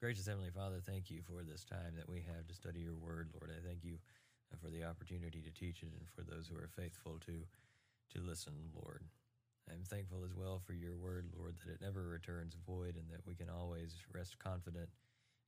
Gracious 0.00 0.26
Heavenly 0.26 0.50
Father, 0.50 0.80
thank 0.84 1.10
you 1.10 1.22
for 1.22 1.42
this 1.42 1.64
time 1.64 1.94
that 1.96 2.08
we 2.08 2.22
have 2.22 2.46
to 2.46 2.54
study 2.54 2.80
your 2.80 2.94
word, 2.94 3.30
Lord. 3.34 3.50
I 3.50 3.66
thank 3.66 3.82
you 3.82 3.98
for 4.62 4.70
the 4.70 4.84
opportunity 4.84 5.42
to 5.42 5.50
teach 5.50 5.82
it 5.82 5.90
and 5.92 6.08
for 6.08 6.22
those 6.22 6.48
who 6.48 6.56
are 6.56 6.68
faithful 6.68 7.18
to 7.26 7.44
to 8.14 8.20
listen, 8.24 8.54
Lord. 8.74 9.04
I'm 9.70 9.84
thankful 9.84 10.24
as 10.24 10.34
well 10.34 10.58
for 10.58 10.72
your 10.72 10.96
word, 10.96 11.26
Lord, 11.36 11.56
that 11.60 11.72
it 11.72 11.82
never 11.82 12.08
returns 12.08 12.56
void 12.66 12.96
and 12.96 13.04
that 13.10 13.26
we 13.26 13.34
can 13.34 13.50
always 13.50 13.96
rest 14.14 14.38
confident 14.38 14.88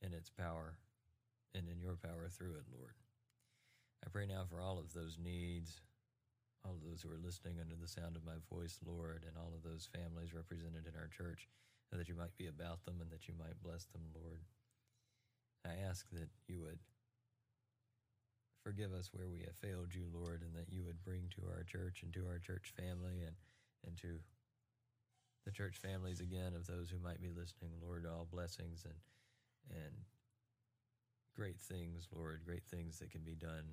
in 0.02 0.12
its 0.12 0.28
power 0.28 0.76
and 1.54 1.68
in 1.68 1.80
your 1.80 1.96
power 1.96 2.28
through 2.28 2.54
it, 2.56 2.68
Lord. 2.76 2.92
I 4.04 4.10
pray 4.10 4.26
now 4.26 4.44
for 4.48 4.60
all 4.60 4.78
of 4.78 4.92
those 4.92 5.16
needs, 5.22 5.80
all 6.64 6.76
of 6.76 6.84
those 6.84 7.02
who 7.02 7.10
are 7.10 7.24
listening 7.24 7.56
under 7.60 7.76
the 7.76 7.88
sound 7.88 8.16
of 8.16 8.24
my 8.24 8.36
voice, 8.52 8.78
Lord, 8.84 9.24
and 9.26 9.36
all 9.36 9.52
of 9.56 9.64
those 9.64 9.88
families 9.88 10.34
represented 10.34 10.84
in 10.84 10.94
our 10.98 11.08
church, 11.08 11.48
that 11.92 12.08
you 12.08 12.14
might 12.14 12.36
be 12.36 12.46
about 12.46 12.84
them 12.84 13.00
and 13.00 13.10
that 13.10 13.26
you 13.26 13.34
might 13.38 13.58
bless 13.62 13.84
them, 13.90 14.02
Lord. 14.14 14.40
I 15.66 15.88
ask 15.88 16.08
that 16.12 16.28
you 16.48 16.60
would 16.60 16.78
forgive 18.62 18.92
us 18.92 19.10
where 19.12 19.28
we 19.28 19.40
have 19.40 19.56
failed 19.56 19.94
you, 19.94 20.04
Lord, 20.12 20.42
and 20.42 20.54
that 20.54 20.72
you 20.72 20.84
would 20.84 21.02
bring 21.02 21.28
to 21.36 21.48
our 21.48 21.64
church 21.64 22.02
and 22.02 22.12
to 22.12 22.26
our 22.28 22.38
church 22.38 22.72
family 22.76 23.24
and, 23.24 23.36
and 23.86 23.96
to 23.98 24.20
the 25.44 25.50
church 25.50 25.78
families 25.80 26.20
again 26.20 26.52
of 26.54 26.66
those 26.66 26.90
who 26.90 26.98
might 27.02 27.22
be 27.22 27.32
listening, 27.32 27.72
Lord, 27.82 28.06
all 28.06 28.28
blessings 28.30 28.84
and 28.84 28.94
and 29.70 29.92
great 31.36 31.60
things, 31.60 32.08
Lord, 32.14 32.40
great 32.44 32.64
things 32.64 32.98
that 32.98 33.10
can 33.10 33.20
be 33.22 33.34
done 33.34 33.64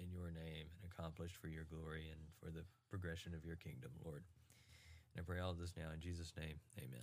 in 0.00 0.10
your 0.10 0.30
name 0.30 0.66
and 0.82 0.90
accomplished 0.90 1.36
for 1.36 1.48
your 1.48 1.64
glory 1.64 2.08
and 2.10 2.20
for 2.40 2.50
the 2.50 2.64
progression 2.90 3.34
of 3.34 3.44
your 3.44 3.56
kingdom, 3.56 3.90
Lord. 4.04 4.22
And 5.14 5.22
I 5.22 5.26
pray 5.26 5.40
all 5.40 5.50
of 5.50 5.58
this 5.58 5.74
now 5.76 5.90
in 5.94 6.00
Jesus' 6.00 6.32
name. 6.38 6.60
Amen. 6.78 7.02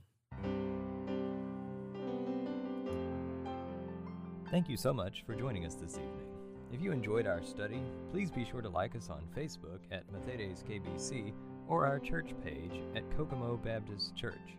Thank 4.52 4.70
you 4.70 4.78
so 4.78 4.94
much 4.94 5.24
for 5.26 5.34
joining 5.34 5.66
us 5.66 5.76
this 5.76 5.94
evening. 5.94 6.28
If 6.72 6.82
you 6.82 6.92
enjoyed 6.92 7.28
our 7.28 7.44
study, 7.44 7.82
please 8.12 8.32
be 8.32 8.46
sure 8.46 8.62
to 8.62 8.70
like 8.70 8.96
us 8.96 9.10
on 9.10 9.24
Facebook 9.36 9.80
at 9.92 10.04
Mathetes 10.12 10.64
KBC 10.64 11.34
or 11.68 11.86
our 11.86 12.00
church 12.00 12.34
page 12.44 12.82
at 12.96 13.10
Kokomo 13.16 13.58
Baptist 13.58 14.16
Church. 14.16 14.58